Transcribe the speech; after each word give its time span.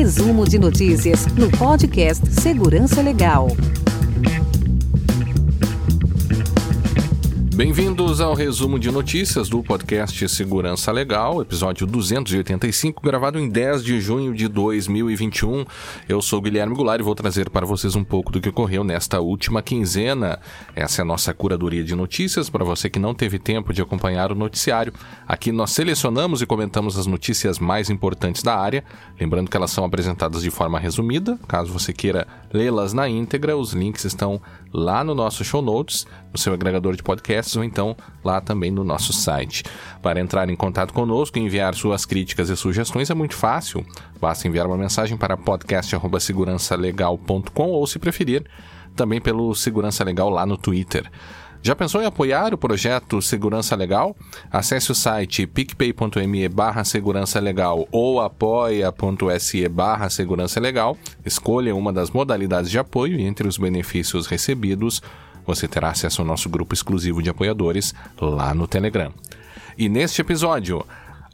Resumo 0.00 0.46
de 0.46 0.58
notícias 0.58 1.26
no 1.36 1.50
podcast 1.58 2.24
Segurança 2.40 3.02
Legal. 3.02 3.48
Bem-vindos 7.60 8.22
ao 8.22 8.32
resumo 8.32 8.78
de 8.78 8.90
notícias 8.90 9.50
do 9.50 9.62
podcast 9.62 10.26
Segurança 10.30 10.90
Legal, 10.90 11.42
episódio 11.42 11.86
285, 11.86 13.02
gravado 13.02 13.38
em 13.38 13.50
10 13.50 13.84
de 13.84 14.00
junho 14.00 14.34
de 14.34 14.48
2021. 14.48 15.66
Eu 16.08 16.22
sou 16.22 16.40
Guilherme 16.40 16.74
Goulart 16.74 17.00
e 17.00 17.04
vou 17.04 17.14
trazer 17.14 17.50
para 17.50 17.66
vocês 17.66 17.94
um 17.94 18.02
pouco 18.02 18.32
do 18.32 18.40
que 18.40 18.48
ocorreu 18.48 18.82
nesta 18.82 19.20
última 19.20 19.60
quinzena. 19.60 20.40
Essa 20.74 21.02
é 21.02 21.02
a 21.02 21.04
nossa 21.04 21.34
curadoria 21.34 21.84
de 21.84 21.94
notícias 21.94 22.48
para 22.48 22.64
você 22.64 22.88
que 22.88 22.98
não 22.98 23.12
teve 23.14 23.38
tempo 23.38 23.74
de 23.74 23.82
acompanhar 23.82 24.32
o 24.32 24.34
noticiário. 24.34 24.94
Aqui 25.28 25.52
nós 25.52 25.70
selecionamos 25.72 26.40
e 26.40 26.46
comentamos 26.46 26.98
as 26.98 27.04
notícias 27.04 27.58
mais 27.58 27.90
importantes 27.90 28.42
da 28.42 28.56
área, 28.56 28.82
lembrando 29.20 29.50
que 29.50 29.56
elas 29.58 29.70
são 29.70 29.84
apresentadas 29.84 30.40
de 30.40 30.50
forma 30.50 30.78
resumida. 30.78 31.38
Caso 31.46 31.70
você 31.70 31.92
queira 31.92 32.26
lê-las 32.50 32.94
na 32.94 33.06
íntegra, 33.06 33.54
os 33.54 33.74
links 33.74 34.06
estão 34.06 34.40
lá 34.72 35.02
no 35.02 35.12
nosso 35.14 35.44
show 35.44 35.60
notes, 35.60 36.06
no 36.32 36.38
seu 36.38 36.54
agregador 36.54 36.94
de 36.94 37.02
podcasts 37.02 37.56
ou 37.56 37.64
então 37.64 37.96
lá 38.24 38.40
também 38.40 38.70
no 38.70 38.84
nosso 38.84 39.12
site. 39.12 39.64
Para 40.02 40.20
entrar 40.20 40.48
em 40.48 40.56
contato 40.56 40.94
conosco 40.94 41.38
e 41.38 41.42
enviar 41.42 41.74
suas 41.74 42.04
críticas 42.04 42.48
e 42.48 42.56
sugestões 42.56 43.10
é 43.10 43.14
muito 43.14 43.34
fácil. 43.34 43.84
Basta 44.20 44.46
enviar 44.46 44.66
uma 44.66 44.76
mensagem 44.76 45.16
para 45.16 45.36
podcast@segurançalegal.com 45.36 47.68
ou 47.68 47.84
se 47.86 47.98
preferir, 47.98 48.46
também 48.94 49.20
pelo 49.20 49.52
Segurança 49.54 50.04
Legal 50.04 50.30
lá 50.30 50.46
no 50.46 50.56
Twitter. 50.56 51.10
Já 51.62 51.76
pensou 51.76 52.00
em 52.00 52.06
apoiar 52.06 52.54
o 52.54 52.58
projeto 52.58 53.20
Segurança 53.20 53.76
Legal? 53.76 54.16
Acesse 54.50 54.90
o 54.90 54.94
site 54.94 55.46
picpay.me 55.46 56.48
barra 56.48 56.84
segurança 56.84 57.38
legal 57.38 57.86
ou 57.92 58.18
apoia.se 58.20 59.68
barra 59.68 60.08
segurança 60.08 60.58
legal, 60.58 60.96
escolha 61.24 61.74
uma 61.76 61.92
das 61.92 62.10
modalidades 62.10 62.70
de 62.70 62.78
apoio 62.78 63.20
e 63.20 63.24
entre 63.24 63.46
os 63.46 63.58
benefícios 63.58 64.26
recebidos 64.26 65.02
você 65.46 65.68
terá 65.68 65.90
acesso 65.90 66.22
ao 66.22 66.26
nosso 66.26 66.48
grupo 66.48 66.74
exclusivo 66.74 67.22
de 67.22 67.28
apoiadores 67.28 67.94
lá 68.18 68.54
no 68.54 68.66
Telegram. 68.66 69.12
E 69.76 69.88
neste 69.88 70.20
episódio, 70.20 70.84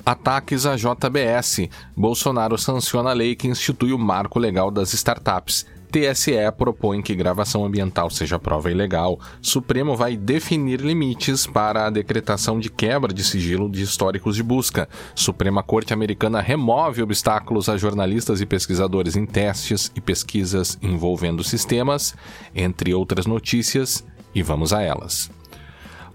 ataques 0.05 0.67
à 0.67 0.77
JBS. 0.77 1.69
Bolsonaro 1.97 2.57
sanciona 2.57 3.11
a 3.11 3.13
lei 3.15 3.35
que 3.35 3.49
institui 3.49 3.93
o 3.93 3.99
marco 3.99 4.39
legal 4.39 4.71
das 4.71 4.93
startups. 4.95 5.67
TSE 5.91 6.33
propõe 6.57 7.01
que 7.03 7.15
gravação 7.15 7.65
ambiental 7.65 8.11
seja 8.11 8.39
prova 8.39 8.71
ilegal. 8.71 9.19
Supremo 9.41 9.97
vai 9.97 10.17
definir 10.17 10.81
limites 10.81 11.47
para 11.47 11.87
a 11.87 11.91
decretação 11.91 12.59
de 12.59 12.71
quebra 12.71 13.13
de 13.13 13.25
sigilo 13.25 13.71
de 13.71 13.83
históricos 13.83 14.37
de 14.37 14.43
busca. 14.43 14.89
Suprema 15.15 15.63
Corte 15.63 15.93
Americana 15.93 16.41
remove 16.41 17.03
obstáculos 17.03 17.69
a 17.69 17.77
jornalistas 17.77 18.41
e 18.41 18.47
pesquisadores 18.47 19.17
em 19.17 19.25
testes 19.27 19.91
e 19.95 20.01
pesquisas 20.01 20.79
envolvendo 20.83 21.43
sistemas, 21.45 22.15
entre 22.55 22.93
outras 22.93 23.27
notícias, 23.27 24.05
e 24.35 24.43
vamos 24.43 24.73
a 24.73 24.83
elas. 24.83 25.31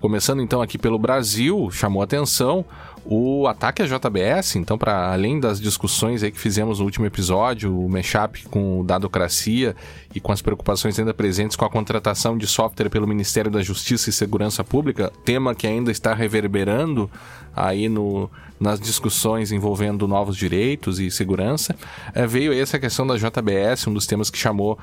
Começando 0.02 0.42
então 0.42 0.64
aqui 0.64 0.80
pelo 0.80 0.98
Brasil, 0.98 1.70
chamou 1.70 2.02
atenção 2.02 2.66
o 3.06 3.48
ataque 3.48 3.84
à 3.84 3.86
JBS, 3.86 4.56
então, 4.56 4.76
para 4.76 5.14
além 5.14 5.40
das 5.40 5.62
discussões 5.62 6.24
aí 6.24 6.32
que 6.32 6.40
fizemos 6.40 6.80
no 6.80 6.86
último 6.86 7.06
episódio, 7.06 7.80
o 7.80 7.88
mashup 7.88 8.44
com 8.46 8.80
o 8.80 8.84
Dadocracia 8.84 9.76
e 10.14 10.20
com 10.20 10.32
as 10.32 10.42
preocupações 10.42 10.98
ainda 10.98 11.14
presentes 11.14 11.56
com 11.56 11.66
a 11.66 11.70
contratação 11.70 12.36
de 12.36 12.48
software 12.48 12.90
pelo 12.90 13.08
Ministério 13.08 13.52
da 13.52 13.62
Justiça 13.62 14.10
e 14.10 14.14
Segurança 14.14 14.64
Pública, 14.64 15.14
tema 15.24 15.54
que 15.54 15.68
ainda 15.68 15.92
está 15.92 16.16
reverberando 16.16 17.08
aí 17.56 17.88
no, 17.88 18.28
nas 18.60 18.80
discussões 18.80 19.52
envolvendo 19.52 20.08
novos 20.08 20.36
direitos 20.36 21.00
e 21.00 21.12
segurança, 21.12 21.76
é, 22.14 22.26
veio 22.26 22.54
essa 22.54 22.80
questão 22.80 23.06
da 23.06 23.18
JBS, 23.18 23.86
um 23.86 23.94
dos 23.94 24.08
temas 24.08 24.32
que 24.32 24.38
chamou 24.38 24.80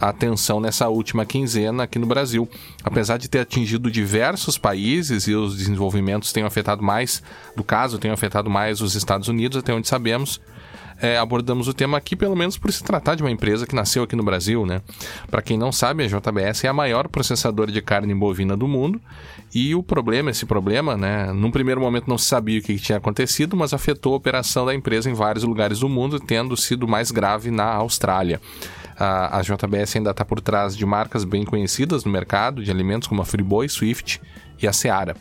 atenção 0.00 0.60
nessa 0.60 0.88
última 0.88 1.26
quinzena 1.26 1.82
aqui 1.82 1.98
no 1.98 2.06
Brasil. 2.06 2.48
Apesar 2.82 3.18
de 3.18 3.28
ter 3.28 3.40
atingido 3.40 3.90
diversos 3.90 4.56
países 4.56 5.28
e 5.28 5.34
os 5.34 5.56
desenvolvimentos 5.56 6.32
tenham 6.32 6.46
afetado 6.46 6.82
mais, 6.82 7.22
do 7.54 7.62
caso, 7.62 7.98
tenham 7.98 8.14
afetado 8.14 8.48
mais 8.48 8.80
os 8.80 8.94
Estados 8.94 9.28
Unidos, 9.28 9.58
até 9.58 9.74
onde 9.74 9.86
sabemos, 9.86 10.40
é, 11.00 11.16
abordamos 11.16 11.66
o 11.66 11.72
tema 11.72 11.96
aqui, 11.96 12.14
pelo 12.14 12.36
menos 12.36 12.58
por 12.58 12.70
se 12.70 12.84
tratar 12.84 13.14
de 13.14 13.22
uma 13.22 13.30
empresa 13.30 13.66
que 13.66 13.74
nasceu 13.74 14.02
aqui 14.02 14.14
no 14.14 14.22
Brasil, 14.22 14.66
né? 14.66 14.82
Para 15.30 15.40
quem 15.40 15.56
não 15.56 15.72
sabe, 15.72 16.04
a 16.04 16.06
JBS 16.06 16.64
é 16.64 16.68
a 16.68 16.72
maior 16.72 17.08
processadora 17.08 17.72
de 17.72 17.80
carne 17.80 18.14
bovina 18.14 18.56
do 18.56 18.68
mundo 18.68 19.00
e 19.54 19.74
o 19.74 19.82
problema, 19.82 20.30
esse 20.30 20.44
problema, 20.44 20.96
né? 20.96 21.32
Num 21.32 21.50
primeiro 21.50 21.80
momento 21.80 22.06
não 22.06 22.18
se 22.18 22.26
sabia 22.26 22.60
o 22.60 22.62
que 22.62 22.78
tinha 22.78 22.98
acontecido, 22.98 23.56
mas 23.56 23.72
afetou 23.72 24.12
a 24.12 24.16
operação 24.16 24.66
da 24.66 24.74
empresa 24.74 25.10
em 25.10 25.14
vários 25.14 25.42
lugares 25.42 25.78
do 25.80 25.88
mundo, 25.88 26.20
tendo 26.20 26.54
sido 26.56 26.86
mais 26.86 27.10
grave 27.10 27.50
na 27.50 27.64
Austrália. 27.64 28.38
A, 29.00 29.38
a 29.38 29.42
JBS 29.42 29.96
ainda 29.96 30.10
está 30.10 30.24
por 30.24 30.42
trás 30.42 30.76
de 30.76 30.84
marcas 30.84 31.24
bem 31.24 31.42
conhecidas 31.44 32.04
no 32.04 32.12
mercado 32.12 32.62
de 32.62 32.70
alimentos 32.70 33.08
como 33.08 33.22
a 33.22 33.24
Friboi, 33.24 33.66
Swift 33.66 34.20
e 34.62 34.68
a 34.68 34.72
Seara. 34.72 35.16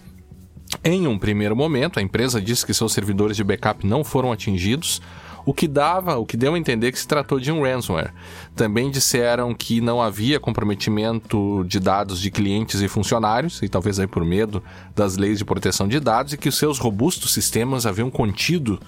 Em 0.83 1.07
um 1.07 1.17
primeiro 1.17 1.55
momento, 1.55 1.97
a 1.97 2.01
empresa 2.01 2.41
disse 2.41 2.65
que 2.65 2.73
seus 2.73 2.93
servidores 2.93 3.35
de 3.35 3.43
backup 3.43 3.87
não 3.87 4.03
foram 4.03 4.31
atingidos, 4.31 5.01
o 5.45 5.53
que 5.53 5.67
dava, 5.67 6.17
o 6.17 6.25
que 6.25 6.37
deu 6.37 6.53
a 6.53 6.59
entender 6.59 6.91
que 6.91 6.99
se 6.99 7.07
tratou 7.07 7.39
de 7.39 7.51
um 7.51 7.63
ransomware. 7.63 8.13
Também 8.55 8.91
disseram 8.91 9.53
que 9.55 9.81
não 9.81 10.01
havia 10.01 10.39
comprometimento 10.39 11.63
de 11.65 11.79
dados 11.79 12.19
de 12.19 12.29
clientes 12.29 12.81
e 12.81 12.87
funcionários, 12.87 13.61
e 13.63 13.69
talvez 13.69 13.99
aí 13.99 14.05
por 14.05 14.23
medo 14.23 14.61
das 14.95 15.17
leis 15.17 15.39
de 15.39 15.45
proteção 15.45 15.87
de 15.87 15.99
dados, 15.99 16.33
e 16.33 16.37
que 16.37 16.49
os 16.49 16.57
seus 16.57 16.77
robustos 16.77 17.33
sistemas 17.33 17.85
haviam 17.85 18.11
contido 18.11 18.79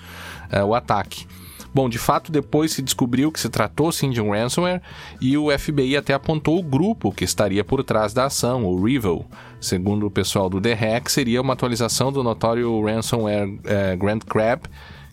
uh, 0.54 0.66
o 0.66 0.76
ataque. 0.76 1.26
Bom, 1.74 1.88
de 1.88 1.98
fato, 1.98 2.32
depois 2.32 2.74
se 2.74 2.82
descobriu 2.82 3.32
que 3.32 3.40
se 3.40 3.50
tratou 3.50 3.92
sim 3.92 4.10
de 4.10 4.22
um 4.22 4.32
ransomware 4.32 4.82
e 5.22 5.38
o 5.38 5.58
FBI 5.58 5.96
até 5.96 6.14
apontou 6.14 6.60
o 6.60 6.64
grupo 6.64 7.12
que 7.12 7.24
estaria 7.24 7.64
por 7.64 7.84
trás 7.84 8.14
da 8.14 8.26
ação, 8.26 8.66
o 8.66 8.84
Revil. 8.84 9.26
Segundo 9.60 10.06
o 10.06 10.12
pessoal 10.12 10.50
do 10.50 10.60
The 10.60 10.74
Hack, 10.74 11.10
seria 11.10 11.42
uma 11.42 11.54
atualização 11.54 12.12
do 12.12 12.24
notório 12.24 12.84
ransomware 12.84 13.58
é, 13.64 13.96
Grand 13.96 14.20
Crab, 14.20 14.64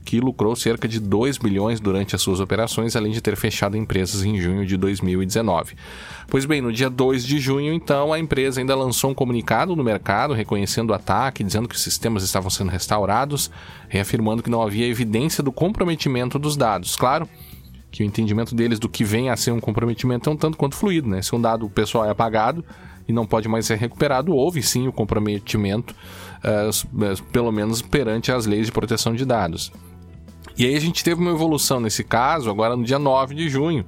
que 0.08 0.20
lucrou 0.20 0.56
cerca 0.56 0.88
de 0.88 0.98
2 0.98 1.36
bilhões 1.36 1.80
durante 1.80 2.16
as 2.16 2.22
suas 2.22 2.40
operações, 2.40 2.96
além 2.96 3.12
de 3.12 3.20
ter 3.20 3.36
fechado 3.36 3.76
empresas 3.76 4.24
em 4.24 4.40
junho 4.40 4.64
de 4.64 4.74
2019. 4.74 5.74
Pois 6.28 6.46
bem, 6.46 6.62
no 6.62 6.72
dia 6.72 6.88
2 6.88 7.26
de 7.26 7.38
junho, 7.38 7.74
então, 7.74 8.10
a 8.10 8.18
empresa 8.18 8.58
ainda 8.58 8.74
lançou 8.74 9.10
um 9.10 9.14
comunicado 9.14 9.76
no 9.76 9.84
mercado 9.84 10.32
reconhecendo 10.32 10.88
o 10.88 10.94
ataque, 10.94 11.44
dizendo 11.44 11.68
que 11.68 11.74
os 11.74 11.82
sistemas 11.82 12.22
estavam 12.22 12.48
sendo 12.48 12.70
restaurados, 12.70 13.50
reafirmando 13.86 14.42
que 14.42 14.48
não 14.48 14.62
havia 14.62 14.86
evidência 14.86 15.44
do 15.44 15.52
comprometimento 15.52 16.38
dos 16.38 16.56
dados. 16.56 16.96
Claro 16.96 17.28
que 17.90 18.02
o 18.02 18.06
entendimento 18.06 18.54
deles 18.54 18.78
do 18.78 18.88
que 18.88 19.04
vem 19.04 19.28
a 19.28 19.36
ser 19.36 19.50
um 19.50 19.60
comprometimento 19.60 20.30
é 20.30 20.32
um 20.32 20.36
tanto 20.38 20.56
quanto 20.56 20.74
fluido, 20.74 21.06
né? 21.06 21.20
Se 21.20 21.34
um 21.34 21.40
dado 21.40 21.68
pessoal 21.68 22.06
é 22.06 22.10
apagado 22.10 22.64
e 23.06 23.12
não 23.12 23.26
pode 23.26 23.46
mais 23.46 23.66
ser 23.66 23.76
recuperado, 23.76 24.34
houve 24.34 24.62
sim 24.62 24.88
o 24.88 24.92
comprometimento, 24.92 25.94
uh, 26.38 27.22
pelo 27.30 27.52
menos 27.52 27.82
perante 27.82 28.32
as 28.32 28.46
leis 28.46 28.64
de 28.64 28.72
proteção 28.72 29.14
de 29.14 29.26
dados. 29.26 29.70
E 30.58 30.66
aí 30.66 30.74
a 30.74 30.80
gente 30.80 31.04
teve 31.04 31.20
uma 31.20 31.30
evolução 31.30 31.78
nesse 31.78 32.02
caso, 32.02 32.50
agora 32.50 32.76
no 32.76 32.82
dia 32.82 32.98
9 32.98 33.32
de 33.32 33.48
junho. 33.48 33.86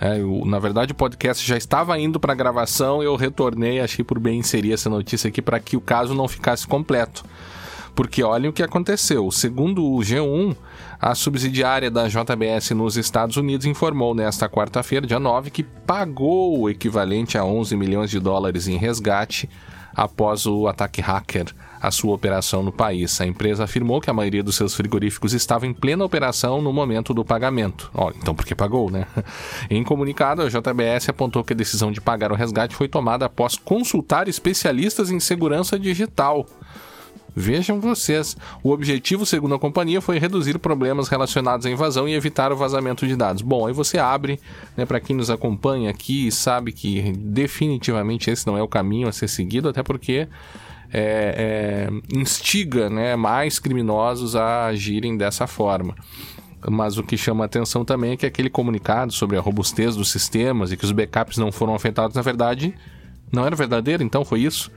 É, 0.00 0.18
eu, 0.18 0.42
na 0.44 0.58
verdade, 0.58 0.90
o 0.90 0.94
podcast 0.94 1.46
já 1.46 1.56
estava 1.56 1.96
indo 2.00 2.18
para 2.18 2.34
gravação, 2.34 3.00
eu 3.00 3.14
retornei, 3.14 3.80
achei 3.80 4.04
por 4.04 4.18
bem 4.18 4.40
inserir 4.40 4.72
essa 4.72 4.90
notícia 4.90 5.28
aqui 5.28 5.40
para 5.40 5.60
que 5.60 5.76
o 5.76 5.80
caso 5.80 6.12
não 6.12 6.26
ficasse 6.26 6.66
completo. 6.66 7.22
Porque 7.94 8.24
olhem 8.24 8.50
o 8.50 8.52
que 8.52 8.62
aconteceu. 8.62 9.30
Segundo 9.30 9.84
o 9.84 9.98
G1, 9.98 10.56
a 10.98 11.14
subsidiária 11.14 11.90
da 11.90 12.08
JBS 12.08 12.70
nos 12.70 12.96
Estados 12.96 13.36
Unidos 13.36 13.66
informou 13.66 14.12
nesta 14.12 14.48
quarta-feira, 14.48 15.06
dia 15.06 15.20
9, 15.20 15.50
que 15.50 15.62
pagou 15.62 16.58
o 16.58 16.68
equivalente 16.68 17.38
a 17.38 17.44
11 17.44 17.76
milhões 17.76 18.10
de 18.10 18.18
dólares 18.18 18.66
em 18.66 18.76
resgate 18.76 19.48
após 19.94 20.46
o 20.46 20.66
ataque 20.66 21.00
hacker 21.00 21.54
à 21.80 21.90
sua 21.90 22.14
operação 22.14 22.62
no 22.62 22.70
país. 22.70 23.20
A 23.20 23.26
empresa 23.26 23.64
afirmou 23.64 24.00
que 24.00 24.10
a 24.10 24.12
maioria 24.12 24.42
dos 24.42 24.54
seus 24.54 24.74
frigoríficos 24.74 25.32
estava 25.32 25.66
em 25.66 25.72
plena 25.72 26.04
operação 26.04 26.60
no 26.60 26.72
momento 26.72 27.14
do 27.14 27.24
pagamento. 27.24 27.90
Então 28.16 28.34
por 28.34 28.44
que 28.44 28.54
pagou, 28.54 28.90
né? 28.90 29.06
Em 29.70 29.82
comunicado, 29.82 30.42
a 30.42 30.48
JBS 30.48 31.08
apontou 31.08 31.42
que 31.42 31.52
a 31.52 31.56
decisão 31.56 31.90
de 31.90 32.00
pagar 32.00 32.32
o 32.32 32.34
resgate 32.34 32.74
foi 32.74 32.88
tomada 32.88 33.24
após 33.26 33.56
consultar 33.56 34.28
especialistas 34.28 35.10
em 35.10 35.18
segurança 35.18 35.78
digital. 35.78 36.46
Vejam 37.34 37.80
vocês, 37.80 38.36
o 38.62 38.70
objetivo, 38.70 39.24
segundo 39.24 39.54
a 39.54 39.58
companhia, 39.58 40.00
foi 40.00 40.18
reduzir 40.18 40.58
problemas 40.58 41.08
relacionados 41.08 41.66
à 41.66 41.70
invasão 41.70 42.08
e 42.08 42.14
evitar 42.14 42.52
o 42.52 42.56
vazamento 42.56 43.06
de 43.06 43.14
dados. 43.14 43.42
Bom, 43.42 43.66
aí 43.66 43.72
você 43.72 43.98
abre, 43.98 44.40
né, 44.76 44.84
para 44.84 45.00
quem 45.00 45.14
nos 45.14 45.30
acompanha 45.30 45.90
aqui 45.90 46.26
e 46.26 46.32
sabe 46.32 46.72
que 46.72 47.12
definitivamente 47.12 48.30
esse 48.30 48.46
não 48.46 48.56
é 48.56 48.62
o 48.62 48.68
caminho 48.68 49.08
a 49.08 49.12
ser 49.12 49.28
seguido, 49.28 49.68
até 49.68 49.82
porque 49.82 50.28
é, 50.92 51.88
é, 51.88 52.16
instiga 52.16 52.90
né, 52.90 53.14
mais 53.14 53.58
criminosos 53.58 54.34
a 54.34 54.66
agirem 54.66 55.16
dessa 55.16 55.46
forma. 55.46 55.94
Mas 56.68 56.98
o 56.98 57.02
que 57.02 57.16
chama 57.16 57.44
atenção 57.44 57.84
também 57.84 58.12
é 58.12 58.16
que 58.16 58.26
aquele 58.26 58.50
comunicado 58.50 59.12
sobre 59.12 59.36
a 59.36 59.40
robustez 59.40 59.96
dos 59.96 60.10
sistemas 60.10 60.70
e 60.70 60.76
que 60.76 60.84
os 60.84 60.92
backups 60.92 61.38
não 61.38 61.50
foram 61.50 61.74
afetados, 61.74 62.14
na 62.14 62.22
verdade, 62.22 62.74
não 63.32 63.46
era 63.46 63.56
verdadeiro, 63.56 64.02
então 64.02 64.24
foi 64.24 64.40
isso. 64.40 64.70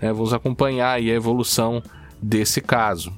É, 0.00 0.12
vamos 0.12 0.32
acompanhar 0.32 0.92
a 0.92 1.00
evolução 1.00 1.82
desse 2.20 2.60
caso. 2.60 3.12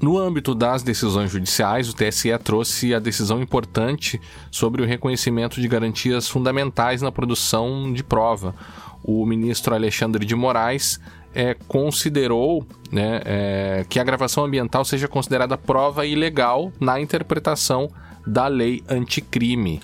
No 0.00 0.16
âmbito 0.16 0.54
das 0.54 0.82
decisões 0.82 1.30
judiciais, 1.30 1.90
o 1.90 1.94
TSE 1.94 2.30
trouxe 2.42 2.94
a 2.94 2.98
decisão 2.98 3.42
importante 3.42 4.18
sobre 4.50 4.82
o 4.82 4.86
reconhecimento 4.86 5.60
de 5.60 5.68
garantias 5.68 6.26
fundamentais 6.26 7.02
na 7.02 7.12
produção 7.12 7.92
de 7.92 8.02
prova. 8.02 8.54
O 9.04 9.26
ministro 9.26 9.74
Alexandre 9.74 10.24
de 10.24 10.34
Moraes 10.34 10.98
é, 11.34 11.54
considerou 11.68 12.66
né, 12.90 13.20
é, 13.24 13.86
que 13.88 14.00
a 14.00 14.04
gravação 14.04 14.44
ambiental 14.44 14.86
seja 14.86 15.06
considerada 15.06 15.58
prova 15.58 16.06
ilegal 16.06 16.72
na 16.80 16.98
interpretação 16.98 17.90
da 18.26 18.46
lei 18.46 18.82
anticrime. 18.88 19.82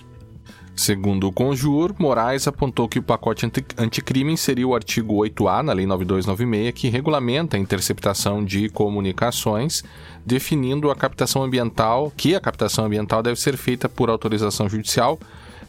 Segundo 0.76 1.26
o 1.26 1.32
Conjur, 1.32 1.94
Moraes 1.98 2.46
apontou 2.46 2.86
que 2.86 2.98
o 2.98 3.02
pacote 3.02 3.50
anticrime 3.78 4.34
inseriu 4.34 4.68
o 4.68 4.74
artigo 4.74 5.14
8A 5.14 5.62
na 5.62 5.72
Lei 5.72 5.86
9296, 5.86 6.74
que 6.74 6.90
regulamenta 6.90 7.56
a 7.56 7.60
interceptação 7.60 8.44
de 8.44 8.68
comunicações, 8.68 9.82
definindo 10.24 10.90
a 10.90 10.94
captação 10.94 11.42
ambiental, 11.42 12.12
que 12.14 12.34
a 12.34 12.40
captação 12.40 12.84
ambiental 12.84 13.22
deve 13.22 13.40
ser 13.40 13.56
feita 13.56 13.88
por 13.88 14.10
autorização 14.10 14.68
judicial 14.68 15.18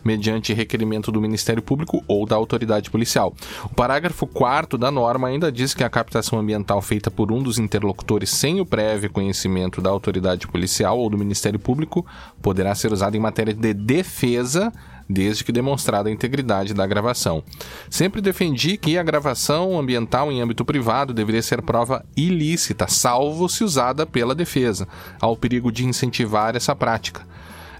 mediante 0.04 0.54
requerimento 0.54 1.12
do 1.12 1.20
Ministério 1.20 1.62
Público 1.62 2.04
ou 2.08 2.26
da 2.26 2.36
autoridade 2.36 2.90
policial. 2.90 3.34
O 3.66 3.70
parágrafo 3.70 4.26
4 4.26 4.78
da 4.78 4.90
norma 4.90 5.28
ainda 5.28 5.52
diz 5.52 5.74
que 5.74 5.84
a 5.84 5.90
captação 5.90 6.40
ambiental 6.40 6.82
feita 6.82 7.12
por 7.12 7.32
um 7.32 7.42
dos 7.42 7.60
interlocutores 7.60 8.30
sem 8.30 8.62
o 8.62 8.66
prévio 8.66 9.10
conhecimento 9.10 9.82
da 9.82 9.90
autoridade 9.90 10.48
policial 10.48 10.98
ou 10.98 11.10
do 11.10 11.18
Ministério 11.18 11.60
Público 11.60 12.06
poderá 12.42 12.74
ser 12.74 12.94
usada 12.94 13.18
em 13.18 13.20
matéria 13.20 13.54
de 13.54 13.74
defesa 13.74 14.72
desde 15.10 15.44
que 15.44 15.52
demonstrada 15.52 16.10
a 16.10 16.12
integridade 16.12 16.74
da 16.74 16.86
gravação. 16.86 17.44
Sempre 17.90 18.22
defendi 18.22 18.78
que 18.78 18.98
a 18.98 19.04
gravação 19.04 19.80
ambiental 19.80 20.32
em 20.32 20.42
âmbito 20.42 20.66
privado 20.66 21.14
deveria 21.14 21.42
ser 21.42 21.62
prova 21.62 22.06
ilícita, 22.16 22.88
salvo 22.88 23.48
se 23.48 23.64
usada 23.64 24.06
pela 24.06 24.36
defesa, 24.36 24.88
ao 25.20 25.36
perigo 25.36 25.72
de 25.72 25.86
incentivar 25.86 26.56
essa 26.56 26.76
prática 26.76 27.26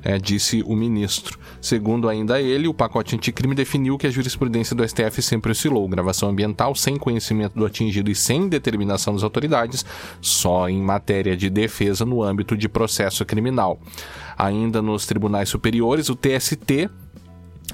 é, 0.08 0.18
disse 0.18 0.64
o 0.66 0.76
ministro. 0.76 1.38
Segundo 1.62 2.08
ainda 2.08 2.42
ele, 2.42 2.68
o 2.68 2.74
pacote 2.74 3.16
anticrime 3.16 3.56
definiu 3.56 3.98
que 3.98 4.08
a 4.08 4.10
jurisprudência 4.10 4.76
do 4.76 4.88
STF 4.88 5.22
sempre 5.22 5.52
oscilou. 5.52 5.88
Gravação 5.88 6.30
ambiental 6.30 6.74
sem 6.76 6.96
conhecimento 6.98 7.56
do 7.56 7.66
atingido 7.66 8.10
e 8.10 8.16
sem 8.16 8.48
determinação 8.48 9.14
das 9.14 9.24
autoridades, 9.24 9.86
só 10.22 10.70
em 10.70 10.82
matéria 10.82 11.36
de 11.36 11.50
defesa 11.50 12.06
no 12.06 12.24
âmbito 12.24 12.56
de 12.56 12.70
processo 12.70 13.26
criminal. 13.26 13.80
Ainda 14.38 14.82
nos 14.82 15.06
tribunais 15.06 15.50
superiores, 15.50 16.10
o 16.10 16.16
TST 16.16 16.90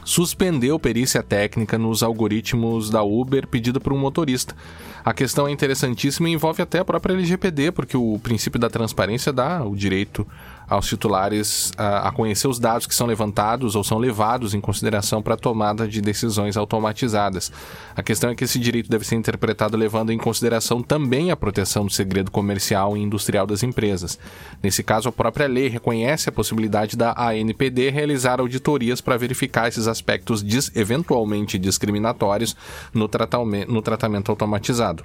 suspendeu 0.06 0.80
perícia 0.80 1.24
técnica 1.24 1.78
nos 1.78 2.04
algoritmos 2.04 2.90
da 2.90 3.04
Uber 3.04 3.48
pedida 3.48 3.80
por 3.80 3.94
um 3.94 3.98
motorista. 3.98 4.56
A 5.04 5.14
questão 5.14 5.48
é 5.48 5.52
interessantíssima 5.52 6.30
e 6.30 6.34
envolve 6.34 6.62
até 6.62 6.80
a 6.80 6.86
própria 6.86 7.14
LGPD, 7.14 7.72
porque 7.72 7.98
o 7.98 8.20
princípio 8.24 8.60
da 8.60 8.70
transparência 8.70 9.34
dá 9.34 9.64
o 9.64 9.76
direito 9.76 10.26
aos 10.68 10.88
titulares 10.88 11.72
a, 11.78 12.08
a, 12.08 12.12
conhecer 12.12 12.48
os 12.48 12.60
dados 12.60 12.88
que 12.88 12.96
são 12.96 13.08
levantados 13.08 13.76
ou 13.76 13.84
são 13.84 13.98
levados 13.98 14.54
em 14.54 14.62
consideração 14.62 15.22
para 15.22 15.34
a 15.34 15.38
tomada 15.38 15.88
de 15.88 16.02
decisões 16.02 16.58
automatizadas. 16.58 17.52
A 17.96 18.04
questão 18.04 18.30
é 18.30 18.36
que 18.36 18.44
esse 18.44 18.60
direito 18.60 18.90
deve 18.90 19.06
ser 19.06 19.16
interpretado 19.16 19.78
levando 19.78 20.12
em 20.12 20.18
consideração 20.18 20.82
também 20.82 21.32
a 21.32 21.36
proteção 21.36 21.86
do 21.86 21.92
segredo 21.92 22.32
comercial 22.32 22.98
e 22.98 23.02
industrial 23.02 23.46
das 23.46 23.64
empresas. 23.64 24.18
Nesse 24.62 24.84
caso, 24.84 25.10
a 25.10 25.12
própria 25.12 25.48
lei 25.48 25.68
reconhece 25.68 26.30
a 26.30 26.32
possibilidade 26.32 26.96
da 26.96 27.14
ANPD 27.18 27.90
realizar 27.90 28.40
auditorias 28.40 29.02
para 29.02 29.18
verificar 29.18 29.68
esses 29.68 29.88
aspectos 29.88 30.44
eventualmente 30.76 31.58
discriminatórios 31.58 32.56
no 32.94 33.08
tratamento, 33.08 33.72
no 33.72 33.82
tratamento 33.82 34.30
automatizado. 34.30 35.04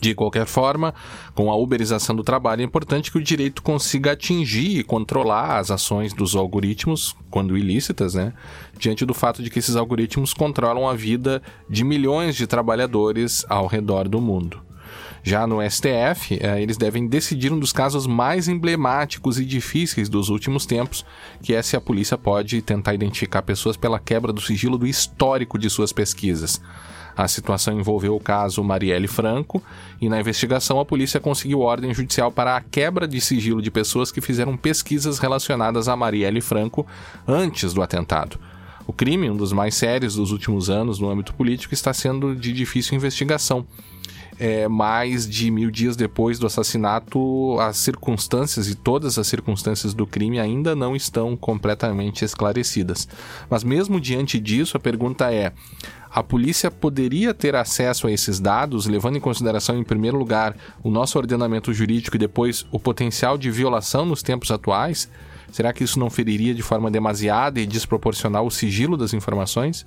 De 0.00 0.14
qualquer 0.14 0.46
forma, 0.46 0.94
com 1.34 1.50
a 1.50 1.56
uberização 1.56 2.16
do 2.16 2.24
trabalho, 2.24 2.62
é 2.62 2.64
importante 2.64 3.10
que 3.12 3.18
o 3.18 3.22
direito 3.22 3.62
consiga 3.62 4.12
atingir 4.12 4.78
e 4.78 4.82
controlar 4.82 5.58
as 5.58 5.70
ações 5.70 6.14
dos 6.14 6.34
algoritmos, 6.34 7.14
quando 7.30 7.56
ilícitas, 7.56 8.14
né? 8.14 8.32
Diante 8.78 9.04
do 9.04 9.12
fato 9.12 9.42
de 9.42 9.50
que 9.50 9.58
esses 9.58 9.76
algoritmos 9.76 10.32
controlam 10.32 10.88
a 10.88 10.94
vida 10.94 11.42
de 11.68 11.84
milhões 11.84 12.34
de 12.34 12.46
trabalhadores 12.46 13.44
ao 13.48 13.66
redor 13.66 14.08
do 14.08 14.20
mundo. 14.20 14.62
Já 15.22 15.46
no 15.46 15.62
STF, 15.62 16.38
eh, 16.38 16.60
eles 16.60 16.76
devem 16.76 17.06
decidir 17.06 17.50
um 17.50 17.58
dos 17.58 17.72
casos 17.72 18.06
mais 18.06 18.46
emblemáticos 18.46 19.38
e 19.38 19.44
difíceis 19.44 20.08
dos 20.08 20.28
últimos 20.28 20.66
tempos, 20.66 21.04
que 21.42 21.54
é 21.54 21.62
se 21.62 21.76
a 21.76 21.80
polícia 21.80 22.18
pode 22.18 22.60
tentar 22.60 22.92
identificar 22.92 23.40
pessoas 23.40 23.74
pela 23.74 23.98
quebra 23.98 24.34
do 24.34 24.40
sigilo 24.40 24.76
do 24.76 24.86
histórico 24.86 25.58
de 25.58 25.70
suas 25.70 25.92
pesquisas. 25.94 26.60
A 27.16 27.28
situação 27.28 27.78
envolveu 27.78 28.16
o 28.16 28.20
caso 28.20 28.62
Marielle 28.62 29.06
Franco 29.06 29.62
e 30.00 30.08
na 30.08 30.18
investigação 30.18 30.80
a 30.80 30.84
polícia 30.84 31.20
conseguiu 31.20 31.60
ordem 31.60 31.94
judicial 31.94 32.32
para 32.32 32.56
a 32.56 32.60
quebra 32.60 33.06
de 33.06 33.20
sigilo 33.20 33.62
de 33.62 33.70
pessoas 33.70 34.10
que 34.10 34.20
fizeram 34.20 34.56
pesquisas 34.56 35.18
relacionadas 35.18 35.88
a 35.88 35.96
Marielle 35.96 36.40
Franco 36.40 36.86
antes 37.26 37.72
do 37.72 37.82
atentado. 37.82 38.38
O 38.86 38.92
crime, 38.92 39.30
um 39.30 39.36
dos 39.36 39.52
mais 39.52 39.74
sérios 39.74 40.16
dos 40.16 40.30
últimos 40.30 40.68
anos 40.68 40.98
no 40.98 41.08
âmbito 41.08 41.32
político, 41.34 41.72
está 41.72 41.92
sendo 41.92 42.34
de 42.34 42.52
difícil 42.52 42.96
investigação. 42.96 43.66
É, 44.36 44.66
mais 44.66 45.28
de 45.28 45.48
mil 45.48 45.70
dias 45.70 45.94
depois 45.94 46.40
do 46.40 46.46
assassinato, 46.46 47.56
as 47.60 47.78
circunstâncias 47.78 48.68
e 48.68 48.74
todas 48.74 49.16
as 49.16 49.28
circunstâncias 49.28 49.94
do 49.94 50.08
crime 50.08 50.40
ainda 50.40 50.74
não 50.74 50.96
estão 50.96 51.36
completamente 51.36 52.24
esclarecidas. 52.24 53.06
Mas, 53.48 53.62
mesmo 53.62 54.00
diante 54.00 54.40
disso, 54.40 54.76
a 54.76 54.80
pergunta 54.80 55.32
é: 55.32 55.52
a 56.14 56.22
polícia 56.22 56.70
poderia 56.70 57.34
ter 57.34 57.56
acesso 57.56 58.06
a 58.06 58.12
esses 58.12 58.38
dados, 58.38 58.86
levando 58.86 59.16
em 59.16 59.20
consideração, 59.20 59.76
em 59.76 59.82
primeiro 59.82 60.16
lugar, 60.16 60.56
o 60.80 60.88
nosso 60.88 61.18
ordenamento 61.18 61.74
jurídico 61.74 62.16
e 62.16 62.20
depois 62.20 62.64
o 62.70 62.78
potencial 62.78 63.36
de 63.36 63.50
violação 63.50 64.06
nos 64.06 64.22
tempos 64.22 64.52
atuais? 64.52 65.10
Será 65.50 65.72
que 65.72 65.82
isso 65.82 65.98
não 65.98 66.08
feriria 66.08 66.54
de 66.54 66.62
forma 66.62 66.88
demasiada 66.88 67.60
e 67.60 67.66
desproporcional 67.66 68.46
o 68.46 68.50
sigilo 68.50 68.96
das 68.96 69.12
informações? 69.12 69.84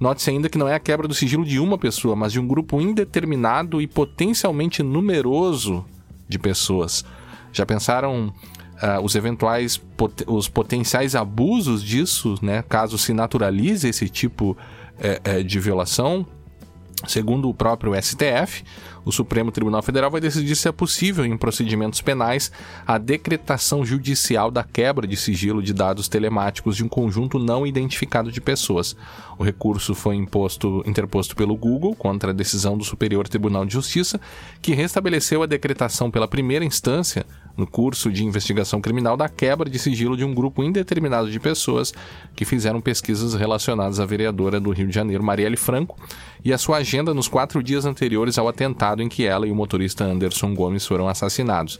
Note-se 0.00 0.30
ainda 0.30 0.48
que 0.48 0.58
não 0.58 0.66
é 0.66 0.74
a 0.74 0.80
quebra 0.80 1.06
do 1.06 1.14
sigilo 1.14 1.44
de 1.44 1.60
uma 1.60 1.78
pessoa, 1.78 2.16
mas 2.16 2.32
de 2.32 2.40
um 2.40 2.48
grupo 2.48 2.80
indeterminado 2.80 3.80
e 3.80 3.86
potencialmente 3.86 4.82
numeroso 4.82 5.84
de 6.28 6.40
pessoas. 6.40 7.04
Já 7.52 7.64
pensaram 7.64 8.34
uh, 8.82 9.00
os 9.00 9.14
eventuais 9.14 9.76
pot 9.76 10.24
os 10.26 10.48
potenciais 10.48 11.14
abusos 11.14 11.84
disso, 11.84 12.34
né, 12.42 12.64
caso 12.68 12.98
se 12.98 13.12
naturalize 13.12 13.88
esse 13.88 14.08
tipo 14.08 14.56
é, 14.56 14.77
é, 14.98 15.42
de 15.42 15.60
violação, 15.60 16.26
segundo 17.06 17.48
o 17.48 17.54
próprio 17.54 17.92
STF, 18.00 18.64
o 19.04 19.12
Supremo 19.12 19.50
Tribunal 19.50 19.82
Federal 19.82 20.10
vai 20.10 20.20
decidir 20.20 20.54
se 20.56 20.68
é 20.68 20.72
possível, 20.72 21.24
em 21.24 21.36
procedimentos 21.36 22.02
penais, 22.02 22.50
a 22.86 22.98
decretação 22.98 23.84
judicial 23.84 24.50
da 24.50 24.62
quebra 24.62 25.06
de 25.06 25.16
sigilo 25.16 25.62
de 25.62 25.72
dados 25.72 26.08
telemáticos 26.08 26.76
de 26.76 26.84
um 26.84 26.88
conjunto 26.88 27.38
não 27.38 27.66
identificado 27.66 28.30
de 28.30 28.40
pessoas. 28.40 28.96
O 29.38 29.44
recurso 29.44 29.94
foi 29.94 30.16
imposto, 30.16 30.82
interposto 30.84 31.36
pelo 31.36 31.56
Google 31.56 31.94
contra 31.94 32.32
a 32.32 32.34
decisão 32.34 32.76
do 32.76 32.82
Superior 32.82 33.28
Tribunal 33.28 33.64
de 33.64 33.72
Justiça, 33.72 34.20
que 34.60 34.74
restabeleceu 34.74 35.44
a 35.44 35.46
decretação 35.46 36.10
pela 36.10 36.26
primeira 36.26 36.64
instância 36.64 37.24
no 37.56 37.64
curso 37.64 38.10
de 38.10 38.24
investigação 38.24 38.80
criminal 38.80 39.16
da 39.16 39.28
quebra 39.28 39.70
de 39.70 39.78
sigilo 39.78 40.16
de 40.16 40.24
um 40.24 40.34
grupo 40.34 40.64
indeterminado 40.64 41.30
de 41.30 41.38
pessoas 41.38 41.94
que 42.34 42.44
fizeram 42.44 42.80
pesquisas 42.80 43.34
relacionadas 43.34 44.00
à 44.00 44.06
vereadora 44.06 44.58
do 44.58 44.70
Rio 44.70 44.88
de 44.88 44.94
Janeiro, 44.94 45.22
Marielle 45.22 45.56
Franco, 45.56 45.96
e 46.44 46.52
a 46.52 46.58
sua 46.58 46.78
agenda 46.78 47.14
nos 47.14 47.28
quatro 47.28 47.62
dias 47.62 47.84
anteriores 47.84 48.38
ao 48.38 48.48
atentado 48.48 49.02
em 49.02 49.08
que 49.08 49.24
ela 49.24 49.46
e 49.46 49.52
o 49.52 49.54
motorista 49.54 50.04
Anderson 50.04 50.52
Gomes 50.52 50.84
foram 50.84 51.08
assassinados. 51.08 51.78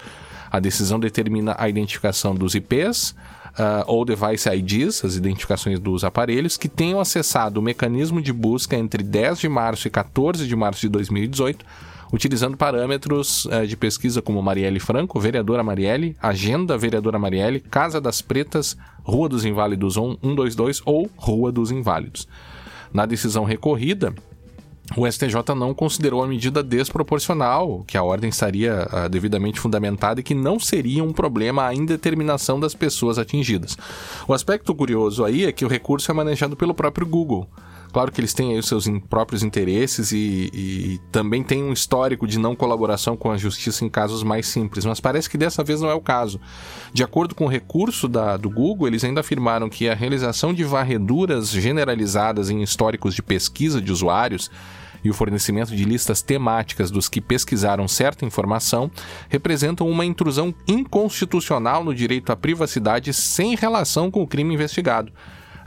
A 0.51 0.61
decisão 0.61 0.99
determina 0.99 1.55
a 1.59 1.69
identificação 1.69 2.35
dos 2.35 2.55
IPs, 2.55 3.15
uh, 3.59 3.85
ou 3.87 4.05
device 4.05 4.49
IDs, 4.49 5.05
as 5.05 5.17
identificações 5.17 5.79
dos 5.79 6.05
aparelhos, 6.05 6.57
que 6.57 6.69
tenham 6.69 7.01
acessado 7.01 7.59
o 7.59 7.63
mecanismo 7.63 8.23
de 8.23 8.33
busca 8.33 8.77
entre 8.77 9.03
10 9.03 9.41
de 9.41 9.49
março 9.49 9.89
e 9.89 9.91
14 9.91 10.47
de 10.47 10.57
março 10.57 10.81
de 10.81 10.89
2018 10.89 11.65
utilizando 12.11 12.57
parâmetros 12.57 13.45
uh, 13.47 13.67
de 13.67 13.77
pesquisa 13.77 14.23
como 14.23 14.43
Marielle 14.43 14.81
Franco, 14.81 15.21
vereadora 15.21 15.63
Marielle, 15.63 16.17
Agenda 16.23 16.79
Vereadora 16.79 17.19
Marielle, 17.19 17.61
Casa 17.61 18.01
das 18.01 18.23
Pretas, 18.23 18.77
Rua 19.03 19.29
dos 19.29 19.45
Inválidos 19.45 19.95
122 19.95 20.81
ou 20.87 21.11
Rua 21.17 21.53
dos 21.53 21.71
Inválidos. 21.71 22.27
Na 22.93 23.05
decisão 23.05 23.45
recorrida, 23.45 24.15
o 24.97 25.07
STJ 25.07 25.55
não 25.55 25.75
considerou 25.75 26.23
a 26.23 26.27
medida 26.27 26.63
desproporcional, 26.63 27.85
que 27.87 27.97
a 27.97 28.03
ordem 28.03 28.31
estaria 28.31 28.87
uh, 28.91 29.09
devidamente 29.09 29.61
fundamentada 29.61 30.21
e 30.21 30.23
que 30.23 30.35
não 30.35 30.59
seria 30.59 31.05
um 31.05 31.13
problema 31.13 31.67
a 31.67 31.75
indeterminação 31.75 32.59
das 32.59 32.75
pessoas 32.75 33.19
atingidas. 33.19 33.77
O 34.27 34.33
aspecto 34.33 34.75
curioso 34.75 35.25
aí 35.25 35.45
é 35.45 35.53
que 35.53 35.65
o 35.65 35.69
recurso 35.69 36.11
é 36.11 36.15
manejado 36.15 36.57
pelo 36.57 36.75
próprio 36.75 37.07
Google. 37.07 37.47
Claro 37.93 38.13
que 38.13 38.21
eles 38.21 38.35
têm 38.35 38.53
aí 38.53 38.59
os 38.59 38.69
seus 38.69 38.87
próprios 39.09 39.43
interesses 39.43 40.13
e, 40.13 40.51
e, 40.53 41.01
também 41.11 41.43
tem 41.43 41.63
um 41.63 41.73
histórico 41.73 42.27
de 42.27 42.39
não 42.39 42.55
colaboração 42.55 43.17
com 43.17 43.31
a 43.31 43.37
justiça 43.37 43.85
em 43.85 43.89
casos 43.89 44.23
mais 44.23 44.47
simples, 44.47 44.85
mas 44.85 45.01
parece 45.01 45.29
que 45.29 45.39
dessa 45.39 45.65
vez 45.65 45.81
não 45.81 45.89
é 45.89 45.95
o 45.95 46.01
caso. 46.01 46.39
De 46.93 47.03
acordo 47.03 47.35
com 47.35 47.47
o 47.47 47.49
recurso 47.49 48.07
da, 48.07 48.37
do 48.37 48.51
Google, 48.51 48.89
eles 48.89 49.05
ainda 49.05 49.21
afirmaram 49.21 49.71
que 49.71 49.89
a 49.89 49.95
realização 49.95 50.53
de 50.53 50.65
varreduras 50.65 51.51
generalizadas 51.51 52.51
em 52.51 52.63
históricos 52.63 53.15
de 53.15 53.23
pesquisa 53.23 53.81
de 53.81 53.91
usuários 53.91 54.51
e 55.03 55.11
o 55.11 55.15
fornecimento 55.15 55.75
de 55.75 55.85
listas 55.85 56.23
temáticas 56.23 56.91
dos 56.91 57.09
que 57.09 57.21
pesquisaram 57.21 57.87
certa 57.89 58.25
informação 58.25 58.91
representam 59.29 59.89
uma 59.89 60.05
intrusão 60.05 60.55
inconstitucional 60.67 61.85
no 61.85 61.95
direito 61.95 62.31
à 62.31 62.37
privacidade 62.37 63.13
sem 63.13 63.55
relação 63.55 64.11
com 64.11 64.23
o 64.23 64.27
crime 64.27 64.55
investigado. 64.55 65.13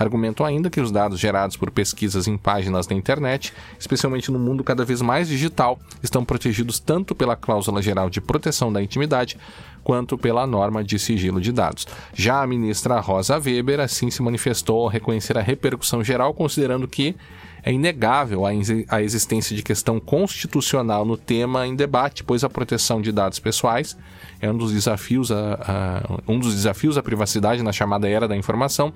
Argumentou 0.02 0.44
ainda 0.44 0.68
que 0.68 0.82
os 0.82 0.92
dados 0.92 1.20
gerados 1.20 1.56
por 1.56 1.70
pesquisas 1.70 2.28
em 2.28 2.36
páginas 2.36 2.88
da 2.88 2.96
internet, 2.96 3.54
especialmente 3.80 4.32
no 4.32 4.40
mundo 4.40 4.64
cada 4.64 4.84
vez 4.84 5.00
mais 5.00 5.28
digital, 5.28 5.80
estão 6.02 6.26
protegidos 6.26 6.80
tanto 6.80 7.14
pela 7.14 7.36
cláusula 7.36 7.84
geral 7.84 8.10
de 8.10 8.20
proteção 8.20 8.74
da 8.74 8.82
intimidade 8.82 9.38
quanto 9.84 10.18
pela 10.18 10.48
norma 10.48 10.84
de 10.84 10.98
sigilo 10.98 11.40
de 11.40 11.52
dados. 11.52 11.88
Já 12.14 12.42
a 12.42 12.48
ministra 12.48 13.00
Rosa 13.00 13.38
Weber 13.38 13.80
assim 13.80 14.10
se 14.10 14.24
manifestou 14.24 14.82
ao 14.82 14.88
reconhecer 14.88 15.38
a 15.38 15.42
repercussão 15.42 16.04
geral, 16.04 16.34
considerando 16.34 16.88
que 16.88 17.16
é 17.64 17.72
inegável 17.72 18.44
a 18.46 19.02
existência 19.02 19.56
de 19.56 19.62
questão 19.62 20.00
constitucional 20.00 21.06
no 21.06 21.16
tema 21.16 21.68
em 21.68 21.76
debate, 21.76 22.24
pois 22.24 22.44
a 22.44 22.50
proteção 22.50 23.02
de 23.02 23.12
dados 23.12 23.40
pessoais 23.40 23.96
é 24.42 24.50
um 24.50 24.58
dos 24.58 24.72
desafios 24.72 25.32
a, 25.32 25.54
a, 25.62 26.32
um 26.32 26.40
dos 26.40 26.56
desafios 26.56 26.98
à 26.98 27.04
privacidade 27.04 27.62
na 27.62 27.72
chamada 27.72 28.10
era 28.10 28.28
da 28.28 28.36
informação, 28.36 28.92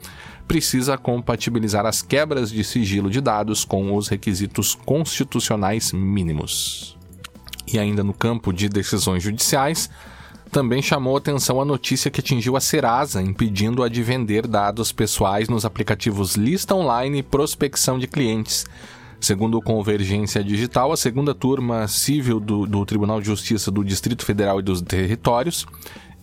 precisa 0.47 0.97
compatibilizar 0.97 1.85
as 1.85 2.01
quebras 2.01 2.49
de 2.51 2.63
sigilo 2.63 3.09
de 3.09 3.21
dados 3.21 3.63
com 3.63 3.95
os 3.95 4.07
requisitos 4.07 4.73
constitucionais 4.73 5.91
mínimos. 5.91 6.97
E 7.71 7.77
ainda 7.77 8.03
no 8.03 8.13
campo 8.13 8.51
de 8.51 8.69
decisões 8.69 9.21
judiciais, 9.21 9.89
também 10.55 10.81
chamou 10.81 11.17
atenção 11.17 11.59
a 11.59 11.65
notícia 11.65 12.09
que 12.09 12.21
atingiu 12.21 12.55
a 12.55 12.61
Serasa, 12.61 13.21
impedindo-a 13.21 13.89
de 13.89 14.01
vender 14.01 14.47
dados 14.47 14.89
pessoais 14.89 15.49
nos 15.49 15.65
aplicativos 15.65 16.37
Lista 16.37 16.73
Online 16.73 17.19
e 17.19 17.23
Prospecção 17.23 17.99
de 17.99 18.07
Clientes. 18.07 18.65
Segundo 19.19 19.57
o 19.57 19.61
Convergência 19.61 20.41
Digital, 20.41 20.93
a 20.93 20.97
segunda 20.97 21.35
turma 21.35 21.89
civil 21.89 22.39
do, 22.39 22.65
do 22.65 22.85
Tribunal 22.85 23.19
de 23.19 23.27
Justiça 23.27 23.69
do 23.69 23.83
Distrito 23.83 24.23
Federal 24.23 24.61
e 24.61 24.63
dos 24.63 24.81
Territórios 24.81 25.67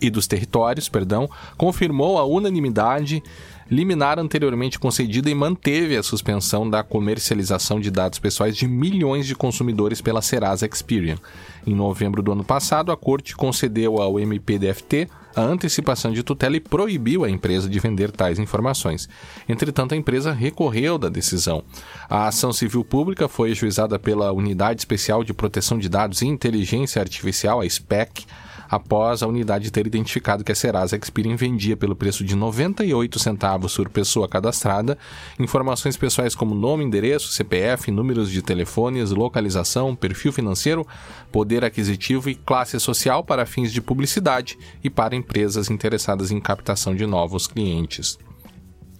e 0.01 0.09
dos 0.09 0.25
Territórios, 0.25 0.89
perdão, 0.89 1.29
confirmou 1.55 2.17
a 2.17 2.25
unanimidade 2.25 3.21
liminar 3.69 4.19
anteriormente 4.19 4.79
concedida 4.79 5.29
e 5.29 5.35
manteve 5.35 5.97
a 5.97 6.03
suspensão 6.03 6.69
da 6.69 6.83
comercialização 6.83 7.79
de 7.79 7.89
dados 7.89 8.19
pessoais 8.19 8.55
de 8.55 8.67
milhões 8.67 9.25
de 9.25 9.35
consumidores 9.35 10.01
pela 10.01 10.21
Serasa 10.21 10.65
Experian. 10.65 11.17
Em 11.65 11.73
novembro 11.73 12.21
do 12.21 12.31
ano 12.31 12.43
passado, 12.43 12.91
a 12.91 12.97
corte 12.97 13.35
concedeu 13.35 14.01
ao 14.01 14.19
MPDFT 14.19 15.07
a 15.35 15.41
antecipação 15.41 16.11
de 16.11 16.23
tutela 16.23 16.55
e 16.55 16.59
proibiu 16.59 17.23
a 17.23 17.29
empresa 17.29 17.67
de 17.67 17.79
vender 17.79 18.11
tais 18.11 18.37
informações. 18.37 19.09
Entretanto, 19.49 19.93
a 19.93 19.97
empresa 19.97 20.31
recorreu 20.31 20.97
da 20.97 21.09
decisão. 21.09 21.63
A 22.09 22.27
ação 22.27 22.53
civil 22.53 22.83
pública 22.83 23.27
foi 23.27 23.51
ajuizada 23.51 23.97
pela 23.97 24.31
Unidade 24.31 24.81
Especial 24.81 25.23
de 25.23 25.33
Proteção 25.33 25.79
de 25.79 25.89
Dados 25.89 26.21
e 26.21 26.27
Inteligência 26.27 27.01
Artificial, 27.01 27.61
a 27.61 27.69
SPEC, 27.69 28.25
após 28.73 29.21
a 29.21 29.27
unidade 29.27 29.69
ter 29.69 29.85
identificado 29.85 30.43
que 30.43 30.51
a 30.51 30.55
Serasa 30.55 30.97
Experian 30.97 31.35
vendia 31.35 31.77
pelo 31.77 31.95
preço 31.95 32.23
de 32.23 32.35
98 32.35 33.19
centavos 33.19 33.75
por 33.75 33.87
pessoa 33.87 34.27
cadastrada 34.27 34.97
informações 35.37 35.95
pessoais 35.95 36.33
como 36.33 36.55
nome, 36.55 36.83
endereço, 36.83 37.31
CPF, 37.31 37.91
números 37.91 38.31
de 38.31 38.41
telefones, 38.41 39.11
localização, 39.11 39.95
perfil 39.95 40.33
financeiro, 40.33 40.87
poder 41.31 41.63
aquisitivo 41.63 42.31
e 42.31 42.35
classe 42.35 42.79
social 42.79 43.23
para 43.23 43.45
fins 43.45 43.71
de 43.71 43.79
publicidade 43.79 44.57
e 44.83 44.89
para 44.89 45.15
empresas 45.15 45.69
interessadas 45.69 46.31
em 46.31 46.39
captação 46.39 46.95
de 46.95 47.05
novos 47.05 47.45
clientes. 47.45 48.17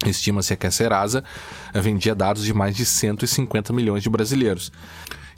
Estima-se 0.05 0.55
que 0.55 0.67
a 0.67 0.71
Serasa 0.71 1.23
vendia 1.73 2.13
dados 2.13 2.43
de 2.43 2.53
mais 2.53 2.75
de 2.75 2.85
150 2.85 3.73
milhões 3.73 4.03
de 4.03 4.09
brasileiros. 4.09 4.71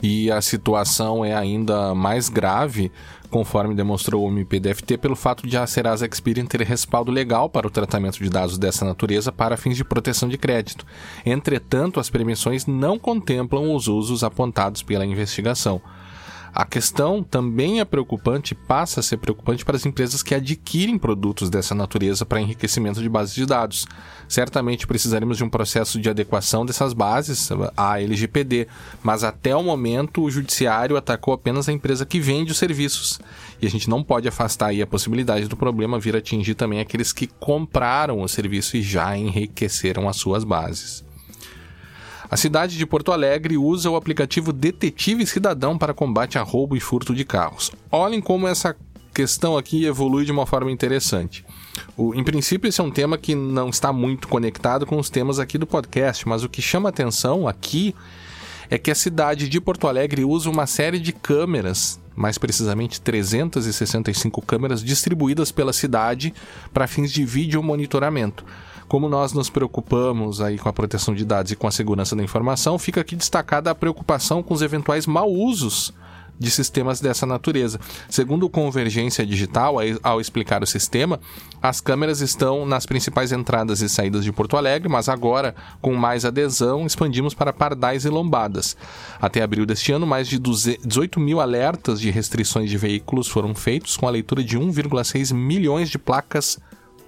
E 0.02 0.30
a 0.30 0.40
situação 0.40 1.24
é 1.24 1.34
ainda 1.34 1.94
mais 1.94 2.28
grave, 2.28 2.92
conforme 3.30 3.74
demonstrou 3.74 4.26
o 4.26 4.30
MPDFT, 4.30 4.98
pelo 4.98 5.16
fato 5.16 5.46
de 5.46 5.56
a 5.56 5.66
Serasa 5.66 6.06
Experian 6.06 6.46
ter 6.46 6.60
respaldo 6.62 7.10
legal 7.10 7.48
para 7.48 7.66
o 7.66 7.70
tratamento 7.70 8.18
de 8.22 8.30
dados 8.30 8.58
dessa 8.58 8.84
natureza 8.84 9.32
para 9.32 9.56
fins 9.56 9.76
de 9.76 9.84
proteção 9.84 10.28
de 10.28 10.38
crédito. 10.38 10.86
Entretanto, 11.24 12.00
as 12.00 12.10
permissões 12.10 12.66
não 12.66 12.98
contemplam 12.98 13.74
os 13.74 13.88
usos 13.88 14.22
apontados 14.22 14.82
pela 14.82 15.06
investigação. 15.06 15.80
A 16.56 16.64
questão 16.64 17.22
também 17.22 17.80
é 17.80 17.84
preocupante, 17.84 18.54
passa 18.54 19.00
a 19.00 19.02
ser 19.02 19.18
preocupante 19.18 19.62
para 19.62 19.76
as 19.76 19.84
empresas 19.84 20.22
que 20.22 20.34
adquirem 20.34 20.96
produtos 20.96 21.50
dessa 21.50 21.74
natureza 21.74 22.24
para 22.24 22.40
enriquecimento 22.40 23.02
de 23.02 23.10
bases 23.10 23.34
de 23.34 23.44
dados. 23.44 23.86
Certamente 24.26 24.86
precisaremos 24.86 25.36
de 25.36 25.44
um 25.44 25.50
processo 25.50 26.00
de 26.00 26.08
adequação 26.08 26.64
dessas 26.64 26.94
bases 26.94 27.50
à 27.76 28.00
LGPD, 28.00 28.68
mas 29.02 29.22
até 29.22 29.54
o 29.54 29.62
momento 29.62 30.22
o 30.22 30.30
judiciário 30.30 30.96
atacou 30.96 31.34
apenas 31.34 31.68
a 31.68 31.72
empresa 31.74 32.06
que 32.06 32.18
vende 32.18 32.52
os 32.52 32.58
serviços. 32.58 33.20
E 33.60 33.66
a 33.66 33.70
gente 33.70 33.90
não 33.90 34.02
pode 34.02 34.26
afastar 34.26 34.68
aí 34.68 34.80
a 34.80 34.86
possibilidade 34.86 35.48
do 35.48 35.58
problema 35.58 36.00
vir 36.00 36.16
atingir 36.16 36.54
também 36.54 36.80
aqueles 36.80 37.12
que 37.12 37.26
compraram 37.26 38.22
o 38.22 38.28
serviço 38.28 38.78
e 38.78 38.82
já 38.82 39.14
enriqueceram 39.14 40.08
as 40.08 40.16
suas 40.16 40.42
bases. 40.42 41.05
A 42.28 42.36
cidade 42.36 42.76
de 42.76 42.84
Porto 42.84 43.12
Alegre 43.12 43.56
usa 43.56 43.88
o 43.88 43.96
aplicativo 43.96 44.52
Detetive 44.52 45.26
Cidadão 45.26 45.78
para 45.78 45.94
combate 45.94 46.38
a 46.38 46.42
roubo 46.42 46.76
e 46.76 46.80
furto 46.80 47.14
de 47.14 47.24
carros. 47.24 47.70
Olhem 47.90 48.20
como 48.20 48.48
essa 48.48 48.74
questão 49.14 49.56
aqui 49.56 49.84
evolui 49.84 50.24
de 50.24 50.32
uma 50.32 50.44
forma 50.44 50.70
interessante. 50.70 51.44
O, 51.96 52.14
em 52.14 52.24
princípio, 52.24 52.68
esse 52.68 52.80
é 52.80 52.84
um 52.84 52.90
tema 52.90 53.16
que 53.16 53.34
não 53.34 53.70
está 53.70 53.92
muito 53.92 54.28
conectado 54.28 54.84
com 54.84 54.98
os 54.98 55.08
temas 55.08 55.38
aqui 55.38 55.56
do 55.56 55.66
podcast, 55.66 56.28
mas 56.28 56.42
o 56.42 56.48
que 56.48 56.60
chama 56.60 56.88
atenção 56.88 57.46
aqui 57.46 57.94
é 58.68 58.76
que 58.76 58.90
a 58.90 58.94
cidade 58.94 59.48
de 59.48 59.60
Porto 59.60 59.86
Alegre 59.86 60.24
usa 60.24 60.50
uma 60.50 60.66
série 60.66 60.98
de 60.98 61.12
câmeras, 61.12 62.00
mais 62.14 62.36
precisamente 62.36 63.00
365 63.00 64.42
câmeras 64.42 64.82
distribuídas 64.82 65.52
pela 65.52 65.72
cidade 65.72 66.34
para 66.74 66.88
fins 66.88 67.12
de 67.12 67.24
vídeo 67.24 67.62
monitoramento. 67.62 68.44
Como 68.88 69.08
nós 69.08 69.32
nos 69.32 69.50
preocupamos 69.50 70.40
aí 70.40 70.58
com 70.58 70.68
a 70.68 70.72
proteção 70.72 71.14
de 71.14 71.24
dados 71.24 71.50
e 71.50 71.56
com 71.56 71.66
a 71.66 71.72
segurança 71.72 72.14
da 72.14 72.22
informação, 72.22 72.78
fica 72.78 73.00
aqui 73.00 73.16
destacada 73.16 73.70
a 73.70 73.74
preocupação 73.74 74.42
com 74.42 74.54
os 74.54 74.62
eventuais 74.62 75.06
mau 75.06 75.30
usos 75.30 75.92
de 76.38 76.50
sistemas 76.50 77.00
dessa 77.00 77.26
natureza. 77.26 77.80
Segundo 78.08 78.48
Convergência 78.48 79.24
Digital, 79.24 79.76
ao 80.02 80.20
explicar 80.20 80.62
o 80.62 80.66
sistema, 80.66 81.18
as 81.62 81.80
câmeras 81.80 82.20
estão 82.20 82.66
nas 82.66 82.86
principais 82.86 83.32
entradas 83.32 83.80
e 83.80 83.88
saídas 83.88 84.24
de 84.24 84.32
Porto 84.32 84.56
Alegre, 84.56 84.88
mas 84.88 85.08
agora, 85.08 85.54
com 85.80 85.94
mais 85.94 86.24
adesão, 86.24 86.86
expandimos 86.86 87.34
para 87.34 87.52
Pardais 87.52 88.04
e 88.04 88.08
Lombadas. 88.08 88.76
Até 89.20 89.42
abril 89.42 89.66
deste 89.66 89.92
ano, 89.92 90.06
mais 90.06 90.28
de 90.28 90.38
18 90.38 91.18
mil 91.18 91.40
alertas 91.40 92.00
de 92.00 92.10
restrições 92.10 92.70
de 92.70 92.76
veículos 92.76 93.28
foram 93.28 93.54
feitos, 93.54 93.96
com 93.96 94.06
a 94.06 94.10
leitura 94.10 94.44
de 94.44 94.58
1,6 94.58 95.34
milhões 95.34 95.88
de 95.88 95.98
placas 95.98 96.58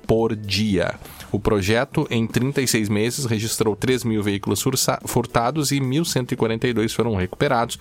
por 0.07 0.35
dia. 0.35 0.95
O 1.31 1.39
projeto, 1.39 2.07
em 2.11 2.27
36 2.27 2.89
meses, 2.89 3.25
registrou 3.27 3.77
3 3.77 4.03
mil 4.05 4.23
veículos 4.23 4.65
furtados 5.05 5.71
e 5.71 5.79
1.142 5.79 6.95
foram 6.95 7.15
recuperados, 7.15 7.79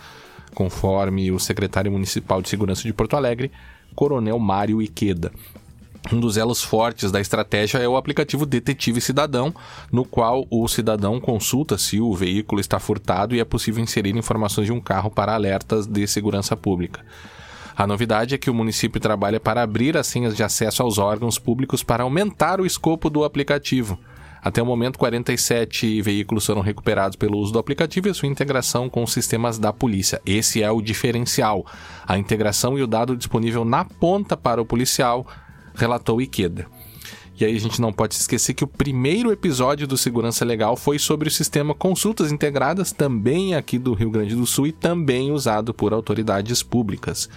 conforme 0.54 1.32
o 1.32 1.40
secretário 1.40 1.92
municipal 1.92 2.42
de 2.42 2.50
segurança 2.50 2.84
de 2.84 2.94
Porto 2.94 3.16
Alegre, 3.16 3.52
Coronel 3.96 4.38
Mário 4.38 4.82
Iqueda. 4.82 5.32
Um 6.12 6.20
dos 6.20 6.38
elos 6.38 6.64
fortes 6.64 7.12
da 7.12 7.20
estratégia 7.20 7.80
é 7.80 7.88
o 7.88 7.98
aplicativo 7.98 8.46
Detetive 8.46 9.02
Cidadão, 9.02 9.54
no 9.92 10.06
qual 10.06 10.46
o 10.50 10.68
cidadão 10.68 11.20
consulta 11.20 11.78
se 11.78 12.00
o 12.00 12.14
veículo 12.14 12.62
está 12.62 12.80
furtado 12.80 13.36
e 13.36 13.40
é 13.40 13.46
possível 13.46 13.84
inserir 13.84 14.16
informações 14.16 14.68
de 14.68 14.72
um 14.72 14.80
carro 14.80 15.10
para 15.10 15.34
alertas 15.34 15.86
de 15.86 16.08
segurança 16.08 16.56
pública. 16.56 17.04
A 17.78 17.86
novidade 17.86 18.34
é 18.34 18.40
que 18.40 18.50
o 18.50 18.56
município 18.56 19.00
trabalha 19.00 19.40
para 19.40 19.62
abrir 19.62 19.96
as 19.96 20.08
senhas 20.08 20.36
de 20.36 20.42
acesso 20.42 20.82
aos 20.82 20.98
órgãos 20.98 21.38
públicos 21.38 21.84
para 21.84 22.02
aumentar 22.02 22.60
o 22.60 22.66
escopo 22.66 23.08
do 23.08 23.24
aplicativo. 23.24 24.00
Até 24.42 24.64
o 24.64 24.66
momento, 24.66 24.98
47 24.98 26.02
veículos 26.02 26.44
foram 26.44 26.62
recuperados 26.62 27.16
pelo 27.16 27.38
uso 27.38 27.54
do 27.54 27.60
aplicativo 27.60 28.10
e 28.10 28.14
sua 28.16 28.28
integração 28.28 28.90
com 28.90 29.04
os 29.04 29.14
sistemas 29.14 29.60
da 29.60 29.72
polícia. 29.72 30.20
Esse 30.26 30.64
é 30.64 30.72
o 30.72 30.82
diferencial. 30.82 31.68
A 32.08 32.18
integração 32.18 32.80
e 32.80 32.82
o 32.82 32.88
dado 32.88 33.16
disponível 33.16 33.64
na 33.64 33.86
ponta 33.86 34.36
para 34.36 34.60
o 34.60 34.66
policial, 34.66 35.28
relatou 35.76 36.20
Ikeda. 36.20 36.66
E 37.40 37.46
aí 37.46 37.56
a 37.56 37.60
gente 37.60 37.80
não 37.80 37.94
pode 37.94 38.16
esquecer 38.16 38.56
que 38.56 38.64
o 38.64 38.68
primeiro 38.68 39.32
episódio 39.32 39.86
do 39.86 39.96
Segurança 39.96 40.44
Legal 40.44 40.76
foi 40.76 40.98
sobre 40.98 41.28
o 41.28 41.32
sistema 41.32 41.76
Consultas 41.76 42.32
Integradas, 42.32 42.92
também 42.92 43.54
aqui 43.54 43.78
do 43.78 43.94
Rio 43.94 44.10
Grande 44.10 44.36
do 44.36 44.48
Sul 44.48 44.66
e 44.66 44.72
também 44.72 45.32
usado 45.32 45.72
por 45.72 45.94
autoridades 45.94 46.64
públicas. 46.64 47.30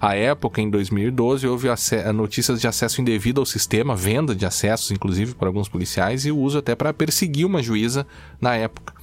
À 0.00 0.14
época, 0.14 0.60
em 0.60 0.70
2012, 0.70 1.44
houve 1.48 1.66
notícias 2.14 2.60
de 2.60 2.68
acesso 2.68 3.00
indevido 3.00 3.40
ao 3.40 3.46
sistema, 3.46 3.96
venda 3.96 4.32
de 4.32 4.46
acessos, 4.46 4.92
inclusive, 4.92 5.34
por 5.34 5.48
alguns 5.48 5.68
policiais, 5.68 6.24
e 6.24 6.30
o 6.30 6.38
uso 6.38 6.58
até 6.58 6.76
para 6.76 6.94
perseguir 6.94 7.44
uma 7.44 7.60
juíza 7.60 8.06
na 8.40 8.54
época. 8.54 8.94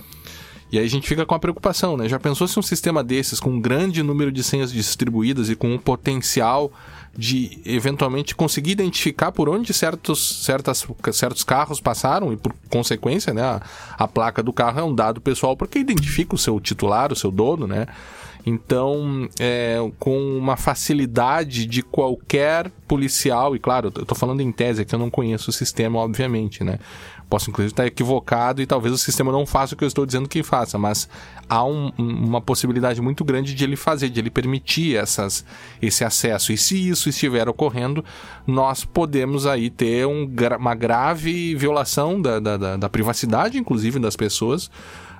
E 0.71 0.79
aí 0.79 0.85
a 0.85 0.89
gente 0.89 1.07
fica 1.07 1.25
com 1.25 1.35
a 1.35 1.39
preocupação, 1.39 1.95
né? 1.95 2.09
Já 2.09 2.19
pensou 2.19 2.47
se 2.47 2.57
um 2.57 2.61
sistema 2.61 3.03
desses, 3.03 3.39
com 3.39 3.51
um 3.51 3.61
grande 3.61 4.01
número 4.01 4.31
de 4.31 4.43
senhas 4.43 4.71
distribuídas 4.71 5.49
e 5.49 5.55
com 5.55 5.73
um 5.73 5.77
potencial 5.77 6.71
de 7.17 7.61
eventualmente 7.65 8.35
conseguir 8.35 8.71
identificar 8.71 9.31
por 9.31 9.47
onde 9.47 9.73
certos, 9.73 10.43
certas, 10.43 10.85
certos 11.13 11.43
carros 11.43 11.79
passaram 11.79 12.33
e 12.33 12.37
por 12.37 12.53
consequência, 12.69 13.33
né, 13.33 13.41
a, 13.41 13.61
a 13.97 14.07
placa 14.07 14.43
do 14.43 14.51
carro 14.51 14.79
é 14.79 14.83
um 14.83 14.93
dado 14.93 15.21
pessoal 15.21 15.55
porque 15.55 15.79
identifica 15.79 16.35
o 16.35 16.37
seu 16.37 16.59
titular, 16.59 17.11
o 17.11 17.15
seu 17.15 17.31
dono, 17.31 17.67
né? 17.67 17.87
Então, 18.45 19.27
é, 19.39 19.77
com 19.97 20.37
uma 20.37 20.55
facilidade 20.55 21.65
de 21.65 21.81
qualquer 21.81 22.69
policial, 22.87 23.55
e 23.55 23.59
claro, 23.59 23.91
eu 23.95 24.03
estou 24.03 24.15
falando 24.15 24.41
em 24.41 24.51
tese, 24.51 24.83
é 24.83 24.85
que 24.85 24.93
eu 24.93 24.99
não 24.99 25.09
conheço 25.09 25.49
o 25.49 25.53
sistema, 25.53 25.97
obviamente, 25.97 26.63
né? 26.63 26.77
Posso, 27.35 27.49
inclusive, 27.49 27.73
estar 27.73 27.85
equivocado 27.85 28.61
e 28.61 28.65
talvez 28.65 28.93
o 28.93 28.97
sistema 28.97 29.29
não 29.29 29.45
faça 29.45 29.73
o 29.73 29.77
que 29.77 29.83
eu 29.83 29.89
estou 29.89 30.05
dizendo 30.05 30.29
que 30.29 30.41
faça, 30.41 30.77
mas 30.77 31.09
há 31.49 31.65
um, 31.65 31.91
uma 31.97 32.39
possibilidade 32.39 33.01
muito 33.01 33.25
grande 33.25 33.53
de 33.53 33.61
ele 33.61 33.75
fazer, 33.75 34.07
de 34.07 34.21
ele 34.21 34.29
permitir 34.29 34.95
essas, 34.95 35.43
esse 35.81 36.05
acesso. 36.05 36.53
E 36.53 36.57
se 36.57 36.87
isso 36.87 37.09
estiver 37.09 37.49
ocorrendo, 37.49 38.05
nós 38.47 38.85
podemos 38.85 39.45
aí 39.45 39.69
ter 39.69 40.07
um, 40.07 40.31
uma 40.57 40.73
grave 40.73 41.53
violação 41.55 42.21
da, 42.21 42.39
da, 42.39 42.55
da, 42.55 42.77
da 42.77 42.87
privacidade, 42.87 43.57
inclusive, 43.57 43.99
das 43.99 44.15
pessoas 44.15 44.67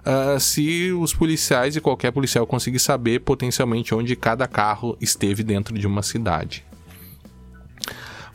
uh, 0.06 0.40
se 0.40 0.94
os 0.94 1.14
policiais 1.14 1.76
e 1.76 1.82
qualquer 1.82 2.14
policial 2.14 2.48
conseguir 2.48 2.80
saber 2.80 3.20
potencialmente 3.20 3.94
onde 3.94 4.16
cada 4.16 4.48
carro 4.48 4.96
esteve 5.02 5.44
dentro 5.44 5.78
de 5.78 5.86
uma 5.86 6.02
cidade. 6.02 6.64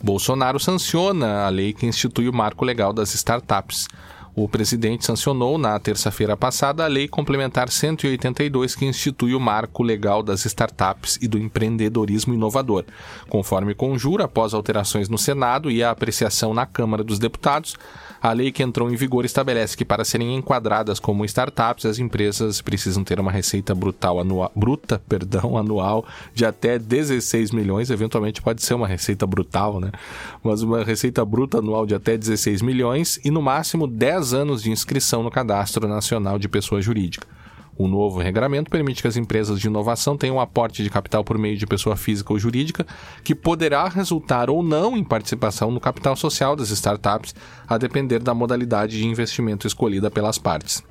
Bolsonaro 0.03 0.59
sanciona 0.59 1.45
a 1.45 1.49
lei 1.49 1.73
que 1.73 1.85
institui 1.85 2.27
o 2.27 2.33
marco 2.33 2.65
legal 2.65 2.93
das 2.93 3.13
startups. 3.13 3.87
O 4.33 4.47
presidente 4.47 5.05
sancionou 5.05 5.57
na 5.57 5.77
terça-feira 5.77 6.37
passada 6.37 6.85
a 6.85 6.87
Lei 6.87 7.05
Complementar 7.05 7.69
182, 7.69 8.75
que 8.75 8.85
institui 8.85 9.35
o 9.35 9.39
marco 9.39 9.83
legal 9.83 10.23
das 10.23 10.45
startups 10.45 11.19
e 11.21 11.27
do 11.27 11.37
empreendedorismo 11.37 12.33
inovador. 12.33 12.85
Conforme 13.27 13.75
conjura, 13.75 14.25
após 14.25 14.53
alterações 14.53 15.09
no 15.09 15.17
Senado 15.17 15.69
e 15.69 15.83
a 15.83 15.91
apreciação 15.91 16.53
na 16.53 16.65
Câmara 16.65 17.03
dos 17.03 17.19
Deputados, 17.19 17.75
a 18.21 18.31
lei 18.33 18.51
que 18.51 18.61
entrou 18.61 18.91
em 18.91 18.95
vigor 18.95 19.25
estabelece 19.25 19.75
que 19.75 19.83
para 19.83 20.05
serem 20.05 20.35
enquadradas 20.35 20.99
como 20.99 21.25
startups, 21.25 21.85
as 21.85 21.97
empresas 21.97 22.61
precisam 22.61 23.03
ter 23.03 23.19
uma 23.19 23.31
receita 23.31 23.73
brutal 23.73 24.19
anual, 24.19 24.51
bruta 24.55 25.01
perdão, 25.09 25.57
anual 25.57 26.05
de 26.33 26.45
até 26.45 26.77
16 26.77 27.51
milhões. 27.51 27.89
Eventualmente 27.89 28.41
pode 28.41 28.61
ser 28.61 28.75
uma 28.75 28.87
receita 28.87 29.25
brutal, 29.25 29.79
né? 29.79 29.91
Mas 30.43 30.61
uma 30.61 30.83
receita 30.83 31.25
bruta 31.25 31.57
anual 31.57 31.85
de 31.87 31.95
até 31.95 32.15
16 32.15 32.61
milhões 32.61 33.19
e 33.25 33.31
no 33.31 33.41
máximo 33.41 33.87
10 33.87 34.30
anos 34.33 34.61
de 34.63 34.71
inscrição 34.71 35.23
no 35.23 35.31
Cadastro 35.31 35.87
Nacional 35.87 36.39
de 36.39 36.47
Pessoa 36.47 36.81
Jurídica. 36.81 37.27
O 37.77 37.87
novo 37.87 38.19
regramento 38.19 38.69
permite 38.69 39.01
que 39.01 39.07
as 39.07 39.17
empresas 39.17 39.59
de 39.59 39.67
inovação 39.67 40.17
tenham 40.17 40.39
aporte 40.39 40.83
de 40.83 40.89
capital 40.89 41.23
por 41.23 41.37
meio 41.37 41.57
de 41.57 41.65
pessoa 41.65 41.95
física 41.95 42.31
ou 42.31 42.37
jurídica, 42.37 42.85
que 43.23 43.33
poderá 43.33 43.87
resultar 43.87 44.49
ou 44.49 44.61
não 44.61 44.95
em 44.95 45.03
participação 45.03 45.71
no 45.71 45.79
capital 45.79 46.15
social 46.15 46.55
das 46.55 46.69
startups, 46.69 47.33
a 47.67 47.77
depender 47.77 48.19
da 48.19 48.33
modalidade 48.33 48.97
de 48.97 49.07
investimento 49.07 49.65
escolhida 49.65 50.11
pelas 50.11 50.37
partes. 50.37 50.83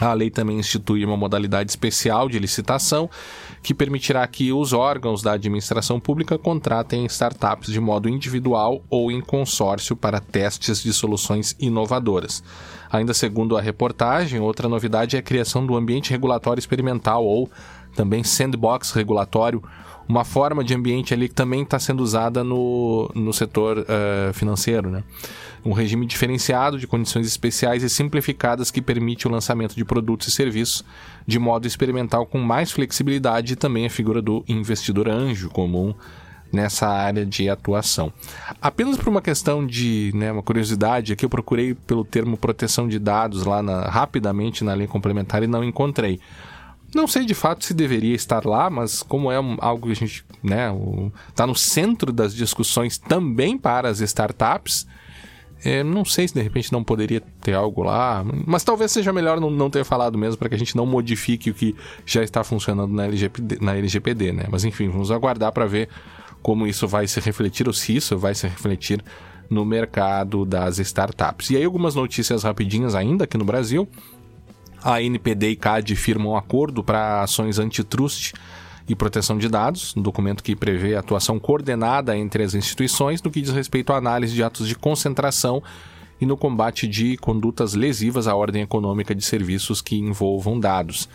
A 0.00 0.12
lei 0.12 0.28
também 0.30 0.58
institui 0.58 1.04
uma 1.04 1.16
modalidade 1.16 1.70
especial 1.70 2.28
de 2.28 2.38
licitação 2.38 3.08
que 3.62 3.72
permitirá 3.72 4.26
que 4.26 4.52
os 4.52 4.72
órgãos 4.74 5.22
da 5.22 5.32
administração 5.32 5.98
pública 5.98 6.36
contratem 6.36 7.06
startups 7.06 7.72
de 7.72 7.80
modo 7.80 8.08
individual 8.08 8.84
ou 8.90 9.10
em 9.10 9.20
consórcio 9.22 9.96
para 9.96 10.20
testes 10.20 10.82
de 10.82 10.92
soluções 10.92 11.56
inovadoras. 11.58 12.44
Ainda 12.92 13.14
segundo 13.14 13.56
a 13.56 13.60
reportagem, 13.60 14.38
outra 14.38 14.68
novidade 14.68 15.16
é 15.16 15.18
a 15.18 15.22
criação 15.22 15.66
do 15.66 15.74
ambiente 15.74 16.10
regulatório 16.10 16.60
experimental 16.60 17.24
ou 17.24 17.50
também 17.94 18.22
sandbox 18.22 18.92
regulatório, 18.92 19.62
uma 20.06 20.24
forma 20.24 20.62
de 20.62 20.74
ambiente 20.74 21.14
ali 21.14 21.28
que 21.28 21.34
também 21.34 21.62
está 21.62 21.78
sendo 21.78 22.02
usada 22.02 22.44
no, 22.44 23.10
no 23.14 23.32
setor 23.32 23.78
uh, 23.78 24.32
financeiro. 24.34 24.90
Né? 24.90 25.02
Um 25.66 25.72
regime 25.72 26.06
diferenciado 26.06 26.78
de 26.78 26.86
condições 26.86 27.26
especiais 27.26 27.82
e 27.82 27.90
simplificadas 27.90 28.70
que 28.70 28.80
permite 28.80 29.26
o 29.26 29.30
lançamento 29.30 29.74
de 29.74 29.84
produtos 29.84 30.28
e 30.28 30.30
serviços 30.30 30.84
de 31.26 31.40
modo 31.40 31.66
experimental 31.66 32.24
com 32.24 32.38
mais 32.38 32.70
flexibilidade 32.70 33.54
e 33.54 33.56
também 33.56 33.84
a 33.84 33.90
figura 33.90 34.22
do 34.22 34.44
investidor 34.46 35.08
anjo 35.08 35.50
comum 35.50 35.92
nessa 36.52 36.86
área 36.86 37.26
de 37.26 37.48
atuação. 37.48 38.12
Apenas 38.62 38.96
por 38.96 39.08
uma 39.08 39.20
questão 39.20 39.66
de 39.66 40.12
né, 40.14 40.30
uma 40.30 40.42
curiosidade, 40.42 41.12
aqui 41.12 41.24
eu 41.24 41.28
procurei 41.28 41.74
pelo 41.74 42.04
termo 42.04 42.36
proteção 42.36 42.86
de 42.86 43.00
dados 43.00 43.44
lá 43.44 43.60
na, 43.60 43.88
rapidamente 43.88 44.62
na 44.62 44.72
lei 44.72 44.86
complementar 44.86 45.42
e 45.42 45.48
não 45.48 45.64
encontrei. 45.64 46.20
Não 46.94 47.06
sei 47.06 47.24
de 47.26 47.34
fato 47.34 47.64
se 47.64 47.74
deveria 47.74 48.14
estar 48.14 48.46
lá, 48.46 48.70
mas 48.70 49.02
como 49.02 49.30
é 49.30 49.36
algo 49.58 49.86
que 49.86 49.92
a 49.92 49.96
gente 49.96 50.24
né, 50.42 50.68
está 51.28 51.46
no 51.46 51.54
centro 51.54 52.12
das 52.12 52.34
discussões 52.34 52.96
também 52.96 53.58
para 53.58 53.88
as 53.88 54.00
startups, 54.00 54.86
é, 55.64 55.82
não 55.82 56.04
sei 56.04 56.28
se 56.28 56.34
de 56.34 56.42
repente 56.42 56.72
não 56.72 56.84
poderia 56.84 57.20
ter 57.40 57.54
algo 57.54 57.82
lá, 57.82 58.24
mas 58.46 58.62
talvez 58.62 58.92
seja 58.92 59.12
melhor 59.12 59.40
não, 59.40 59.50
não 59.50 59.70
ter 59.70 59.84
falado 59.84 60.18
mesmo 60.18 60.36
para 60.36 60.48
que 60.48 60.54
a 60.54 60.58
gente 60.58 60.76
não 60.76 60.86
modifique 60.86 61.50
o 61.50 61.54
que 61.54 61.74
já 62.04 62.22
está 62.22 62.44
funcionando 62.44 62.92
na 62.92 63.04
LGPD, 63.06 63.58
na 63.60 63.76
LGPD 63.76 64.32
né? 64.32 64.44
Mas 64.50 64.64
enfim, 64.64 64.88
vamos 64.88 65.10
aguardar 65.10 65.52
para 65.52 65.66
ver 65.66 65.88
como 66.42 66.66
isso 66.66 66.86
vai 66.86 67.08
se 67.08 67.18
refletir 67.20 67.66
ou 67.66 67.72
se 67.72 67.96
isso 67.96 68.16
vai 68.18 68.34
se 68.34 68.46
refletir 68.46 69.02
no 69.48 69.64
mercado 69.64 70.44
das 70.44 70.78
startups. 70.78 71.50
E 71.50 71.56
aí 71.56 71.64
algumas 71.64 71.94
notícias 71.94 72.42
rapidinhas 72.42 72.94
ainda 72.94 73.24
aqui 73.24 73.38
no 73.38 73.44
Brasil. 73.44 73.88
A 74.82 75.02
NPD 75.02 75.50
e 75.50 75.56
CAD 75.56 75.96
firmam 75.96 76.36
acordo 76.36 76.84
para 76.84 77.22
ações 77.22 77.58
antitrust 77.58 78.34
e 78.88 78.94
proteção 78.94 79.36
de 79.36 79.48
dados, 79.48 79.94
um 79.96 80.02
documento 80.02 80.42
que 80.42 80.54
prevê 80.54 80.94
atuação 80.94 81.38
coordenada 81.38 82.16
entre 82.16 82.42
as 82.42 82.54
instituições 82.54 83.22
no 83.22 83.30
que 83.30 83.40
diz 83.40 83.50
respeito 83.50 83.92
à 83.92 83.96
análise 83.96 84.34
de 84.34 84.42
atos 84.42 84.68
de 84.68 84.74
concentração 84.74 85.62
e 86.20 86.26
no 86.26 86.36
combate 86.36 86.86
de 86.86 87.16
condutas 87.16 87.74
lesivas 87.74 88.26
à 88.26 88.34
ordem 88.34 88.62
econômica 88.62 89.14
de 89.14 89.24
serviços 89.24 89.82
que 89.82 89.96
envolvam 89.96 90.58
dados. 90.58 91.08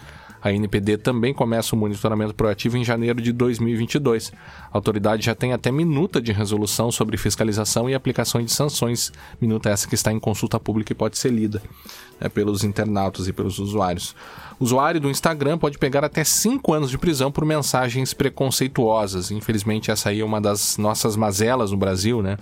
A 0.44 0.52
NPD 0.52 0.98
também 0.98 1.36
começa 1.36 1.76
o 1.76 1.78
monitoramento 1.78 2.34
proativo 2.34 2.76
em 2.76 2.84
janeiro 2.84 3.22
de 3.22 3.32
2022. 3.32 4.34
A 4.72 4.78
autoridade 4.78 5.24
já 5.24 5.36
tem 5.36 5.54
até 5.54 5.72
minuta 5.72 6.20
de 6.20 6.32
resolução 6.32 6.92
sobre 6.92 7.16
fiscalização 7.16 7.88
e 7.88 7.94
aplicação 7.94 8.44
de 8.44 8.52
sanções, 8.52 9.12
minuta 9.40 9.70
essa 9.70 9.88
que 9.88 9.94
está 9.94 10.12
em 10.12 10.20
consulta 10.20 10.60
pública 10.60 10.94
e 10.94 10.96
pode 10.96 11.18
ser 11.20 11.32
lida 11.32 11.62
né, 12.22 12.30
pelos 12.30 12.64
internautas 12.64 13.28
e 13.28 13.34
pelos 13.34 13.58
usuários. 13.58 14.16
O 14.60 14.64
usuário 14.64 15.02
do 15.02 15.10
Instagram 15.10 15.58
pode 15.58 15.80
pegar 15.80 16.06
até 16.06 16.24
5 16.24 16.72
anos 16.72 16.92
de 16.92 16.98
prisão 16.98 17.32
por 17.32 17.44
mensagens 17.44 18.14
preconceituosas. 18.14 19.32
Infelizmente, 19.32 19.90
essa 19.90 20.10
aí 20.10 20.22
é 20.22 20.26
uma 20.26 20.40
das 20.40 20.78
nossas 20.78 21.16
mazelas 21.16 21.72
no 21.72 21.78
Brasil, 21.78 22.22
né? 22.22 22.38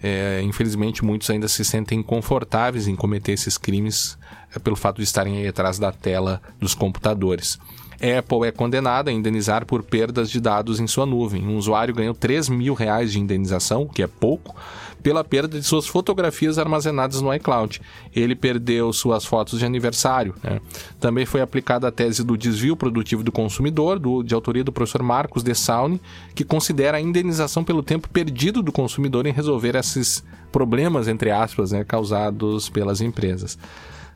É, 0.00 0.40
infelizmente, 0.44 1.04
muitos 1.04 1.28
ainda 1.28 1.48
se 1.48 1.64
sentem 1.64 2.00
confortáveis 2.00 2.86
em 2.86 2.94
cometer 2.94 3.32
esses 3.32 3.58
crimes 3.58 4.16
é, 4.54 4.58
pelo 4.60 4.76
fato 4.76 4.98
de 4.98 5.02
estarem 5.02 5.38
aí 5.38 5.48
atrás 5.48 5.78
da 5.78 5.90
tela 5.90 6.40
dos 6.60 6.72
computadores. 6.72 7.58
Apple 7.94 8.46
é 8.46 8.52
condenada 8.52 9.10
a 9.10 9.12
indenizar 9.12 9.66
por 9.66 9.82
perdas 9.82 10.30
de 10.30 10.40
dados 10.40 10.78
em 10.78 10.86
sua 10.86 11.04
nuvem. 11.04 11.44
Um 11.44 11.56
usuário 11.56 11.92
ganhou 11.92 12.14
3 12.14 12.48
mil 12.48 12.74
reais 12.74 13.10
de 13.10 13.18
indenização, 13.18 13.88
que 13.88 14.02
é 14.02 14.06
pouco, 14.06 14.54
pela 15.02 15.24
perda 15.24 15.58
de 15.58 15.64
suas 15.64 15.86
fotografias 15.86 16.58
armazenadas 16.58 17.20
no 17.20 17.32
iCloud. 17.34 17.80
Ele 18.14 18.34
perdeu 18.34 18.92
suas 18.92 19.24
fotos 19.24 19.58
de 19.58 19.64
aniversário. 19.64 20.34
Né? 20.42 20.60
Também 21.00 21.26
foi 21.26 21.40
aplicada 21.40 21.88
a 21.88 21.92
tese 21.92 22.24
do 22.24 22.36
desvio 22.36 22.76
produtivo 22.76 23.22
do 23.22 23.32
consumidor, 23.32 23.98
do, 23.98 24.22
de 24.22 24.34
autoria 24.34 24.64
do 24.64 24.72
professor 24.72 25.02
Marcos 25.02 25.42
de 25.42 25.54
Saune, 25.54 26.00
que 26.34 26.44
considera 26.44 26.98
a 26.98 27.00
indenização 27.00 27.64
pelo 27.64 27.82
tempo 27.82 28.08
perdido 28.08 28.62
do 28.62 28.72
consumidor 28.72 29.26
em 29.26 29.32
resolver 29.32 29.74
esses 29.74 30.24
problemas, 30.50 31.08
entre 31.08 31.30
aspas, 31.30 31.72
né, 31.72 31.84
causados 31.84 32.68
pelas 32.68 33.00
empresas. 33.00 33.58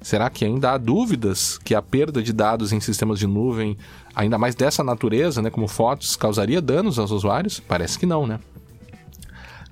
Será 0.01 0.29
que 0.29 0.45
ainda 0.45 0.73
há 0.73 0.79
dúvidas 0.79 1.59
que 1.59 1.75
a 1.75 1.81
perda 1.81 2.21
de 2.21 2.33
dados 2.33 2.73
em 2.73 2.81
sistemas 2.81 3.21
de 3.21 3.27
nuvem, 3.27 3.79
ainda 4.15 4.37
mais 4.37 4.55
dessa 4.55 4.83
natureza, 4.83 5.41
né, 5.41 5.49
como 5.49 5.69
fotos, 5.69 6.17
causaria 6.17 6.61
danos 6.61 6.99
aos 6.99 7.13
usuários? 7.13 7.61
Parece 7.61 7.99
que 7.99 8.05
não, 8.05 8.27
né? 8.27 8.41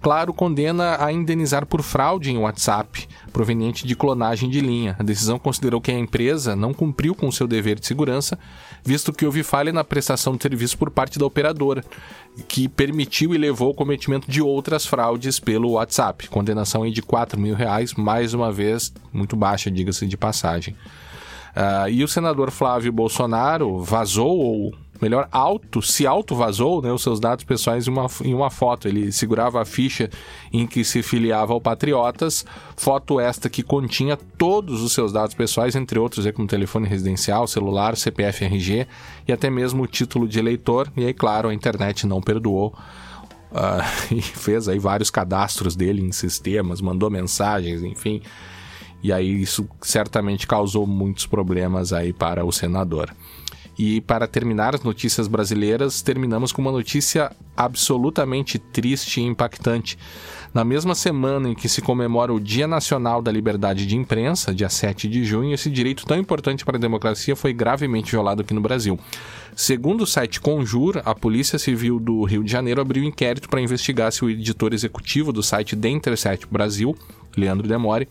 Claro 0.00 0.32
condena 0.32 0.96
a 1.04 1.12
indenizar 1.12 1.66
por 1.66 1.82
fraude 1.82 2.30
em 2.30 2.38
WhatsApp, 2.38 3.06
proveniente 3.32 3.86
de 3.86 3.94
clonagem 3.94 4.48
de 4.48 4.58
linha. 4.58 4.96
A 4.98 5.02
decisão 5.02 5.38
considerou 5.38 5.78
que 5.78 5.90
a 5.90 5.98
empresa 5.98 6.56
não 6.56 6.72
cumpriu 6.72 7.14
com 7.14 7.30
seu 7.30 7.46
dever 7.46 7.78
de 7.78 7.86
segurança, 7.86 8.38
visto 8.82 9.12
que 9.12 9.26
houve 9.26 9.42
falha 9.42 9.74
na 9.74 9.84
prestação 9.84 10.36
de 10.36 10.42
serviço 10.42 10.78
por 10.78 10.90
parte 10.90 11.18
da 11.18 11.26
operadora, 11.26 11.84
que 12.48 12.66
permitiu 12.66 13.34
e 13.34 13.38
levou 13.38 13.68
ao 13.68 13.74
cometimento 13.74 14.30
de 14.30 14.40
outras 14.40 14.86
fraudes 14.86 15.38
pelo 15.38 15.72
WhatsApp. 15.72 16.28
Condenação 16.28 16.90
de 16.90 17.02
4 17.02 17.38
mil 17.38 17.54
reais, 17.54 17.92
mais 17.92 18.32
uma 18.32 18.50
vez, 18.50 18.90
muito 19.12 19.36
baixa, 19.36 19.70
diga-se 19.70 20.06
de 20.06 20.16
passagem. 20.16 20.74
Uh, 21.50 21.90
e 21.90 22.02
o 22.02 22.08
senador 22.08 22.50
Flávio 22.50 22.92
Bolsonaro 22.92 23.82
vazou 23.82 24.38
ou 24.38 24.74
melhor, 25.00 25.28
auto, 25.32 25.80
se 25.82 26.06
auto 26.06 26.34
vazou, 26.34 26.82
né, 26.82 26.92
os 26.92 27.02
seus 27.02 27.18
dados 27.18 27.44
pessoais 27.44 27.86
em 27.86 27.90
uma, 27.90 28.06
em 28.24 28.34
uma 28.34 28.50
foto. 28.50 28.86
Ele 28.86 29.10
segurava 29.10 29.60
a 29.60 29.64
ficha 29.64 30.10
em 30.52 30.66
que 30.66 30.84
se 30.84 31.02
filiava 31.02 31.52
ao 31.52 31.60
Patriotas, 31.60 32.44
foto 32.76 33.18
esta 33.18 33.48
que 33.48 33.62
continha 33.62 34.16
todos 34.16 34.82
os 34.82 34.92
seus 34.92 35.12
dados 35.12 35.34
pessoais, 35.34 35.74
entre 35.74 35.98
outros, 35.98 36.30
como 36.32 36.46
telefone 36.46 36.88
residencial, 36.88 37.46
celular, 37.46 37.96
CPF, 37.96 38.44
RG 38.44 38.86
e 39.26 39.32
até 39.32 39.48
mesmo 39.48 39.82
o 39.82 39.86
título 39.86 40.28
de 40.28 40.38
eleitor. 40.38 40.90
E 40.96 41.04
aí, 41.04 41.14
claro, 41.14 41.48
a 41.48 41.54
internet 41.54 42.06
não 42.06 42.20
perdoou. 42.20 42.74
Uh, 43.50 43.82
e 44.14 44.22
fez 44.22 44.68
aí 44.68 44.78
vários 44.78 45.10
cadastros 45.10 45.74
dele 45.74 46.00
em 46.02 46.12
sistemas, 46.12 46.80
mandou 46.80 47.10
mensagens, 47.10 47.82
enfim. 47.82 48.22
E 49.02 49.12
aí 49.12 49.42
isso 49.42 49.68
certamente 49.80 50.46
causou 50.46 50.86
muitos 50.86 51.26
problemas 51.26 51.92
aí 51.92 52.12
para 52.12 52.44
o 52.44 52.52
senador. 52.52 53.10
E 53.82 53.98
para 54.02 54.26
terminar 54.26 54.74
as 54.74 54.82
notícias 54.82 55.26
brasileiras, 55.26 56.02
terminamos 56.02 56.52
com 56.52 56.60
uma 56.60 56.70
notícia 56.70 57.32
absolutamente 57.56 58.58
triste 58.58 59.22
e 59.22 59.24
impactante. 59.24 59.96
Na 60.52 60.62
mesma 60.62 60.94
semana 60.94 61.48
em 61.48 61.54
que 61.54 61.66
se 61.66 61.80
comemora 61.80 62.30
o 62.30 62.38
Dia 62.38 62.66
Nacional 62.66 63.22
da 63.22 63.32
Liberdade 63.32 63.86
de 63.86 63.96
Imprensa, 63.96 64.54
dia 64.54 64.68
7 64.68 65.08
de 65.08 65.24
junho, 65.24 65.54
esse 65.54 65.70
direito 65.70 66.04
tão 66.04 66.18
importante 66.18 66.62
para 66.62 66.76
a 66.76 66.80
democracia 66.80 67.34
foi 67.34 67.54
gravemente 67.54 68.10
violado 68.10 68.42
aqui 68.42 68.52
no 68.52 68.60
Brasil. 68.60 69.00
Segundo 69.56 70.02
o 70.02 70.06
site 70.06 70.42
Conjur, 70.42 71.00
a 71.02 71.14
Polícia 71.14 71.58
Civil 71.58 71.98
do 71.98 72.22
Rio 72.24 72.44
de 72.44 72.52
Janeiro 72.52 72.82
abriu 72.82 73.02
inquérito 73.02 73.48
para 73.48 73.62
investigar 73.62 74.12
se 74.12 74.22
o 74.22 74.28
editor 74.28 74.74
executivo 74.74 75.32
do 75.32 75.42
site 75.42 75.74
The 75.74 75.88
Intercept 75.88 76.46
Brasil, 76.50 76.94
Leandro 77.34 77.66
Demore, 77.66 78.06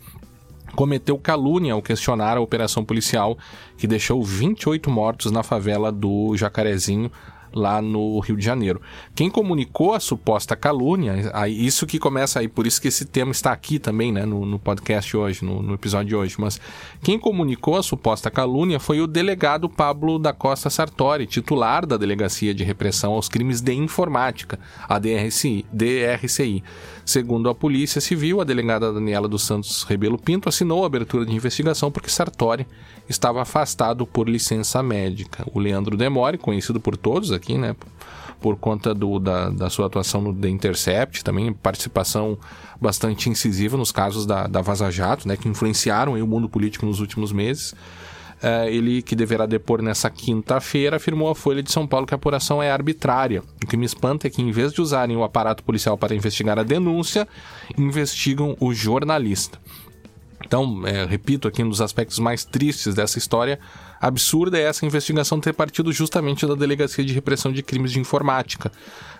cometeu 0.74 1.18
calúnia 1.18 1.72
ao 1.74 1.82
questionar 1.82 2.36
a 2.36 2.40
operação 2.40 2.84
policial 2.84 3.36
que 3.76 3.86
deixou 3.86 4.22
28 4.22 4.90
mortos 4.90 5.30
na 5.30 5.42
favela 5.42 5.90
do 5.90 6.36
Jacarezinho, 6.36 7.10
lá 7.52 7.80
no 7.82 8.18
Rio 8.20 8.36
de 8.36 8.44
Janeiro. 8.44 8.80
Quem 9.14 9.30
comunicou 9.30 9.94
a 9.94 10.00
suposta 10.00 10.56
calúnia, 10.56 11.14
isso 11.48 11.86
que 11.86 11.98
começa 11.98 12.40
aí, 12.40 12.48
por 12.48 12.66
isso 12.66 12.80
que 12.80 12.88
esse 12.88 13.04
tema 13.04 13.32
está 13.32 13.52
aqui 13.52 13.78
também, 13.78 14.12
né, 14.12 14.24
no, 14.24 14.46
no 14.46 14.58
podcast 14.58 15.16
hoje, 15.16 15.44
no, 15.44 15.62
no, 15.62 15.74
episódio 15.74 16.08
de 16.08 16.16
hoje, 16.16 16.36
mas 16.38 16.60
quem 17.02 17.18
comunicou 17.18 17.76
a 17.76 17.82
suposta 17.82 18.30
calúnia 18.30 18.78
foi 18.78 19.00
o 19.00 19.06
delegado 19.06 19.68
Pablo 19.68 20.18
da 20.18 20.32
Costa 20.32 20.70
Sartori, 20.70 21.26
titular 21.26 21.86
da 21.86 21.96
Delegacia 21.96 22.54
de 22.54 22.64
Repressão 22.64 23.12
aos 23.12 23.28
Crimes 23.28 23.60
de 23.60 23.72
Informática, 23.72 24.58
a 24.88 24.98
DRCI. 24.98 25.64
DRCI. 25.72 26.62
Segundo 27.04 27.48
a 27.48 27.54
Polícia 27.54 28.00
Civil, 28.00 28.40
a 28.40 28.44
delegada 28.44 28.92
Daniela 28.92 29.26
dos 29.26 29.42
Santos 29.42 29.82
Rebelo 29.82 30.18
Pinto 30.18 30.48
assinou 30.48 30.84
a 30.84 30.86
abertura 30.86 31.26
de 31.26 31.34
investigação 31.34 31.90
porque 31.90 32.08
Sartori 32.10 32.66
estava 33.10 33.42
afastado 33.42 34.06
por 34.06 34.28
licença 34.28 34.82
médica. 34.82 35.44
O 35.52 35.58
Leandro 35.58 35.96
Demore, 35.96 36.38
conhecido 36.38 36.80
por 36.80 36.96
todos 36.96 37.32
aqui, 37.32 37.58
né? 37.58 37.74
Por 38.40 38.56
conta 38.56 38.94
do, 38.94 39.18
da, 39.18 39.50
da 39.50 39.68
sua 39.68 39.86
atuação 39.86 40.22
no 40.22 40.32
The 40.32 40.48
Intercept, 40.48 41.24
também 41.24 41.52
participação 41.52 42.38
bastante 42.80 43.28
incisiva 43.28 43.76
nos 43.76 43.92
casos 43.92 44.24
da, 44.24 44.46
da 44.46 44.62
Vaza 44.62 44.90
Jato, 44.90 45.26
né? 45.26 45.36
Que 45.36 45.48
influenciaram 45.48 46.14
o 46.14 46.26
mundo 46.26 46.48
político 46.48 46.86
nos 46.86 47.00
últimos 47.00 47.32
meses. 47.32 47.74
É, 48.42 48.72
ele, 48.72 49.02
que 49.02 49.14
deverá 49.14 49.44
depor 49.44 49.82
nessa 49.82 50.08
quinta-feira, 50.08 50.96
afirmou 50.96 51.28
à 51.28 51.34
Folha 51.34 51.62
de 51.62 51.70
São 51.70 51.86
Paulo 51.86 52.06
que 52.06 52.14
a 52.14 52.16
apuração 52.16 52.62
é 52.62 52.70
arbitrária. 52.70 53.42
O 53.62 53.66
que 53.66 53.76
me 53.76 53.84
espanta 53.84 54.28
é 54.28 54.30
que, 54.30 54.40
em 54.40 54.50
vez 54.50 54.72
de 54.72 54.80
usarem 54.80 55.14
o 55.14 55.24
aparato 55.24 55.62
policial 55.62 55.98
para 55.98 56.14
investigar 56.14 56.58
a 56.58 56.62
denúncia, 56.62 57.28
investigam 57.76 58.56
o 58.58 58.72
jornalista. 58.72 59.58
Então, 60.44 60.86
é, 60.86 61.04
repito 61.04 61.46
aqui, 61.46 61.62
um 61.62 61.68
dos 61.68 61.80
aspectos 61.80 62.18
mais 62.18 62.44
tristes 62.44 62.94
dessa 62.94 63.18
história 63.18 63.58
absurda 64.00 64.58
é 64.58 64.62
essa 64.62 64.86
investigação 64.86 65.38
ter 65.40 65.52
partido 65.52 65.92
justamente 65.92 66.46
da 66.46 66.54
Delegacia 66.54 67.04
de 67.04 67.12
Repressão 67.12 67.52
de 67.52 67.62
Crimes 67.62 67.92
de 67.92 68.00
Informática. 68.00 68.72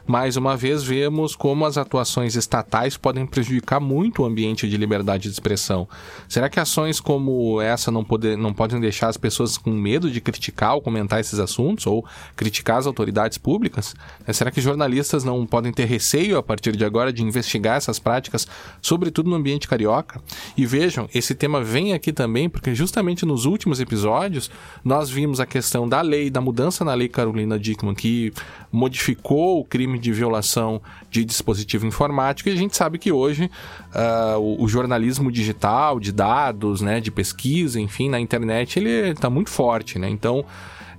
Mais 0.06 0.36
uma 0.36 0.56
vez, 0.56 0.82
vemos 0.82 1.36
como 1.36 1.64
as 1.64 1.76
atuações 1.76 2.34
estatais 2.34 2.96
podem 2.96 3.26
prejudicar 3.26 3.78
muito 3.78 4.22
o 4.22 4.24
ambiente 4.24 4.68
de 4.68 4.76
liberdade 4.76 5.24
de 5.24 5.28
expressão. 5.28 5.86
Será 6.28 6.48
que 6.48 6.58
ações 6.58 6.98
como 6.98 7.60
essa 7.60 7.90
não, 7.90 8.02
poder, 8.02 8.36
não 8.36 8.52
podem 8.52 8.80
deixar 8.80 9.08
as 9.08 9.16
pessoas 9.16 9.56
com 9.56 9.70
medo 9.70 10.10
de 10.10 10.20
criticar 10.20 10.74
ou 10.74 10.80
comentar 10.80 11.20
esses 11.20 11.38
assuntos, 11.38 11.86
ou 11.86 12.04
criticar 12.34 12.78
as 12.78 12.86
autoridades 12.86 13.38
públicas? 13.38 13.94
É, 14.26 14.32
será 14.32 14.50
que 14.50 14.60
jornalistas 14.60 15.22
não 15.22 15.46
podem 15.46 15.72
ter 15.72 15.84
receio 15.84 16.38
a 16.38 16.42
partir 16.42 16.74
de 16.74 16.84
agora 16.84 17.12
de 17.12 17.22
investigar 17.22 17.76
essas 17.76 17.98
práticas, 17.98 18.48
sobretudo 18.82 19.30
no 19.30 19.36
ambiente 19.36 19.68
carioca? 19.68 20.20
E 20.56 20.66
vejam, 20.66 21.08
esse 21.14 21.34
tema 21.34 21.62
vem 21.62 21.92
aqui 21.92 22.12
também 22.12 22.48
porque 22.48 22.74
justamente 22.74 23.24
nos 23.24 23.44
últimos 23.44 23.80
episódios 23.80 24.50
nós 24.85 25.11
vimos 25.11 25.40
a 25.40 25.46
questão 25.46 25.88
da 25.88 26.00
lei, 26.00 26.30
da 26.30 26.40
mudança 26.40 26.85
na 26.85 26.94
lei 26.94 27.09
Carolina 27.09 27.59
Dickman, 27.59 27.94
que 27.94 28.33
modificou 28.72 29.61
o 29.61 29.64
crime 29.64 29.98
de 29.98 30.12
violação 30.12 30.80
de 31.11 31.24
dispositivo 31.24 31.87
informático, 31.87 32.48
e 32.48 32.52
a 32.52 32.56
gente 32.56 32.76
sabe 32.76 32.98
que 32.98 33.11
hoje 33.11 33.50
uh, 33.94 34.38
o, 34.38 34.64
o, 34.64 34.68
jornalismo 34.68 35.30
digital, 35.30 35.98
de 35.98 36.12
dados, 36.12 36.80
né, 36.80 37.00
de 37.00 37.11
pesquisa, 37.11 37.80
enfim, 37.80 38.09
na 38.09 38.20
internet, 38.20 38.78
ele 38.78 39.11
está 39.11 39.28
muito 39.28 39.50
forte, 39.50 39.98
né? 39.98 40.09
Então, 40.09 40.44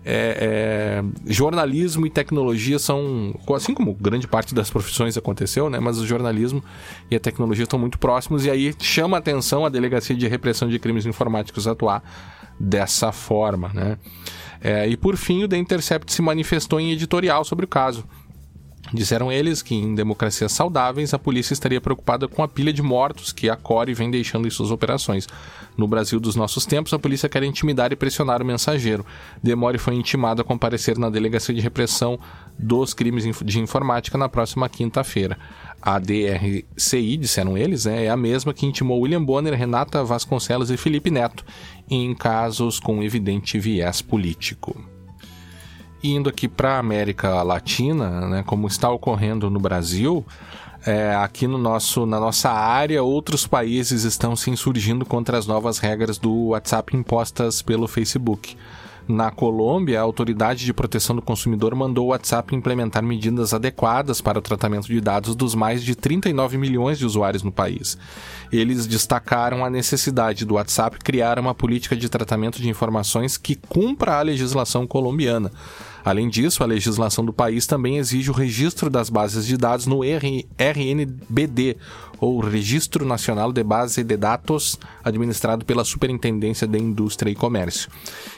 é, 0.04 1.02
é, 1.04 1.32
jornalismo 1.32 2.08
e 2.08 2.10
tecnologia 2.10 2.80
são, 2.80 3.36
assim 3.56 3.74
como 3.74 3.94
grande 3.94 4.28
parte 4.28 4.56
das 4.56 4.70
profissões 4.70 5.18
aconteceu, 5.18 5.70
né? 5.70 5.80
Mas 5.80 6.00
o 6.00 6.08
jornalismo 6.08 6.64
e 7.10 7.16
a 7.16 7.20
tecnologia 7.20 7.64
estão 7.64 7.78
muito 7.78 8.00
próximos 8.00 8.46
e 8.46 8.50
aí 8.50 8.74
chama 8.80 9.18
a 9.18 9.20
atenção 9.20 9.66
a 9.66 9.70
Delegacia 9.70 10.16
de 10.16 10.28
Repressão 10.28 10.68
de 10.68 10.80
Crimes 10.80 11.06
Informáticos 11.06 11.68
atuar 11.68 12.04
dessa 12.60 13.12
forma, 13.12 13.70
né? 13.74 13.98
É, 14.64 14.88
e 14.88 14.96
por 14.96 15.18
fim, 15.18 15.44
o 15.44 15.48
The 15.48 15.58
Intercept 15.58 16.14
se 16.14 16.22
manifestou 16.22 16.80
em 16.80 16.92
editorial 16.92 17.44
sobre 17.44 17.66
o 17.66 17.68
caso. 17.68 18.06
Disseram 18.94 19.32
eles 19.32 19.62
que 19.62 19.76
em 19.76 19.96
democracias 19.96 20.52
saudáveis 20.52 21.14
a 21.14 21.20
polícia 21.20 21.54
estaria 21.54 21.80
preocupada 21.80 22.28
com 22.28 22.44
a 22.44 22.48
pilha 22.48 22.74
de 22.74 22.82
mortos 22.82 23.32
que 23.32 23.50
a 23.50 23.56
Core 23.56 23.94
vem 23.94 24.10
deixando 24.12 24.48
em 24.48 24.52
suas 24.52 24.72
operações. 24.72 25.28
No 25.78 25.88
Brasil 25.88 26.20
dos 26.20 26.36
nossos 26.36 26.66
tempos, 26.66 26.94
a 26.94 27.00
polícia 27.00 27.30
quer 27.30 27.44
intimidar 27.44 27.94
e 27.94 27.96
pressionar 27.96 28.42
o 28.42 28.46
mensageiro. 28.46 29.06
Demore 29.42 29.78
foi 29.78 29.96
intimado 29.96 30.42
a 30.42 30.46
comparecer 30.46 30.98
na 30.98 31.10
Delegacia 31.10 31.56
de 31.56 31.62
Repressão 31.62 32.20
dos 32.60 32.94
Crimes 32.94 33.24
de 33.46 33.60
Informática 33.60 34.18
na 34.18 34.28
próxima 34.28 34.68
quinta-feira. 34.68 35.38
A 35.82 35.98
DRCI, 35.98 37.18
disseram 37.18 37.58
eles, 37.58 37.86
é 37.86 38.10
a 38.10 38.18
mesma 38.18 38.54
que 38.54 38.66
intimou 38.66 39.00
William 39.00 39.24
Bonner, 39.24 39.54
Renata 39.54 40.04
Vasconcelos 40.04 40.70
e 40.70 40.78
Felipe 40.78 41.10
Neto 41.10 41.46
em 41.90 42.14
casos 42.14 42.80
com 42.80 43.02
evidente 43.02 43.58
viés 43.58 44.02
político. 44.02 44.91
Indo 46.04 46.30
aqui 46.30 46.48
para 46.48 46.76
a 46.76 46.80
América 46.80 47.44
Latina, 47.44 48.28
né, 48.28 48.44
como 48.46 48.68
está 48.68 48.90
ocorrendo 48.90 49.50
no 49.50 49.60
Brasil, 49.60 50.26
é, 50.86 51.14
aqui 51.16 51.46
no 51.46 51.60
nosso, 51.60 52.06
na 52.08 52.20
nossa 52.20 52.50
área, 52.50 53.04
outros 53.04 53.46
países 53.46 54.04
estão 54.04 54.36
se 54.36 54.50
insurgindo 54.50 55.06
contra 55.06 55.38
as 55.38 55.46
novas 55.46 55.78
regras 55.78 56.18
do 56.18 56.48
WhatsApp 56.48 56.98
impostas 56.98 57.62
pelo 57.62 57.88
Facebook. 57.88 58.58
Na 59.08 59.30
Colômbia, 59.30 60.00
a 60.00 60.04
Autoridade 60.04 60.64
de 60.64 60.74
Proteção 60.74 61.16
do 61.16 61.22
Consumidor 61.22 61.76
mandou 61.76 62.06
o 62.06 62.10
WhatsApp 62.10 62.56
implementar 62.56 63.04
medidas 63.04 63.54
adequadas 63.54 64.22
para 64.22 64.40
o 64.40 64.42
tratamento 64.42 64.88
de 64.88 65.02
dados 65.02 65.36
dos 65.36 65.54
mais 65.54 65.84
de 65.84 65.96
39 65.96 66.58
milhões 66.58 66.98
de 66.98 67.06
usuários 67.06 67.44
no 67.44 67.52
país. 67.52 67.98
Eles 68.52 68.88
destacaram 68.88 69.66
a 69.66 69.70
necessidade 69.70 70.46
do 70.46 70.54
WhatsApp 70.56 70.98
criar 71.00 71.40
uma 71.40 71.54
política 71.54 71.96
de 71.96 72.10
tratamento 72.10 72.62
de 72.62 72.70
informações 72.70 73.38
que 73.38 73.56
cumpra 73.56 74.18
a 74.18 74.22
legislação 74.22 74.88
colombiana. 74.88 75.52
Além 76.04 76.30
disso, 76.30 76.64
a 76.64 76.66
legislação 76.66 77.24
do 77.24 77.34
país 77.34 77.66
também 77.66 77.98
exige 77.98 78.30
o 78.30 78.34
registro 78.34 78.90
das 78.90 79.10
bases 79.10 79.46
de 79.46 79.58
dados 79.58 79.86
no 79.86 80.02
RNBD, 80.04 81.78
ou 82.22 82.40
Registro 82.40 83.04
Nacional 83.04 83.52
de 83.52 83.64
Base 83.64 84.04
de 84.04 84.16
Dados, 84.16 84.80
administrado 85.04 85.66
pela 85.66 85.84
Superintendência 85.84 86.68
de 86.68 86.78
Indústria 86.78 87.32
e 87.32 87.36
Comércio. 87.36 87.90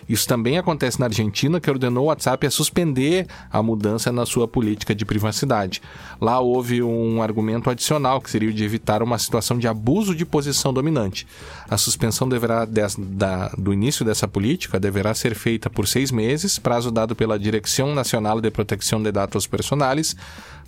Isso 0.08 0.26
também 0.26 0.58
acontece 0.58 1.02
na 1.02 1.08
Argentina, 1.08 1.60
que 1.60 1.70
ordenou 1.70 2.06
o 2.06 2.08
WhatsApp 2.08 2.48
a 2.48 2.52
suspender 2.52 3.28
a 3.52 3.62
mudança 3.62 4.10
na 4.10 4.26
sua 4.26 4.48
política 4.48 4.96
de 4.96 5.04
privacidade. 5.04 5.82
Lá 6.22 6.40
houve 6.40 6.82
um 6.82 7.22
argumento 7.22 7.70
adicional, 7.70 8.22
que 8.22 8.32
seria 8.32 8.50
o 8.50 8.54
de 8.54 8.64
evitar 8.64 9.04
uma 9.04 9.18
situação 9.18 9.60
de 9.60 9.68
abuso 9.68 10.16
de 10.16 10.26
posição 10.26 10.74
dominante. 10.74 11.28
A 11.70 11.78
suspensão 11.78 12.30
deverá, 12.30 12.64
des, 12.64 12.96
da, 12.98 13.50
do 13.58 13.74
início 13.74 14.06
dessa 14.06 14.28
política 14.28 14.80
deverá 14.80 15.14
ser 15.14 15.36
feita 15.36 15.70
por 15.70 15.88
seis 15.88 16.10
meses, 16.10 16.58
prazo 16.58 16.90
dado 16.90 17.16
pela 17.16 17.38
Direção 17.38 17.94
Nacional 17.94 18.40
de 18.40 18.50
Proteção 18.50 19.04
de 19.04 19.12
Dados 19.12 19.46
Personais, 19.46 20.16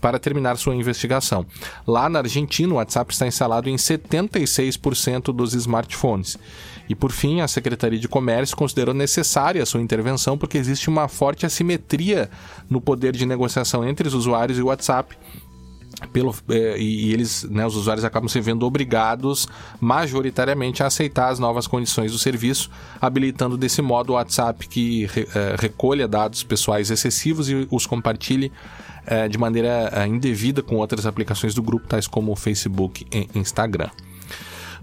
para 0.02 0.20
terminar 0.20 0.58
sua 0.58 0.76
investigação. 0.76 1.46
Lá 1.88 2.10
na 2.10 2.20
Argentina, 2.20 2.74
o 2.74 2.78
WhatsApp 2.78 3.14
está 3.14 3.28
instalado 3.28 3.70
em 3.70 3.76
76% 3.76 5.34
dos 5.34 5.54
smartphones. 5.54 6.38
E 6.88 6.94
por 6.94 7.12
fim, 7.12 7.42
a 7.42 7.48
Secretaria 7.48 8.00
de 8.00 8.08
Comércio 8.08 8.56
considerou 8.56 8.94
necessária 8.94 9.62
a 9.62 9.66
sua 9.66 9.82
intervenção 9.82 10.38
porque 10.38 10.58
existe 10.58 10.90
uma 10.90 11.08
forte 11.08 11.46
assimetria 11.46 12.30
no 12.70 12.80
poder 12.80 13.14
de 13.14 13.26
negociação 13.26 13.88
entre 13.88 14.08
os 14.08 14.14
usuários 14.14 14.58
e 14.58 14.62
o 14.62 14.68
WhatsApp 14.68 15.18
pelo, 16.12 16.36
é, 16.50 16.78
e, 16.78 17.14
eles, 17.14 17.44
né, 17.44 17.66
os 17.66 17.76
usuários 17.76 18.04
acabam 18.04 18.28
se 18.28 18.40
vendo 18.42 18.66
obrigados 18.66 19.48
majoritariamente 19.80 20.84
a 20.84 20.88
aceitar 20.88 21.30
as 21.30 21.40
novas 21.40 21.68
condições 21.68 22.12
do 22.12 22.20
serviço, 22.20 22.70
habilitando 23.00 23.58
desse 23.58 23.82
modo 23.82 24.12
o 24.12 24.16
WhatsApp 24.16 24.68
que 24.68 25.06
é, 25.34 25.56
recolha 25.60 26.08
dados 26.08 26.44
pessoais 26.44 26.92
excessivos 26.92 27.50
e 27.50 27.68
os 27.72 27.86
compartilhe 27.86 28.52
é, 29.06 29.28
de 29.28 29.38
maneira 29.38 29.90
é, 29.94 30.08
indevida 30.08 30.62
com 30.62 30.76
outras 30.78 31.06
aplicações 31.06 31.54
do 31.54 31.62
grupo, 31.62 31.88
tais 31.88 32.08
como 32.08 32.32
o 32.32 32.36
Facebook 32.36 33.06
e 33.12 33.28
Instagram. 33.38 33.90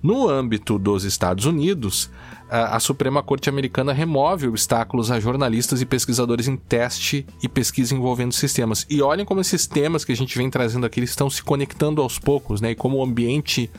No 0.03 0.29
âmbito 0.29 0.79
dos 0.79 1.05
Estados 1.05 1.47
Unidos, 1.47 2.11
a 2.51 2.79
Suprema 2.81 3.23
Corte 3.23 3.49
Americana 3.49 3.95
remove 3.95 4.47
obstáculos 4.47 5.11
a 5.11 5.19
jornalistas 5.19 5.81
e 5.81 5.87
pesquisadores 5.87 6.49
em 6.49 6.57
teste 6.57 7.25
e 7.43 7.49
pesquisa 7.49 7.95
envolvendo 7.95 8.35
sistemas. 8.35 8.85
E 8.91 9.01
olhem 9.01 9.25
como 9.25 9.41
esses 9.41 9.67
temas 9.67 10.05
que 10.05 10.13
a 10.13 10.17
gente 10.17 10.37
vem 10.37 10.51
trazendo 10.51 10.85
aqui 10.85 11.01
estão 11.01 11.31
se 11.31 11.43
conectando 11.43 12.03
aos 12.03 12.19
poucos, 12.19 12.61
né? 12.61 12.73
E 12.73 12.75
como 12.75 12.99
o 12.99 13.03
ambiente 13.03 13.71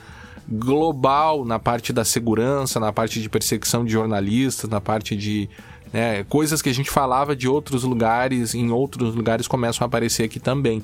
global 0.50 1.46
na 1.46 1.60
parte 1.60 1.94
da 1.94 2.04
segurança, 2.04 2.80
na 2.80 2.92
parte 2.92 3.22
de 3.22 3.30
perseguição 3.30 3.86
de 3.86 3.92
jornalistas, 3.92 4.68
na 4.68 4.82
parte 4.82 5.16
de 5.16 5.48
né, 5.94 6.24
coisas 6.24 6.62
que 6.62 6.70
a 6.70 6.74
gente 6.74 6.90
falava 6.90 7.36
de 7.36 7.48
outros 7.48 7.84
lugares, 7.84 8.56
em 8.56 8.72
outros 8.72 9.14
lugares 9.14 9.48
começam 9.48 9.86
a 9.86 9.88
aparecer 9.88 10.24
aqui 10.24 10.40
também. 10.40 10.84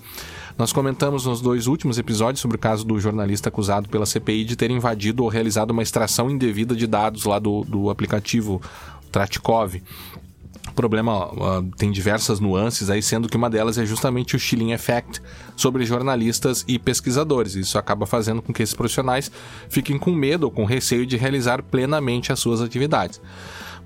Nós 0.57 0.71
comentamos 0.71 1.25
nos 1.25 1.41
dois 1.41 1.67
últimos 1.67 1.97
episódios 1.97 2.41
sobre 2.41 2.57
o 2.57 2.59
caso 2.59 2.85
do 2.85 2.99
jornalista 2.99 3.49
acusado 3.49 3.89
pela 3.89 4.05
CPI 4.05 4.45
de 4.45 4.55
ter 4.55 4.69
invadido 4.69 5.23
ou 5.23 5.29
realizado 5.29 5.71
uma 5.71 5.81
extração 5.81 6.29
indevida 6.29 6.75
de 6.75 6.85
dados 6.85 7.25
lá 7.25 7.39
do, 7.39 7.63
do 7.63 7.89
aplicativo 7.89 8.61
Tratkov. 9.11 9.81
O 10.67 10.73
problema 10.73 11.27
uh, 11.27 11.63
tem 11.77 11.91
diversas 11.91 12.39
nuances 12.39 12.89
aí, 12.89 13.01
sendo 13.01 13.27
que 13.27 13.35
uma 13.35 13.49
delas 13.49 13.77
é 13.77 13.85
justamente 13.85 14.35
o 14.35 14.39
chilling 14.39 14.71
effect 14.71 15.21
sobre 15.55 15.85
jornalistas 15.85 16.63
e 16.67 16.77
pesquisadores. 16.77 17.55
Isso 17.55 17.77
acaba 17.77 18.05
fazendo 18.05 18.41
com 18.41 18.53
que 18.53 18.61
esses 18.61 18.75
profissionais 18.75 19.31
fiquem 19.69 19.97
com 19.97 20.11
medo 20.11 20.43
ou 20.43 20.51
com 20.51 20.65
receio 20.65 21.05
de 21.05 21.17
realizar 21.17 21.63
plenamente 21.63 22.31
as 22.31 22.39
suas 22.39 22.61
atividades. 22.61 23.19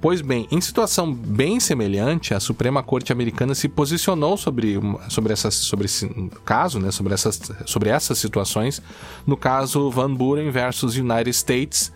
Pois 0.03 0.19
bem, 0.19 0.49
em 0.51 0.59
situação 0.59 1.13
bem 1.13 1.61
semelhante, 1.61 2.33
a 2.33 2.39
Suprema 2.41 2.83
Corte 2.83 3.13
Americana 3.13 3.55
se 3.55 3.69
posicionou 3.69 4.35
sobre, 4.35 4.77
sobre, 5.07 5.31
essas, 5.31 5.55
sobre 5.55 5.85
esse 5.85 6.29
caso, 6.43 6.77
né, 6.77 6.91
sobre, 6.91 7.13
essas, 7.13 7.39
sobre 7.65 7.89
essas 7.89 8.17
situações, 8.17 8.81
no 9.25 9.37
caso 9.37 9.89
Van 9.89 10.13
Buren 10.13 10.51
versus 10.51 10.97
United 10.97 11.29
States, 11.29 11.89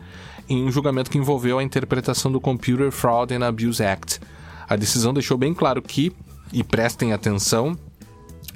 em 0.48 0.63
um 0.63 0.72
julgamento 0.72 1.12
que 1.12 1.17
envolveu 1.17 1.60
a 1.60 1.63
interpretação 1.63 2.32
do 2.32 2.39
Computer 2.39 2.93
Fraud 2.93 3.34
and 3.34 3.46
Abuse 3.46 3.84
Act. 3.84 4.22
A 4.70 4.78
decisão 4.78 5.13
deixou 5.13 5.38
bem 5.38 5.54
claro 5.54 5.82
que, 5.82 6.13
e 6.54 6.63
prestem 6.63 7.12
atenção, 7.12 7.78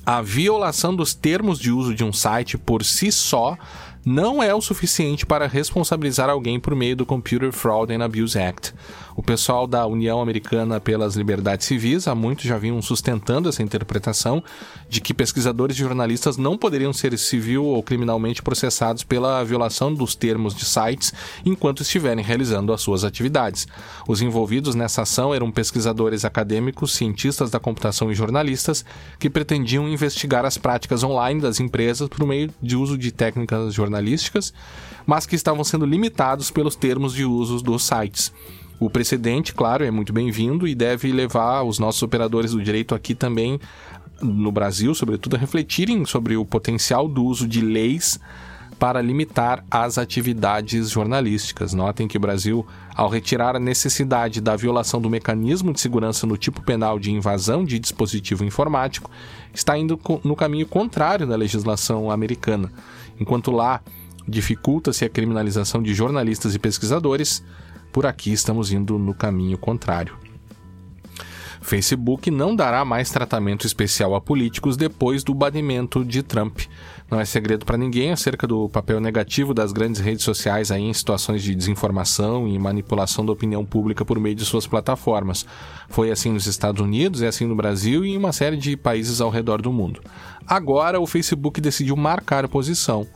a 0.06 0.22
violação 0.22 0.96
dos 0.96 1.14
termos 1.14 1.60
de 1.60 1.74
uso 1.74 1.94
de 1.94 2.06
um 2.06 2.14
site 2.14 2.58
por 2.58 2.86
si 2.86 3.12
só 3.12 3.58
não 4.06 4.42
é 4.42 4.54
o 4.54 4.62
suficiente 4.62 5.26
para 5.26 5.48
responsabilizar 5.48 6.30
alguém 6.30 6.60
por 6.60 6.76
meio 6.76 6.96
do 6.96 7.06
Computer 7.06 7.52
Fraud 7.52 7.94
and 7.94 8.04
Abuse 8.04 8.38
Act. 8.38 8.74
O 9.16 9.22
pessoal 9.22 9.68
da 9.68 9.86
União 9.86 10.22
Americana 10.22 10.80
pelas 10.80 11.16
Liberdades 11.16 11.68
Civis 11.68 12.08
há 12.08 12.16
muito 12.16 12.48
já 12.48 12.58
vinham 12.58 12.82
sustentando 12.82 13.50
essa 13.50 13.62
interpretação 13.62 14.44
de 14.90 15.02
que 15.02 15.14
pesquisadores 15.14 15.76
e 15.76 15.80
jornalistas 15.80 16.38
não 16.38 16.58
poderiam 16.58 16.94
ser 16.94 17.18
civil 17.18 17.66
ou 17.66 17.84
criminalmente 17.84 18.42
processados 18.42 19.04
pela 19.04 19.44
violação 19.44 19.94
dos 19.94 20.16
termos 20.16 20.56
de 20.56 20.66
sites 20.66 21.14
enquanto 21.46 21.82
estiverem 21.82 22.24
realizando 22.24 22.74
as 22.74 22.82
suas 22.82 23.04
atividades. 23.04 23.68
Os 24.08 24.22
envolvidos 24.22 24.76
nessa 24.76 25.02
ação 25.02 25.36
eram 25.36 25.52
pesquisadores 25.52 26.24
acadêmicos, 26.24 26.94
cientistas 26.94 27.52
da 27.52 27.60
computação 27.60 28.12
e 28.12 28.16
jornalistas 28.16 28.86
que 29.20 29.30
pretendiam 29.30 29.88
investigar 29.88 30.46
as 30.46 30.58
práticas 30.58 31.04
online 31.04 31.42
das 31.42 31.60
empresas 31.60 32.08
por 32.08 32.26
meio 32.26 32.50
de 32.62 32.76
uso 32.76 32.98
de 32.98 33.12
técnicas 33.12 33.74
jornalísticas, 33.74 33.90
mas 35.06 35.25
que 35.25 35.36
estavam 35.36 35.63
sendo 35.63 35.86
limitados 35.86 36.51
pelos 36.51 36.75
termos 36.75 37.13
de 37.13 37.25
uso 37.25 37.62
dos 37.62 37.84
sites. 37.84 38.32
O 38.80 38.89
precedente, 38.89 39.54
claro, 39.54 39.84
é 39.84 39.91
muito 39.91 40.12
bem-vindo 40.12 40.67
e 40.67 40.73
deve 40.73 41.12
levar 41.12 41.63
os 41.63 41.77
nossos 41.77 42.01
operadores 42.01 42.51
do 42.51 42.63
direito 42.63 42.95
aqui 42.95 43.13
também, 43.13 43.60
no 44.21 44.51
Brasil, 44.51 44.93
sobretudo, 44.95 45.36
a 45.36 45.39
refletirem 45.39 46.06
sobre 46.06 46.36
o 46.36 46.45
potencial 46.45 47.08
do 47.08 47.23
uso 47.23 47.47
de 47.47 47.62
leis 47.62 48.19
para 48.82 48.99
limitar 48.99 49.63
as 49.69 49.99
atividades 49.99 50.89
jornalísticas. 50.89 51.71
Notem 51.71 52.08
que 52.08 52.17
o 52.17 52.19
Brasil, 52.19 52.65
ao 52.95 53.08
retirar 53.08 53.56
a 53.56 53.60
necessidade 53.60 54.41
da 54.41 54.56
violação 54.56 54.99
do 54.99 55.08
mecanismo 55.08 55.71
de 55.71 55.80
segurança 55.80 56.25
no 56.25 56.36
tipo 56.36 56.63
penal 56.63 56.97
de 56.97 57.12
invasão 57.12 57.63
de 57.63 57.77
dispositivo 57.77 58.43
informático, 58.43 59.12
está 59.54 59.77
indo 59.77 59.99
no 60.23 60.36
caminho 60.36 60.65
contrário 60.65 61.27
da 61.27 61.36
legislação 61.36 62.10
americana. 62.10 62.71
Enquanto 63.22 63.52
lá 63.52 63.82
dificulta-se 64.28 65.06
a 65.06 65.10
criminalização 65.10 65.84
de 65.84 65.94
jornalistas 65.94 66.56
e 66.56 66.60
pesquisadores, 66.60 67.44
por 67.94 68.08
aqui 68.08 68.34
estamos 68.34 68.72
indo 68.72 68.98
no 68.98 69.14
caminho 69.14 69.60
contrário. 69.60 70.18
Facebook 71.62 72.32
não 72.32 72.56
dará 72.56 72.84
mais 72.84 73.12
tratamento 73.12 73.68
especial 73.68 74.16
a 74.16 74.20
políticos 74.20 74.76
depois 74.76 75.24
do 75.24 75.36
banimento 75.36 76.04
de 76.04 76.24
Trump. 76.24 76.62
Não 77.10 77.20
é 77.20 77.26
segredo 77.26 77.66
para 77.66 77.78
ninguém 77.78 78.12
acerca 78.12 78.48
do 78.48 78.68
papel 78.68 79.00
negativo 79.00 79.54
das 79.54 79.72
grandes 79.72 80.02
redes 80.02 80.24
sociais 80.24 80.72
aí 80.72 80.82
em 80.82 80.94
situações 80.94 81.44
de 81.44 81.54
desinformação 81.54 82.48
e 82.48 82.58
manipulação 82.58 83.24
da 83.24 83.32
opinião 83.32 83.64
pública 83.64 84.04
por 84.04 84.20
meio 84.20 84.34
de 84.34 84.44
suas 84.44 84.66
plataformas. 84.66 85.46
Foi 85.88 86.10
assim 86.10 86.32
nos 86.32 86.48
Estados 86.48 86.82
Unidos, 86.82 87.22
é 87.22 87.28
assim 87.28 87.46
no 87.46 87.56
Brasil 87.56 88.04
e 88.04 88.10
em 88.10 88.18
uma 88.18 88.34
série 88.34 88.58
de 88.58 88.76
países 88.76 89.22
ao 89.22 89.30
redor 89.30 89.62
do 89.62 89.72
mundo. 89.72 90.02
Agora 90.45 90.99
o 90.99 91.08
Facebook 91.08 91.62
decidiu 91.62 91.95
marcar 91.95 92.47
posição 92.47 93.08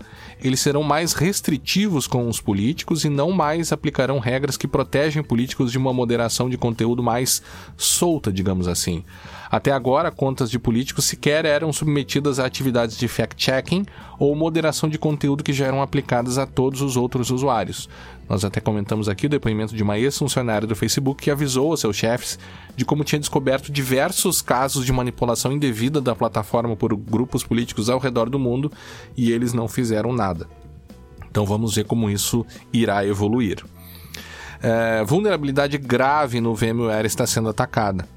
eles 0.42 0.60
serão 0.60 0.84
mais 0.84 1.14
restritivos 1.14 2.08
com 2.08 2.28
os 2.28 2.42
políticos 2.42 3.06
e 3.06 3.10
não 3.10 3.32
mais 3.32 3.72
aplicarão 3.72 4.20
regras 4.20 4.58
que 4.58 4.68
protegem 4.68 5.24
políticos 5.24 5.72
de 5.72 5.78
uma 5.78 5.94
moderação 5.94 6.50
de 6.50 6.58
conteúdo 6.58 7.02
mais 7.02 7.42
solta, 7.78 8.32
digamos 8.32 8.68
assim. 8.68 9.04
Até 9.50 9.72
agora, 9.72 10.12
contas 10.12 10.52
de 10.52 10.60
políticos 10.60 11.06
sequer 11.06 11.46
eram 11.46 11.72
submetidas 11.72 12.40
a 12.40 12.46
atividades 12.46 12.98
de 12.98 13.08
fact-checking 13.08 13.86
ou 14.20 14.36
moderação 14.36 14.90
de 14.90 14.98
conteúdo 14.98 15.44
que 15.44 15.54
já 15.54 15.66
eram 15.66 15.82
aplicadas 15.82 16.38
a 16.38 16.46
todos 16.46 16.82
os 16.82 16.98
outros 16.98 17.32
usuários. 17.32 17.88
Nós 18.28 18.44
até 18.44 18.60
comentamos 18.60 19.08
aqui 19.08 19.28
o 19.28 19.30
depoimento 19.30 19.76
de 19.76 19.84
uma 19.84 20.00
ex-funcionária 20.00 20.68
do 20.68 20.76
Facebook 20.76 21.24
que 21.24 21.32
avisou 21.32 21.72
aos 21.72 21.80
seus 21.80 21.96
chefes 21.96 22.40
de 22.76 22.84
como 22.84 23.04
tinha 23.04 23.20
descoberto 23.20 23.72
diversos 23.72 24.42
casos 24.42 24.86
de 24.86 24.92
manipulação 24.92 25.52
indevida 25.52 26.02
da 26.02 26.16
plataforma 26.16 26.76
por 26.76 26.96
grupos 26.96 27.44
políticos 27.44 27.90
ao 27.90 28.00
redor 28.00 28.30
do 28.30 28.40
mundo 28.40 28.72
e 29.16 29.32
eles 29.32 29.54
não 29.54 29.68
fizeram 29.68 30.12
nada. 30.12 30.48
Então 31.30 31.46
vamos 31.46 31.76
ver 31.76 31.86
como 31.86 32.10
isso 32.10 32.46
irá 32.74 33.06
evoluir. 33.06 33.64
É, 34.62 35.04
vulnerabilidade 35.04 35.78
grave 35.78 36.42
no 36.42 36.56
VMware 36.56 37.06
está 37.06 37.28
sendo 37.28 37.50
atacada. 37.50 38.08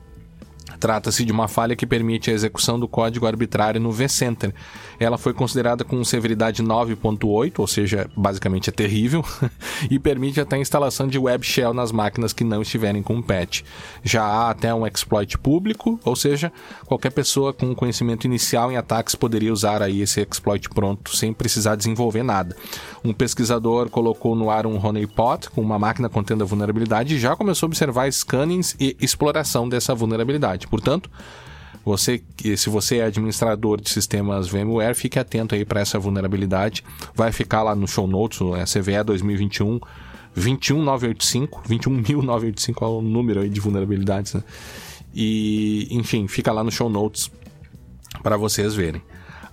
Trata-se 0.79 1.25
de 1.25 1.33
uma 1.33 1.49
falha 1.49 1.75
que 1.75 1.87
permite 1.87 2.31
a 2.31 2.35
execução 2.35 2.79
do 2.79 2.87
código 2.87 3.27
arbitrário 3.27 3.81
no 3.81 3.91
vCenter. 3.91 4.55
Ela 4.99 5.19
foi 5.19 5.35
considerada 5.35 5.85
com 5.85 6.03
severidade 6.05 6.63
9.8, 6.63 7.55
ou 7.59 7.67
seja, 7.67 8.09
basicamente 8.17 8.71
é 8.71 8.73
terrível, 8.73 9.25
e 9.91 9.99
permite 9.99 10.41
até 10.41 10.57
a 10.57 10.59
instalação 10.59 11.07
de 11.07 11.19
web 11.19 11.45
shell 11.45 11.75
nas 11.75 11.93
máquinas 11.93 12.33
que 12.33 12.45
não 12.45 12.63
estiverem 12.63 13.03
com 13.03 13.21
patch. 13.21 13.63
Já 14.03 14.25
há 14.25 14.51
até 14.51 14.73
um 14.75 14.87
exploit 14.87 15.37
público, 15.39 15.99
ou 16.05 16.15
seja, 16.15 16.53
qualquer 16.87 17.11
pessoa 17.11 17.53
com 17.53 17.75
conhecimento 17.75 18.27
inicial 18.27 18.71
em 18.71 18.77
ataques 18.77 19.15
poderia 19.15 19.53
usar 19.53 19.83
aí 19.83 20.01
esse 20.01 20.21
exploit 20.21 20.69
pronto 20.69 21.17
sem 21.17 21.33
precisar 21.33 21.77
desenvolver 21.77 22.23
nada. 22.23 22.57
Um 23.05 23.13
pesquisador 23.13 23.89
colocou 23.89 24.35
no 24.35 24.51
ar 24.51 24.67
um 24.67 24.85
honeypot 24.85 25.51
com 25.51 25.61
uma 25.61 25.79
máquina 25.79 26.09
contendo 26.09 26.43
a 26.43 26.47
vulnerabilidade 26.47 27.15
e 27.15 27.19
já 27.19 27.37
começou 27.37 27.67
a 27.67 27.69
observar 27.69 28.13
scannings 28.13 28.77
e 28.79 28.97
exploração 29.01 29.69
dessa 29.69 29.95
vulnerabilidade. 29.95 30.67
Portanto, 30.67 31.11
você, 31.85 32.23
se 32.57 32.69
você 32.69 32.99
é 32.99 33.05
administrador 33.05 33.81
de 33.81 33.89
sistemas 33.89 34.49
VMware, 34.49 34.95
fique 34.95 35.19
atento 35.19 35.55
aí 35.55 35.65
para 35.65 35.81
essa 35.81 35.99
vulnerabilidade. 35.99 36.85
Vai 37.15 37.33
ficar 37.33 37.63
lá 37.63 37.75
no 37.75 37.87
show 37.87 38.07
notes, 38.07 38.41
é 38.57 38.65
CVE 38.65 39.03
2021 39.05 39.81
21985, 40.35 41.63
21985 41.67 42.85
é 42.85 42.89
o 42.89 43.01
número 43.01 43.41
aí 43.41 43.49
de 43.49 43.61
vulnerabilidades, 43.61 44.35
né? 44.35 44.45
E, 45.15 45.89
enfim, 45.91 46.29
fica 46.29 46.53
lá 46.53 46.63
no 46.63 46.71
show 46.71 46.89
notes 46.89 47.31
para 48.23 48.37
vocês 48.37 48.75
verem 48.75 49.03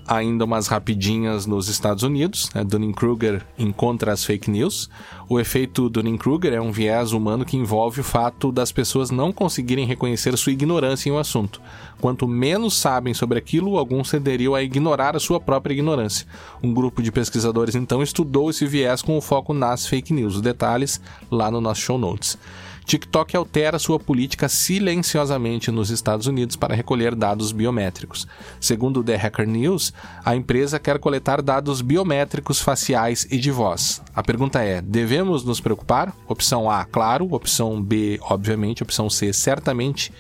ainda 0.07 0.45
umas 0.45 0.67
rapidinhas 0.67 1.45
nos 1.45 1.67
Estados 1.67 2.03
Unidos. 2.03 2.49
Né? 2.53 2.63
Dunning-Kruger 2.63 3.45
encontra 3.57 4.11
as 4.11 4.23
fake 4.23 4.49
news. 4.49 4.89
O 5.27 5.39
efeito 5.39 5.89
Dunning-Kruger 5.89 6.53
é 6.53 6.61
um 6.61 6.71
viés 6.71 7.11
humano 7.11 7.45
que 7.45 7.57
envolve 7.57 8.01
o 8.01 8.03
fato 8.03 8.51
das 8.51 8.71
pessoas 8.71 9.09
não 9.09 9.31
conseguirem 9.31 9.85
reconhecer 9.85 10.37
sua 10.37 10.51
ignorância 10.51 11.09
em 11.09 11.11
um 11.11 11.17
assunto. 11.17 11.61
Quanto 11.99 12.27
menos 12.27 12.77
sabem 12.77 13.13
sobre 13.13 13.37
aquilo, 13.37 13.77
alguns 13.77 14.09
cederiam 14.09 14.53
a 14.53 14.61
ignorar 14.61 15.15
a 15.15 15.19
sua 15.19 15.39
própria 15.39 15.73
ignorância. 15.73 16.27
Um 16.61 16.73
grupo 16.73 17.01
de 17.01 17.11
pesquisadores 17.11 17.75
então 17.75 18.03
estudou 18.03 18.49
esse 18.49 18.65
viés 18.65 19.01
com 19.01 19.17
o 19.17 19.21
foco 19.21 19.53
nas 19.53 19.87
fake 19.87 20.13
news. 20.13 20.35
Os 20.35 20.41
detalhes 20.41 21.01
lá 21.31 21.49
no 21.49 21.59
nosso 21.59 21.81
show 21.81 21.97
notes. 21.97 22.37
TikTok 22.85 23.35
altera 23.35 23.79
sua 23.79 23.99
política 23.99 24.47
silenciosamente 24.47 25.71
nos 25.71 25.89
Estados 25.89 26.27
Unidos 26.27 26.55
para 26.55 26.75
recolher 26.75 27.15
dados 27.15 27.51
biométricos. 27.51 28.27
Segundo 28.61 28.99
o 28.99 29.03
The 29.03 29.15
Hacker 29.15 29.47
News, 29.47 29.91
a 30.23 30.35
empresa 30.35 30.79
quer 30.79 30.99
coletar 30.99 31.41
dados 31.41 31.81
biométricos 31.81 32.61
faciais 32.61 33.27
e 33.31 33.37
de 33.37 33.49
voz. 33.49 34.01
A 34.15 34.21
pergunta 34.21 34.61
é: 34.61 34.81
devemos 34.81 35.43
nos 35.43 35.59
preocupar? 35.59 36.15
Opção 36.27 36.69
A, 36.69 36.85
claro. 36.85 37.27
Opção 37.33 37.81
B, 37.81 38.19
obviamente. 38.21 38.83
Opção 38.83 39.09
C, 39.09 39.33
certamente. 39.33 40.13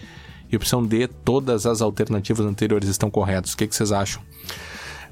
E 0.51 0.55
opção 0.55 0.83
D, 0.83 1.07
todas 1.07 1.65
as 1.65 1.81
alternativas 1.81 2.45
anteriores 2.45 2.89
estão 2.89 3.09
corretas. 3.09 3.53
O 3.53 3.57
que, 3.57 3.67
vocês 3.67 3.91
acham? 3.91 4.21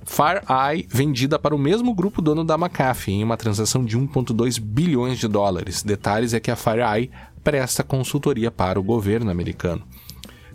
FireEye 0.06 0.86
vendida 0.90 1.40
para 1.40 1.56
o 1.56 1.58
mesmo 1.58 1.94
grupo 1.94 2.22
dono 2.22 2.44
da 2.44 2.56
McAfee 2.56 3.14
em 3.14 3.24
uma 3.24 3.38
transação 3.38 3.86
de 3.86 3.98
1,2 3.98 4.60
bilhões 4.60 5.18
de 5.18 5.28
dólares. 5.28 5.82
Detalhes 5.82 6.34
é 6.34 6.40
que 6.40 6.52
a 6.52 6.56
FireEye 6.56 7.10
presta 7.44 7.84
consultoria 7.84 8.50
para 8.50 8.80
o 8.80 8.84
governo 8.84 9.30
americano. 9.30 9.84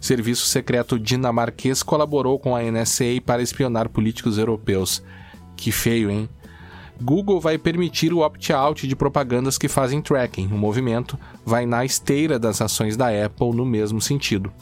Serviço 0.00 0.46
secreto 0.46 0.98
dinamarquês 0.98 1.82
colaborou 1.82 2.38
com 2.38 2.54
a 2.54 2.62
NSA 2.62 3.20
para 3.24 3.42
espionar 3.42 3.88
políticos 3.88 4.38
europeus. 4.38 5.02
Que 5.56 5.72
feio, 5.72 6.10
hein? 6.10 6.28
Google 7.00 7.40
vai 7.40 7.58
permitir 7.58 8.12
o 8.12 8.20
opt-out 8.20 8.86
de 8.86 8.96
propagandas 8.96 9.58
que 9.58 9.68
fazem 9.68 10.00
tracking. 10.00 10.46
O 10.46 10.58
movimento 10.58 11.18
vai 11.44 11.66
na 11.66 11.84
esteira 11.84 12.38
das 12.38 12.60
ações 12.60 12.96
da 12.96 13.08
Apple 13.08 13.52
no 13.54 13.64
mesmo 13.64 14.00
sentido 14.00 14.52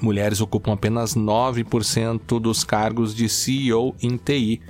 mulheres 0.00 0.40
ocupam 0.40 0.72
apenas 0.72 1.14
9% 1.14 2.40
dos 2.40 2.64
cargos 2.64 3.14
de 3.14 3.28
CEO 3.28 3.94
em 4.02 4.16
TI. 4.16 4.60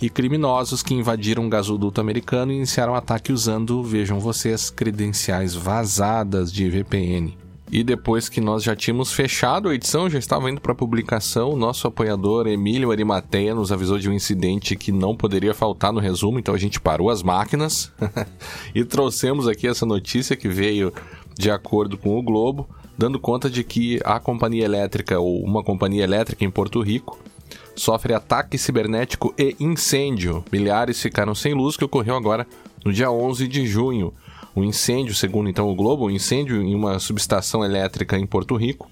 E 0.00 0.08
criminosos 0.08 0.80
que 0.80 0.94
invadiram 0.94 1.42
um 1.42 1.48
gasoduto 1.48 2.00
americano 2.00 2.52
iniciaram 2.52 2.94
ataque 2.94 3.32
usando, 3.32 3.82
vejam 3.82 4.20
vocês, 4.20 4.70
credenciais 4.70 5.54
vazadas 5.54 6.52
de 6.52 6.70
VPN. 6.70 7.36
E 7.70 7.82
depois 7.82 8.28
que 8.28 8.40
nós 8.40 8.62
já 8.62 8.76
tínhamos 8.76 9.12
fechado 9.12 9.68
a 9.68 9.74
edição, 9.74 10.08
já 10.08 10.18
estava 10.18 10.48
indo 10.50 10.60
para 10.60 10.74
publicação, 10.74 11.56
nosso 11.56 11.86
apoiador 11.86 12.46
Emílio 12.46 12.90
Arimateia 12.90 13.54
nos 13.54 13.72
avisou 13.72 13.98
de 13.98 14.08
um 14.08 14.12
incidente 14.12 14.76
que 14.76 14.92
não 14.92 15.16
poderia 15.16 15.52
faltar 15.52 15.92
no 15.92 16.00
resumo, 16.00 16.38
então 16.38 16.54
a 16.54 16.58
gente 16.58 16.80
parou 16.80 17.10
as 17.10 17.22
máquinas 17.22 17.92
e 18.74 18.84
trouxemos 18.84 19.46
aqui 19.46 19.66
essa 19.66 19.84
notícia 19.84 20.36
que 20.36 20.48
veio 20.48 20.92
de 21.36 21.50
acordo 21.50 21.98
com 21.98 22.16
o 22.16 22.22
Globo 22.22 22.68
dando 22.96 23.20
conta 23.20 23.48
de 23.48 23.62
que 23.62 24.00
a 24.04 24.18
companhia 24.18 24.64
elétrica 24.64 25.20
ou 25.20 25.40
uma 25.44 25.62
companhia 25.62 26.02
elétrica 26.02 26.44
em 26.44 26.50
Porto 26.50 26.80
Rico 26.82 27.16
sofre 27.78 28.12
ataque 28.12 28.58
cibernético 28.58 29.34
e 29.38 29.56
incêndio. 29.58 30.44
Milhares 30.52 31.00
ficaram 31.00 31.34
sem 31.34 31.54
luz, 31.54 31.76
que 31.76 31.84
ocorreu 31.84 32.16
agora 32.16 32.46
no 32.84 32.92
dia 32.92 33.10
11 33.10 33.46
de 33.48 33.66
junho. 33.66 34.12
O 34.54 34.64
incêndio, 34.64 35.14
segundo 35.14 35.48
então 35.48 35.68
o 35.68 35.74
Globo, 35.74 36.06
um 36.06 36.10
incêndio 36.10 36.60
em 36.60 36.74
uma 36.74 36.98
subestação 36.98 37.64
elétrica 37.64 38.18
em 38.18 38.26
Porto 38.26 38.56
Rico 38.56 38.90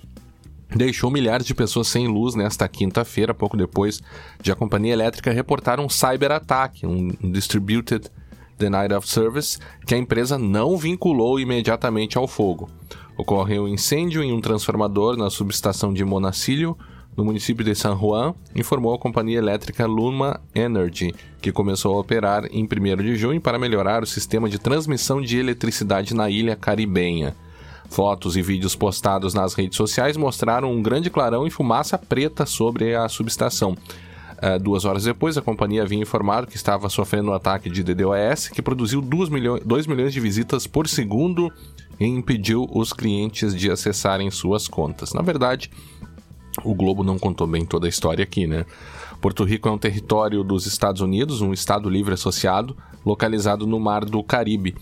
deixou 0.75 1.11
milhares 1.11 1.47
de 1.47 1.55
pessoas 1.55 1.89
sem 1.89 2.09
luz 2.09 2.35
nesta 2.35 2.69
quinta-feira, 2.69 3.33
pouco 3.33 3.57
depois 3.57 4.01
de 4.43 4.51
a 4.51 4.57
companhia 4.57 4.93
elétrica 4.93 5.31
reportar 5.31 5.81
um 5.81 5.89
cyberataque, 5.89 6.87
um 6.87 7.09
distributed 7.31 8.11
denial 8.59 8.99
of 8.99 9.09
service, 9.09 9.59
que 9.87 9.95
a 9.95 9.99
empresa 9.99 10.39
não 10.39 10.77
vinculou 10.77 11.39
imediatamente 11.39 12.19
ao 12.19 12.27
fogo. 12.27 12.69
Ocorreu 13.17 13.65
um 13.65 13.69
incêndio 13.69 14.23
em 14.23 14.33
um 14.33 14.41
transformador 14.41 15.17
na 15.17 15.31
subestação 15.31 15.93
de 15.93 16.05
Monacillo, 16.05 16.77
no 17.17 17.25
município 17.25 17.65
de 17.65 17.75
San 17.75 17.97
Juan, 17.97 18.35
informou 18.55 18.95
a 18.95 18.99
companhia 18.99 19.39
elétrica 19.39 19.87
Luma 19.87 20.41
Energy, 20.55 21.15
que 21.41 21.51
começou 21.51 21.97
a 21.97 22.01
operar 22.01 22.45
em 22.51 22.65
1 22.65 22.97
de 23.03 23.17
junho 23.17 23.41
para 23.41 23.59
melhorar 23.59 24.03
o 24.03 24.07
sistema 24.07 24.49
de 24.49 24.59
transmissão 24.59 25.21
de 25.21 25.39
eletricidade 25.39 26.15
na 26.15 26.29
ilha 26.29 26.55
caribenha. 26.55 27.35
Fotos 27.89 28.37
e 28.37 28.43
vídeos 28.43 28.75
postados 28.75 29.33
nas 29.33 29.55
redes 29.55 29.77
sociais 29.77 30.17
mostraram 30.17 30.73
um 30.73 30.83
grande 30.83 31.09
clarão 31.09 31.47
e 31.47 31.51
fumaça 31.51 31.97
preta 31.97 32.45
sobre 32.45 32.95
a 32.95 33.09
subestação. 33.09 33.77
Uh, 34.37 34.59
duas 34.61 34.85
horas 34.85 35.05
depois, 35.05 35.39
a 35.39 35.43
companhia 35.43 35.83
havia 35.83 35.99
informado 35.99 36.47
que 36.47 36.57
estava 36.57 36.91
sofrendo 36.91 37.31
um 37.31 37.35
ataque 37.35 37.71
de 37.71 37.83
DDoS 37.83 38.49
que 38.49 38.61
produziu 38.61 39.01
2 39.01 39.31
milhões, 39.31 39.63
2 39.65 39.87
milhões 39.87 40.13
de 40.13 40.21
visitas 40.21 40.67
por 40.67 40.87
segundo 40.87 41.51
e 41.99 42.05
impediu 42.05 42.69
os 42.71 42.93
clientes 42.93 43.55
de 43.55 43.71
acessarem 43.71 44.31
suas 44.31 44.69
contas. 44.69 45.15
Na 45.15 45.23
verdade, 45.23 45.71
o 46.65 46.75
Globo 46.75 47.03
não 47.03 47.19
contou 47.19 47.47
bem 47.47 47.65
toda 47.65 47.87
a 47.87 47.89
história 47.89 48.23
aqui, 48.23 48.47
né? 48.47 48.65
Porto 49.21 49.45
Rico 49.45 49.69
é 49.69 49.73
um 49.73 49.79
território 49.79 50.45
dos 50.45 50.67
Estados 50.67 51.01
Unidos, 51.01 51.41
um 51.41 51.53
estado 51.53 51.89
livre 51.89 52.15
associado, 52.15 52.77
localizado 53.05 53.67
no 53.67 53.81
Mar 53.81 54.05
do 54.05 54.23
Caribe. 54.23 54.75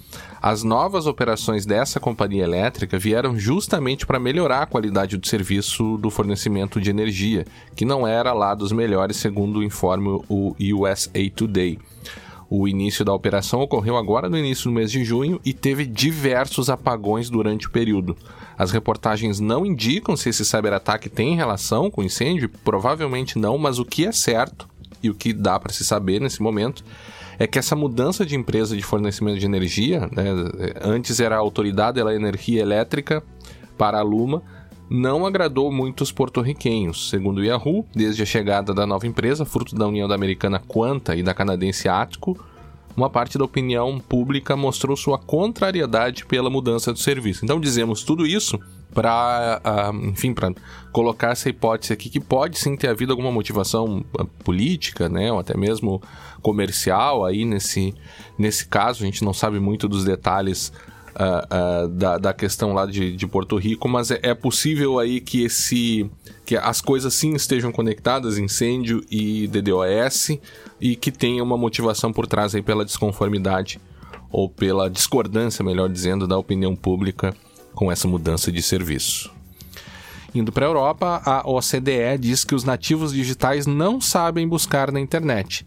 As 0.42 0.62
novas 0.62 1.06
operações 1.06 1.64
dessa 1.64 2.00
companhia 2.00 2.44
elétrica 2.44 2.98
vieram 2.98 3.38
justamente 3.38 4.06
para 4.06 4.18
melhorar 4.18 4.62
a 4.62 4.66
qualidade 4.66 5.16
do 5.16 5.26
serviço 5.26 5.96
do 5.98 6.10
fornecimento 6.10 6.80
de 6.80 6.90
energia, 6.90 7.46
que 7.76 7.84
não 7.84 8.06
era 8.06 8.32
lá 8.32 8.54
dos 8.54 8.72
melhores, 8.72 9.16
segundo 9.16 9.60
o 9.60 9.62
informe 9.62 10.20
o 10.28 10.54
USA 10.58 11.30
Today. 11.34 11.78
O 12.48 12.68
início 12.68 13.04
da 13.04 13.12
operação 13.12 13.60
ocorreu 13.60 13.96
agora 13.96 14.28
no 14.28 14.38
início 14.38 14.64
do 14.64 14.74
mês 14.74 14.90
de 14.90 15.04
junho 15.04 15.40
e 15.44 15.52
teve 15.52 15.86
diversos 15.86 16.68
apagões 16.68 17.30
durante 17.30 17.66
o 17.66 17.70
período. 17.70 18.16
As 18.56 18.70
reportagens 18.70 19.40
não 19.40 19.66
indicam 19.66 20.16
se 20.16 20.28
esse 20.28 20.44
cyberataque 20.44 21.08
tem 21.08 21.36
relação 21.36 21.90
com 21.90 22.00
o 22.00 22.04
incêndio, 22.04 22.48
provavelmente 22.64 23.38
não, 23.38 23.58
mas 23.58 23.78
o 23.78 23.84
que 23.84 24.06
é 24.06 24.12
certo 24.12 24.68
e 25.02 25.10
o 25.10 25.14
que 25.14 25.32
dá 25.32 25.58
para 25.58 25.72
se 25.72 25.84
saber 25.84 26.20
nesse 26.20 26.42
momento 26.42 26.84
é 27.38 27.46
que 27.46 27.58
essa 27.58 27.74
mudança 27.74 28.24
de 28.24 28.36
empresa 28.36 28.76
de 28.76 28.82
fornecimento 28.82 29.38
de 29.38 29.46
energia, 29.46 30.08
né, 30.12 30.24
antes 30.80 31.18
era 31.18 31.34
a 31.34 31.38
Autoridade 31.38 32.02
da 32.02 32.14
Energia 32.14 32.62
Elétrica 32.62 33.22
para 33.76 33.98
a 33.98 34.02
Luma, 34.02 34.42
não 34.88 35.26
agradou 35.26 35.72
muitos 35.72 36.12
porto-riquenhos. 36.12 37.10
Segundo 37.10 37.38
o 37.38 37.44
Yahoo, 37.44 37.86
desde 37.94 38.22
a 38.22 38.26
chegada 38.26 38.72
da 38.72 38.86
nova 38.86 39.06
empresa, 39.06 39.44
fruto 39.44 39.74
da 39.74 39.86
união 39.86 40.06
da 40.06 40.14
americana 40.14 40.60
Quanta 40.60 41.16
e 41.16 41.22
da 41.22 41.34
canadense 41.34 41.88
Atco, 41.88 42.38
uma 42.96 43.10
parte 43.10 43.36
da 43.36 43.44
opinião 43.44 43.98
pública 43.98 44.56
mostrou 44.56 44.96
sua 44.96 45.18
contrariedade 45.18 46.24
pela 46.24 46.48
mudança 46.48 46.92
do 46.92 46.98
serviço. 46.98 47.44
Então 47.44 47.60
dizemos 47.60 48.02
tudo 48.02 48.26
isso 48.26 48.58
para, 48.92 49.60
uh, 49.64 49.68
ah, 49.68 49.92
enfim, 50.08 50.32
para 50.32 50.52
colocar 50.92 51.32
essa 51.32 51.48
hipótese 51.48 51.92
aqui 51.92 52.08
que 52.08 52.20
pode 52.20 52.58
sim 52.58 52.76
ter 52.76 52.88
havido 52.88 53.12
alguma 53.12 53.32
motivação 53.32 54.04
ah, 54.18 54.24
política, 54.44 55.08
né, 55.08 55.32
ou 55.32 55.40
até 55.40 55.56
mesmo 55.56 56.00
comercial 56.40 57.24
aí 57.24 57.44
nesse, 57.44 57.92
nesse 58.38 58.66
caso. 58.66 59.02
A 59.02 59.06
gente 59.06 59.24
não 59.24 59.34
sabe 59.34 59.58
muito 59.58 59.88
dos 59.88 60.04
detalhes 60.04 60.72
uh, 61.14 61.84
uh, 61.84 61.88
da, 61.88 62.18
da 62.18 62.32
questão 62.32 62.72
lá 62.72 62.86
de, 62.86 63.16
de 63.16 63.26
Porto 63.26 63.56
Rico, 63.56 63.88
mas 63.88 64.10
é, 64.10 64.20
é, 64.22 64.34
possível 64.34 64.98
aí 64.98 65.20
que 65.20 65.44
esse 65.44 66.10
que 66.44 66.56
as 66.56 66.80
coisas 66.80 67.14
sim 67.14 67.34
estejam 67.34 67.72
conectadas, 67.72 68.36
incêndio 68.36 69.02
e 69.10 69.48
DDoS, 69.48 70.38
e 70.78 70.94
que 70.94 71.10
tenha 71.10 71.42
uma 71.42 71.56
motivação 71.56 72.12
por 72.12 72.26
trás 72.26 72.54
aí 72.54 72.60
pela 72.60 72.84
desconformidade 72.84 73.80
ou 74.30 74.50
pela 74.50 74.90
discordância, 74.90 75.64
melhor 75.64 75.88
dizendo, 75.88 76.26
da 76.26 76.36
opinião 76.36 76.76
pública 76.76 77.34
com 77.74 77.90
essa 77.90 78.06
mudança 78.06 78.52
de 78.52 78.60
serviço. 78.60 79.32
Indo 80.34 80.52
para 80.52 80.66
a 80.66 80.68
Europa, 80.68 81.22
a 81.24 81.48
OCDE 81.48 82.18
diz 82.18 82.44
que 82.44 82.54
os 82.54 82.64
nativos 82.64 83.12
digitais 83.12 83.66
não 83.66 84.00
sabem 84.00 84.46
buscar 84.46 84.90
na 84.92 85.00
internet 85.00 85.64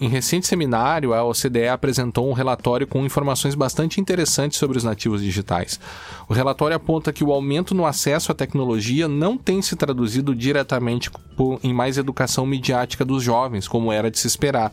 em 0.00 0.08
recente 0.08 0.46
seminário, 0.46 1.12
a 1.12 1.22
OCDE 1.22 1.68
apresentou 1.68 2.28
um 2.28 2.32
relatório 2.32 2.86
com 2.86 3.04
informações 3.04 3.54
bastante 3.54 4.00
interessantes 4.00 4.58
sobre 4.58 4.78
os 4.78 4.84
nativos 4.84 5.22
digitais. 5.22 5.78
O 6.26 6.32
relatório 6.32 6.74
aponta 6.74 7.12
que 7.12 7.22
o 7.22 7.32
aumento 7.32 7.74
no 7.74 7.84
acesso 7.84 8.32
à 8.32 8.34
tecnologia 8.34 9.06
não 9.06 9.36
tem 9.36 9.60
se 9.60 9.76
traduzido 9.76 10.34
diretamente 10.34 11.10
em 11.62 11.74
mais 11.74 11.98
educação 11.98 12.46
midiática 12.46 13.04
dos 13.04 13.22
jovens, 13.22 13.68
como 13.68 13.92
era 13.92 14.10
de 14.10 14.18
se 14.18 14.26
esperar. 14.26 14.72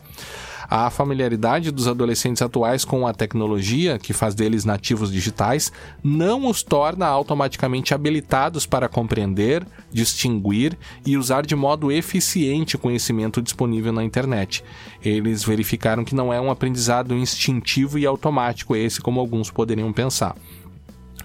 A 0.70 0.90
familiaridade 0.90 1.70
dos 1.70 1.88
adolescentes 1.88 2.42
atuais 2.42 2.84
com 2.84 3.06
a 3.06 3.14
tecnologia, 3.14 3.98
que 3.98 4.12
faz 4.12 4.34
deles 4.34 4.66
nativos 4.66 5.10
digitais, 5.10 5.72
não 6.04 6.46
os 6.46 6.62
torna 6.62 7.06
automaticamente 7.06 7.94
habilitados 7.94 8.66
para 8.66 8.86
compreender, 8.86 9.66
distinguir 9.90 10.76
e 11.06 11.16
usar 11.16 11.46
de 11.46 11.56
modo 11.56 11.90
eficiente 11.90 12.76
o 12.76 12.78
conhecimento 12.78 13.40
disponível 13.40 13.94
na 13.94 14.04
internet. 14.04 14.62
Eles 15.02 15.42
verificaram 15.42 16.04
que 16.04 16.14
não 16.14 16.30
é 16.30 16.38
um 16.38 16.50
aprendizado 16.50 17.14
instintivo 17.14 17.98
e 17.98 18.04
automático 18.04 18.76
esse 18.76 19.00
como 19.00 19.20
alguns 19.20 19.50
poderiam 19.50 19.90
pensar. 19.90 20.36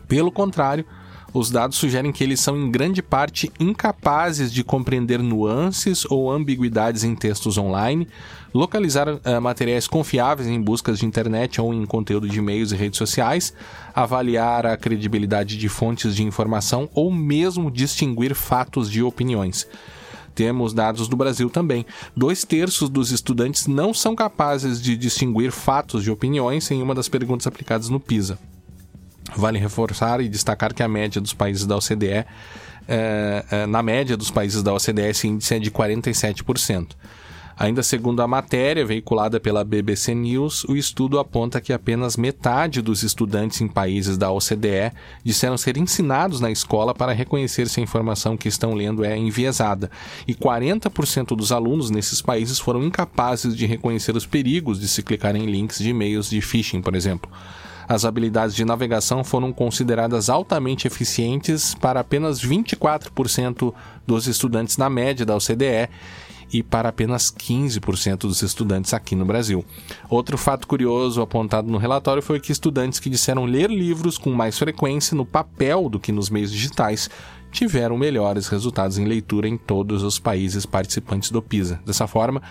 Pelo 0.07 0.31
contrário, 0.31 0.85
os 1.33 1.49
dados 1.49 1.77
sugerem 1.77 2.11
que 2.11 2.23
eles 2.23 2.39
são 2.39 2.57
em 2.57 2.71
grande 2.71 3.01
parte 3.01 3.51
incapazes 3.59 4.51
de 4.51 4.63
compreender 4.63 5.21
nuances 5.21 6.05
ou 6.09 6.31
ambiguidades 6.31 7.03
em 7.03 7.15
textos 7.15 7.57
online, 7.57 8.07
localizar 8.53 9.07
uh, 9.09 9.41
materiais 9.41 9.87
confiáveis 9.87 10.47
em 10.47 10.61
buscas 10.61 10.99
de 10.99 11.05
internet 11.05 11.59
ou 11.59 11.73
em 11.73 11.85
conteúdo 11.85 12.29
de 12.29 12.37
e-mails 12.39 12.71
e 12.71 12.75
redes 12.75 12.97
sociais, 12.97 13.53
avaliar 13.95 14.65
a 14.65 14.77
credibilidade 14.77 15.57
de 15.57 15.69
fontes 15.69 16.15
de 16.15 16.23
informação 16.23 16.89
ou 16.93 17.11
mesmo 17.11 17.71
distinguir 17.71 18.35
fatos 18.35 18.89
de 18.89 19.01
opiniões. 19.01 19.67
Temos 20.35 20.73
dados 20.73 21.07
do 21.07 21.15
Brasil 21.15 21.49
também. 21.49 21.85
Dois 22.15 22.43
terços 22.43 22.89
dos 22.89 23.11
estudantes 23.11 23.67
não 23.67 23.93
são 23.93 24.15
capazes 24.15 24.81
de 24.81 24.97
distinguir 24.97 25.51
fatos 25.51 26.03
de 26.03 26.11
opiniões 26.11 26.69
em 26.71 26.81
uma 26.81 26.95
das 26.95 27.07
perguntas 27.07 27.45
aplicadas 27.45 27.89
no 27.89 27.99
PISA. 27.99 28.37
Vale 29.35 29.59
reforçar 29.59 30.21
e 30.21 30.29
destacar 30.29 30.73
que 30.73 30.83
a 30.83 30.87
média 30.87 31.19
dos 31.19 31.33
países 31.33 31.65
da 31.65 31.75
OCDE, 31.75 32.25
é, 32.87 33.45
é, 33.51 33.65
na 33.65 33.81
média 33.81 34.15
dos 34.15 34.31
países 34.31 34.61
da 34.61 34.73
OCDE, 34.73 35.01
esse 35.09 35.27
índice 35.27 35.55
é 35.55 35.59
de 35.59 35.71
47%. 35.71 36.95
Ainda 37.57 37.83
segundo 37.83 38.21
a 38.21 38.27
matéria 38.27 38.85
veiculada 38.85 39.39
pela 39.39 39.63
BBC 39.63 40.15
News, 40.15 40.63
o 40.63 40.75
estudo 40.75 41.19
aponta 41.19 41.61
que 41.61 41.71
apenas 41.71 42.17
metade 42.17 42.81
dos 42.81 43.03
estudantes 43.03 43.61
em 43.61 43.67
países 43.67 44.17
da 44.17 44.31
OCDE 44.31 44.91
disseram 45.23 45.55
ser 45.55 45.77
ensinados 45.77 46.39
na 46.39 46.49
escola 46.49 46.95
para 46.95 47.13
reconhecer 47.13 47.67
se 47.69 47.79
a 47.79 47.83
informação 47.83 48.35
que 48.35 48.47
estão 48.47 48.73
lendo 48.73 49.05
é 49.05 49.15
enviesada, 49.15 49.91
e 50.27 50.33
40% 50.33 51.35
dos 51.35 51.51
alunos 51.51 51.91
nesses 51.91 52.21
países 52.21 52.57
foram 52.57 52.83
incapazes 52.83 53.55
de 53.55 53.67
reconhecer 53.67 54.15
os 54.15 54.25
perigos 54.25 54.79
de 54.79 54.87
se 54.87 55.03
clicar 55.03 55.35
em 55.35 55.45
links 55.45 55.77
de 55.77 55.89
e-mails 55.89 56.29
de 56.29 56.41
phishing, 56.41 56.81
por 56.81 56.95
exemplo. 56.95 57.29
As 57.87 58.05
habilidades 58.05 58.55
de 58.55 58.65
navegação 58.65 59.23
foram 59.23 59.51
consideradas 59.51 60.29
altamente 60.29 60.87
eficientes 60.87 61.75
para 61.75 61.99
apenas 61.99 62.43
24% 62.43 63.73
dos 64.05 64.27
estudantes 64.27 64.77
na 64.77 64.89
média 64.89 65.25
da 65.25 65.35
OCDE 65.35 65.89
e 66.51 66.61
para 66.61 66.89
apenas 66.89 67.31
15% 67.31 68.19
dos 68.19 68.41
estudantes 68.43 68.93
aqui 68.93 69.15
no 69.15 69.25
Brasil. 69.25 69.65
Outro 70.09 70.37
fato 70.37 70.67
curioso 70.67 71.21
apontado 71.21 71.71
no 71.71 71.79
relatório 71.79 72.21
foi 72.21 72.39
que 72.39 72.51
estudantes 72.51 72.99
que 72.99 73.09
disseram 73.09 73.45
ler 73.45 73.69
livros 73.69 74.17
com 74.17 74.31
mais 74.31 74.57
frequência 74.57 75.15
no 75.15 75.25
papel 75.25 75.89
do 75.89 75.99
que 75.99 76.11
nos 76.11 76.29
meios 76.29 76.51
digitais 76.51 77.09
tiveram 77.51 77.97
melhores 77.97 78.47
resultados 78.47 78.97
em 78.97 79.05
leitura 79.05 79.47
em 79.47 79.57
todos 79.57 80.03
os 80.03 80.19
países 80.19 80.65
participantes 80.65 81.31
do 81.31 81.41
PISA. 81.41 81.79
Dessa 81.85 82.07
forma, 82.07 82.41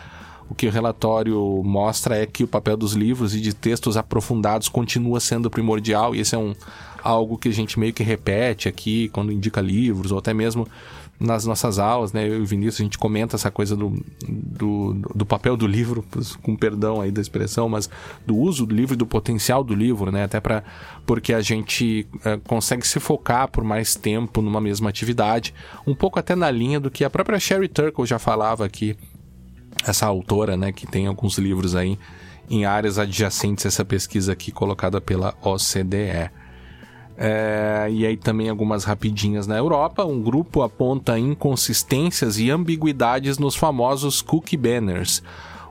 o 0.52 0.54
que 0.54 0.66
o 0.66 0.70
relatório 0.70 1.62
mostra 1.64 2.14
é 2.16 2.26
que 2.26 2.44
o 2.44 2.46
papel 2.46 2.76
dos 2.76 2.92
livros 2.92 3.34
e 3.34 3.40
de 3.40 3.54
textos 3.54 3.96
aprofundados 3.96 4.68
continua 4.68 5.18
sendo 5.18 5.50
primordial, 5.50 6.14
e 6.14 6.20
esse 6.20 6.34
é 6.34 6.38
um, 6.38 6.54
algo 7.02 7.38
que 7.38 7.48
a 7.48 7.52
gente 7.52 7.80
meio 7.80 7.94
que 7.94 8.02
repete 8.02 8.68
aqui 8.68 9.08
quando 9.08 9.32
indica 9.32 9.62
livros, 9.62 10.12
ou 10.12 10.18
até 10.18 10.34
mesmo 10.34 10.68
nas 11.18 11.46
nossas 11.46 11.78
aulas, 11.78 12.12
né? 12.12 12.28
Eu 12.28 12.40
e 12.40 12.42
o 12.42 12.46
Vinícius, 12.46 12.80
a 12.80 12.84
gente 12.84 12.98
comenta 12.98 13.36
essa 13.36 13.50
coisa 13.50 13.76
do, 13.76 14.04
do, 14.28 14.94
do, 15.14 15.24
papel 15.24 15.56
do 15.56 15.66
livro, 15.66 16.04
com 16.42 16.54
perdão 16.56 17.00
aí 17.00 17.10
da 17.10 17.20
expressão, 17.20 17.68
mas 17.68 17.88
do 18.26 18.36
uso 18.36 18.66
do 18.66 18.74
livro 18.74 18.94
e 18.94 18.96
do 18.96 19.06
potencial 19.06 19.62
do 19.62 19.74
livro, 19.74 20.10
né? 20.10 20.24
Até 20.24 20.40
para 20.40 20.64
porque 21.06 21.32
a 21.32 21.40
gente 21.40 22.06
é, 22.24 22.36
consegue 22.38 22.86
se 22.86 23.00
focar 23.00 23.48
por 23.48 23.64
mais 23.64 23.94
tempo 23.94 24.42
numa 24.42 24.60
mesma 24.60 24.90
atividade, 24.90 25.54
um 25.86 25.94
pouco 25.94 26.18
até 26.18 26.34
na 26.34 26.50
linha 26.50 26.78
do 26.78 26.90
que 26.90 27.04
a 27.04 27.10
própria 27.10 27.38
Sherry 27.38 27.68
Turkle 27.68 28.04
já 28.04 28.18
falava 28.18 28.64
aqui, 28.64 28.96
essa 29.86 30.06
autora, 30.06 30.56
né? 30.56 30.72
Que 30.72 30.86
tem 30.86 31.06
alguns 31.06 31.38
livros 31.38 31.74
aí 31.74 31.98
em 32.50 32.64
áreas 32.64 32.98
adjacentes 32.98 33.64
a 33.64 33.68
essa 33.68 33.84
pesquisa 33.84 34.32
aqui 34.32 34.50
colocada 34.50 35.00
pela 35.00 35.34
OCDE. 35.42 36.30
É, 37.16 37.88
e 37.90 38.06
aí 38.06 38.16
também 38.16 38.48
algumas 38.48 38.84
rapidinhas 38.84 39.46
na 39.46 39.56
Europa. 39.56 40.04
Um 40.04 40.20
grupo 40.20 40.62
aponta 40.62 41.18
inconsistências 41.18 42.38
e 42.38 42.50
ambiguidades 42.50 43.38
nos 43.38 43.54
famosos 43.54 44.20
cookie 44.20 44.56
banners. 44.56 45.22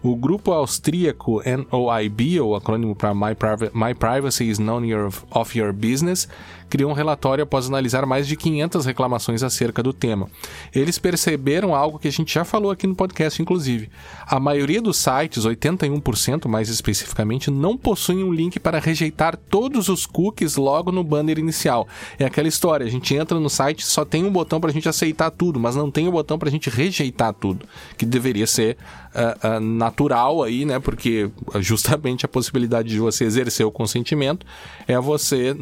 O 0.03 0.15
grupo 0.15 0.51
austríaco 0.51 1.41
NOIB, 1.45 2.39
ou 2.39 2.55
acrônimo 2.55 2.95
para 2.95 3.13
My, 3.13 3.93
Privacy 3.93 4.49
is 4.49 4.57
None 4.57 4.91
of 4.95 5.59
Your 5.59 5.71
Business, 5.71 6.27
criou 6.72 6.89
um 6.89 6.95
relatório 6.95 7.43
após 7.43 7.67
analisar 7.67 8.05
mais 8.05 8.26
de 8.26 8.38
500 8.38 8.86
reclamações 8.86 9.43
acerca 9.43 9.84
do 9.84 9.91
tema. 9.91 10.30
Eles 10.74 10.97
perceberam 10.97 11.76
algo 11.76 11.99
que 11.99 12.07
a 12.07 12.11
gente 12.11 12.34
já 12.34 12.45
falou 12.45 12.72
aqui 12.72 12.88
no 12.88 12.95
podcast, 12.95 13.41
inclusive. 13.41 13.89
A 14.26 14.39
maioria 14.39 14.82
dos 14.82 14.97
sites, 14.97 15.45
81% 15.45 16.47
mais 16.47 16.69
especificamente, 16.69 17.51
não 17.51 17.78
possuem 17.78 18.24
um 18.24 18.34
link 18.34 18.57
para 18.57 18.80
rejeitar 18.80 19.36
todos 19.36 19.89
os 19.89 20.05
cookies 20.05 20.55
logo 20.55 20.93
no 20.93 21.03
banner 21.03 21.38
inicial. 21.38 21.88
É 22.17 22.24
aquela 22.24 22.47
história, 22.47 22.86
a 22.86 22.89
gente 22.89 23.13
entra 23.13 23.38
no 23.38 23.49
site 23.49 23.86
só 23.86 24.05
tem 24.05 24.24
um 24.24 24.32
botão 24.32 24.61
para 24.61 24.69
a 24.69 24.74
gente 24.74 24.88
aceitar 24.88 25.30
tudo, 25.30 25.59
mas 25.59 25.76
não 25.76 25.91
tem 25.91 26.05
o 26.05 26.09
um 26.09 26.11
botão 26.11 26.39
para 26.39 26.47
a 26.47 26.51
gente 26.51 26.69
rejeitar 26.69 27.34
tudo, 27.34 27.65
que 27.97 28.05
deveria 28.05 28.47
ser 28.47 28.78
uh, 29.13 29.57
uh, 29.57 29.59
natural 29.59 30.41
aí, 30.41 30.63
né? 30.63 30.80
Porque 30.80 31.30
justamente 31.59 32.26
a 32.26 32.30
possibilidade 32.30 32.89
de 32.89 32.99
você 32.99 33.26
exercer 33.26 33.65
o 33.65 33.72
consentimento 33.72 34.45
é 34.88 34.97
você 34.99 35.55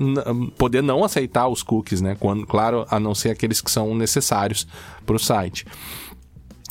poder 0.57 0.83
não 0.83 0.98
aceitar 1.03 1.47
os 1.47 1.63
cookies, 1.63 2.01
né? 2.01 2.15
Quando, 2.19 2.45
claro, 2.45 2.85
a 2.89 2.99
não 2.99 3.15
ser 3.15 3.29
aqueles 3.29 3.61
que 3.61 3.71
são 3.71 3.95
necessários 3.95 4.67
para 5.05 5.15
o 5.15 5.19
site. 5.19 5.65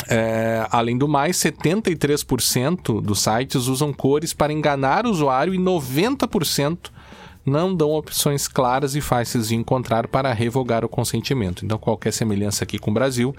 É, 0.09 0.67
além 0.71 0.97
do 0.97 1.09
mais, 1.09 1.37
73% 1.37 3.01
dos 3.01 3.21
sites 3.21 3.67
usam 3.67 3.93
cores 3.93 4.33
para 4.33 4.53
enganar 4.53 5.07
o 5.07 5.11
usuário 5.11 5.55
e 5.55 5.59
90% 5.59 6.91
não 7.45 7.75
dão 7.75 7.91
opções 7.91 8.47
claras 8.47 8.95
e 8.95 9.01
fáceis 9.01 9.49
de 9.49 9.57
encontrar 9.57 10.07
para 10.07 10.33
revogar 10.33 10.85
o 10.85 10.89
consentimento. 10.89 11.65
Então, 11.65 11.79
qualquer 11.79 12.13
semelhança 12.13 12.65
aqui 12.65 12.79
com 12.79 12.91
o 12.91 12.95
Brasil 12.95 13.35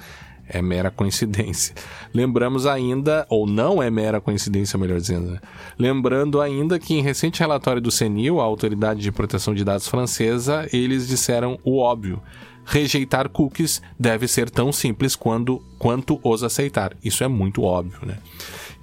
é 0.50 0.62
mera 0.62 0.89
coincidência. 0.89 1.76
Lembramos 2.14 2.66
ainda, 2.66 3.26
ou 3.30 3.45
não 3.47 3.82
é 3.82 3.89
mera 3.89 4.20
coincidência, 4.20 4.78
melhor 4.78 5.00
dizendo, 5.00 5.32
né? 5.32 5.39
lembrando 5.78 6.41
ainda 6.41 6.80
que 6.80 6.95
em 6.95 7.02
recente 7.02 7.39
relatório 7.39 7.82
do 7.82 7.91
CNIL, 7.91 8.41
a 8.41 8.43
Autoridade 8.43 9.00
de 9.00 9.12
Proteção 9.12 9.54
de 9.54 9.64
Dados 9.64 9.88
francesa, 9.88 10.68
eles 10.74 11.08
disseram 11.08 11.60
o 11.64 11.78
óbvio. 11.78 12.22
Rejeitar 12.66 13.30
cookies 13.30 13.82
deve 14.00 14.28
ser 14.28 14.50
tão 14.50 14.72
simples 14.72 15.16
quando, 15.16 15.64
quanto 15.80 16.20
os 16.24 16.43
aceitar. 16.43 16.95
Isso 17.04 17.24
é 17.24 17.28
muito 17.28 17.64
óbvio, 17.64 18.00
né? 18.06 18.18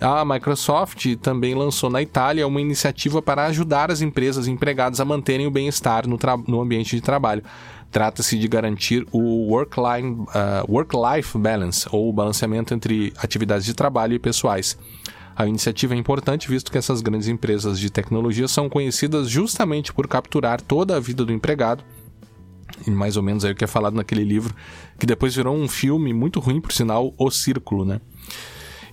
A 0.01 0.25
Microsoft 0.25 1.17
também 1.17 1.55
lançou 1.55 1.89
na 1.89 2.03
Itália 2.03 2.47
uma 2.47 2.61
iniciativa 2.61 3.23
para 3.23 3.47
ajudar 3.47 3.91
as 3.91 4.03
empresas 4.03 4.47
e 4.47 4.51
empregados 4.51 5.01
a 5.01 5.05
manterem 5.05 5.47
o 5.47 5.51
bem-estar 5.51 6.07
no, 6.07 6.19
no 6.47 6.61
ambiente 6.61 6.95
de 6.95 7.01
trabalho. 7.01 7.43
Trata-se 7.91 8.39
de 8.39 8.47
garantir 8.47 9.07
o 9.11 9.51
work-life 9.51 10.09
uh, 10.09 10.27
work 10.69 10.95
balance, 11.39 11.89
ou 11.91 12.11
o 12.11 12.13
balanceamento 12.13 12.75
entre 12.75 13.13
atividades 13.17 13.65
de 13.65 13.73
trabalho 13.73 14.15
e 14.15 14.19
pessoais. 14.19 14.77
A 15.35 15.47
iniciativa 15.47 15.95
é 15.95 15.97
importante 15.97 16.49
visto 16.49 16.71
que 16.71 16.79
essas 16.79 17.01
grandes 17.01 17.29
empresas 17.29 17.79
de 17.79 17.89
tecnologia 17.89 18.49
são 18.49 18.69
conhecidas 18.69 19.31
justamente 19.31 19.93
por 19.93 20.07
capturar 20.09 20.61
toda 20.61 20.97
a 20.97 21.01
vida 21.01 21.25
do 21.25 21.33
empregado 21.33 21.83
e 22.87 22.91
mais 22.91 23.17
ou 23.17 23.23
menos 23.23 23.45
aí 23.45 23.53
o 23.53 23.55
que 23.55 23.65
é 23.65 23.67
falado 23.67 23.95
naquele 23.95 24.25
livro, 24.25 24.55
que 24.99 25.07
depois 25.07 25.35
virou 25.35 25.57
um 25.57 25.69
filme 25.69 26.13
muito 26.13 26.41
ruim, 26.41 26.61
por 26.61 26.73
sinal, 26.73 27.15
O 27.17 27.31
Círculo, 27.31 27.85
né? 27.85 28.01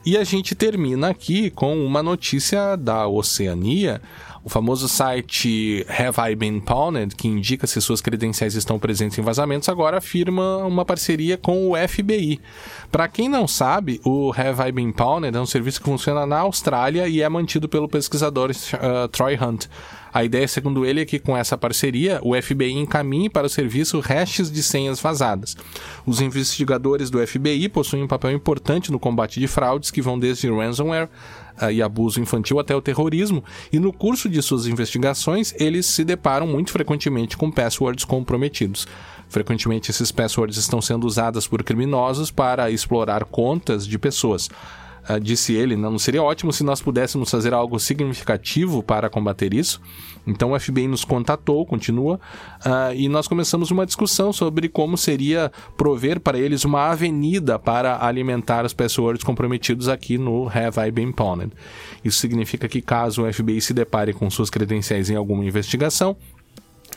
E 0.06 0.18
a 0.18 0.24
gente 0.26 0.54
termina 0.54 1.10
aqui 1.10 1.50
com 1.50 1.86
uma 1.86 2.04
notícia 2.04 2.76
da 2.76 3.08
Oceania, 3.08 4.02
o 4.44 4.50
famoso 4.50 4.90
site 4.90 5.86
Have 5.88 6.32
I 6.32 6.36
Been 6.36 6.60
Pawned, 6.60 7.16
que 7.16 7.30
indica 7.30 7.66
se 7.66 7.80
suas 7.80 8.02
credenciais 8.02 8.54
estão 8.54 8.78
presentes 8.78 9.18
em 9.18 9.22
vazamentos, 9.22 9.70
agora 9.70 10.00
afirma 10.00 10.58
uma 10.58 10.84
parceria 10.84 11.38
com 11.38 11.72
o 11.72 11.76
FBI. 11.88 12.42
Para 12.92 13.08
quem 13.08 13.30
não 13.30 13.48
sabe, 13.48 14.02
o 14.04 14.34
Have 14.36 14.68
I 14.68 14.72
Been 14.74 14.92
Pawned 14.92 15.38
é 15.38 15.40
um 15.40 15.46
serviço 15.46 15.80
que 15.80 15.86
funciona 15.86 16.26
na 16.26 16.40
Austrália 16.40 17.08
e 17.08 17.22
é 17.22 17.30
mantido 17.30 17.70
pelo 17.70 17.88
pesquisador 17.88 18.52
uh, 18.52 19.08
Troy 19.08 19.38
Hunt. 19.42 19.68
A 20.14 20.24
ideia, 20.24 20.48
segundo 20.48 20.86
ele, 20.86 21.02
é 21.02 21.06
que 21.06 21.18
com 21.18 21.36
essa 21.36 21.58
parceria, 21.58 22.20
o 22.22 22.40
FBI 22.40 22.74
encaminhe 22.74 23.32
para 23.32 23.48
o 23.48 23.50
serviço 23.50 24.00
restos 24.00 24.52
de 24.52 24.62
senhas 24.62 25.00
vazadas. 25.00 25.58
Os 26.06 26.22
investigadores 26.22 27.10
do 27.10 27.26
FBI 27.26 27.68
possuem 27.68 28.04
um 28.04 28.08
papel 28.08 28.32
importante 28.32 28.92
no 28.92 29.00
combate 29.00 29.40
de 29.40 29.48
fraudes 29.48 29.90
que 29.90 30.04
vão 30.04 30.20
desde 30.20 30.52
ransomware 30.52 31.10
uh, 31.60 31.72
e 31.72 31.82
abuso 31.82 32.22
infantil 32.22 32.60
até 32.60 32.76
o 32.76 32.82
terrorismo, 32.82 33.44
e 33.72 33.80
no 33.80 33.92
curso 33.92 34.30
de 34.30 34.40
suas 34.44 34.68
investigações, 34.68 35.52
eles 35.58 35.88
se 35.88 36.04
deparam 36.04 36.46
muito 36.46 36.72
frequentemente 36.72 37.36
com 37.36 37.50
passwords 37.50 38.06
comprometidos. 38.06 38.88
Frequentemente, 39.30 39.90
esses 39.90 40.12
passwords 40.12 40.58
estão 40.58 40.80
sendo 40.80 41.08
usados 41.08 41.48
por 41.48 41.64
criminosos 41.64 42.30
para 42.30 42.70
explorar 42.70 43.26
contas 43.26 43.88
de 43.88 43.98
pessoas. 43.98 44.48
Uh, 45.10 45.20
disse 45.20 45.54
ele, 45.54 45.76
não 45.76 46.00
seria 46.00 46.24
ótimo 46.24 46.54
se 46.54 46.64
nós 46.64 46.82
pudéssemos 46.82 47.30
fazer 47.30 47.54
algo 47.54 47.80
significativo 47.80 48.82
para 48.82 49.10
combater 49.10 49.54
isso? 49.54 49.82
Então 50.26 50.54
o 50.54 50.60
FBI 50.60 50.88
nos 50.88 51.04
contatou, 51.04 51.66
continua, 51.66 52.20
uh, 52.66 52.94
e 52.96 53.10
nós 53.10 53.28
começamos 53.28 53.72
uma 53.72 53.86
discussão 53.86 54.32
sobre 54.32 54.70
como 54.70 54.98
seria 54.98 55.52
prover 55.76 56.20
para 56.20 56.38
eles 56.38 56.64
uma 56.64 56.90
avenida 56.90 57.60
para 57.60 58.06
alimentar 58.06 58.66
os 58.66 58.74
passwords 58.74 59.24
comprometidos 59.24 59.90
aqui 59.90 60.18
no 60.18 60.48
Have 60.48 60.80
I 60.80 60.92
Been 60.92 61.12
Pwned. 61.12 61.52
Isso 62.04 62.20
significa 62.20 62.68
que 62.68 62.82
caso 62.82 63.24
o 63.24 63.34
FBI 63.34 63.60
se 63.60 63.74
depare 63.74 64.14
com 64.14 64.30
suas 64.30 64.50
credenciais 64.50 65.10
em 65.10 65.16
alguma 65.16 65.44
investigação, 65.44 66.16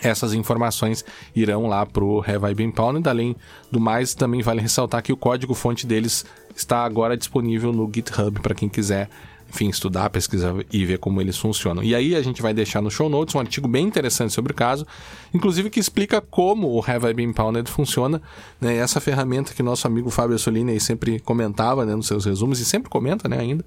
essas 0.03 0.35
informações 0.35 1.05
irão 1.35 1.67
lá 1.67 1.85
para 1.85 2.05
o 2.05 2.21
Have 2.21 2.51
I 2.51 2.55
Been 2.55 2.71
Pwned. 2.71 3.09
Além 3.09 3.37
do 3.71 3.81
mais, 3.81 4.15
também 4.15 4.43
vale 4.43 4.61
ressaltar 4.61 5.03
que 5.03 5.13
o 5.13 5.17
código-fonte 5.17 5.87
deles 5.87 6.25
está 6.55 6.85
agora 6.85 7.17
disponível 7.17 7.73
no 7.73 7.91
GitHub 7.93 8.41
para 8.41 8.55
quem 8.55 8.69
quiser, 8.69 9.09
enfim, 9.49 9.69
estudar, 9.69 10.11
pesquisar 10.11 10.55
e 10.73 10.85
ver 10.85 10.99
como 10.99 11.21
eles 11.21 11.37
funcionam. 11.37 11.83
E 11.83 11.95
aí 11.95 12.15
a 12.15 12.23
gente 12.23 12.41
vai 12.41 12.55
deixar 12.55 12.81
no 12.81 12.91
show 12.91 13.09
notes 13.09 13.35
um 13.35 13.39
artigo 13.39 13.69
bem 13.69 13.87
interessante 13.87 14.33
sobre 14.33 14.53
o 14.53 14.55
caso, 14.55 14.87
inclusive 15.33 15.71
que 15.71 15.79
explica 15.79 16.21
como 16.21 16.69
o 16.69 16.85
Have 16.85 17.07
I 17.07 17.15
Been 17.15 17.33
Pounded 17.33 17.71
funciona, 17.71 18.21
né? 18.61 18.77
Essa 18.77 19.01
ferramenta 19.01 19.55
que 19.55 19.63
nosso 19.63 19.87
amigo 19.87 20.11
Fábio 20.11 20.39
Solini 20.39 20.79
sempre 20.81 21.21
comentava, 21.21 21.85
né, 21.85 21.95
nos 21.95 22.07
seus 22.07 22.25
resumos 22.25 22.59
e 22.59 22.65
sempre 22.65 22.89
comenta, 22.89 23.29
né, 23.29 23.39
ainda. 23.39 23.65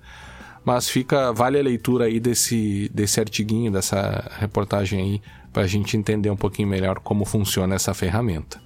Mas 0.66 0.90
fica, 0.90 1.32
vale 1.32 1.58
a 1.58 1.64
leitura 1.64 2.06
aí 2.06 2.20
desse, 2.20 2.92
desse 2.94 3.20
artiguinho, 3.20 3.72
dessa 3.72 4.30
reportagem 4.40 5.00
aí 5.00 5.22
para 5.52 5.64
a 5.64 5.68
gente 5.68 5.98
entender 5.98 6.30
um 6.30 6.38
pouquinho 6.38 6.68
melhor 6.68 7.00
como 7.00 7.26
funciona 7.26 7.76
essa 7.76 7.94
ferramenta. 7.94 8.62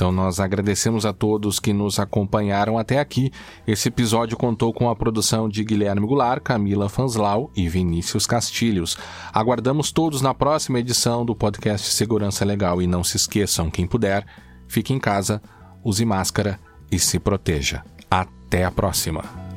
Então 0.00 0.10
nós 0.10 0.40
agradecemos 0.40 1.04
a 1.04 1.12
todos 1.12 1.60
que 1.60 1.74
nos 1.74 1.98
acompanharam 1.98 2.78
até 2.78 2.98
aqui. 2.98 3.30
Esse 3.66 3.88
episódio 3.88 4.34
contou 4.34 4.72
com 4.72 4.88
a 4.88 4.96
produção 4.96 5.46
de 5.46 5.62
Guilherme 5.62 6.06
Goulart, 6.06 6.42
Camila 6.42 6.88
Fanslau 6.88 7.50
e 7.54 7.68
Vinícius 7.68 8.26
Castilhos. 8.26 8.96
Aguardamos 9.30 9.92
todos 9.92 10.22
na 10.22 10.32
próxima 10.32 10.78
edição 10.78 11.22
do 11.22 11.36
podcast 11.36 11.86
Segurança 11.92 12.46
Legal 12.46 12.80
e 12.80 12.86
não 12.86 13.04
se 13.04 13.18
esqueçam, 13.18 13.70
quem 13.70 13.86
puder, 13.86 14.24
fique 14.66 14.94
em 14.94 14.98
casa, 14.98 15.42
use 15.84 16.02
máscara 16.06 16.58
e 16.90 16.98
se 16.98 17.18
proteja. 17.18 17.84
Até 18.10 18.64
a 18.64 18.70
próxima. 18.70 19.49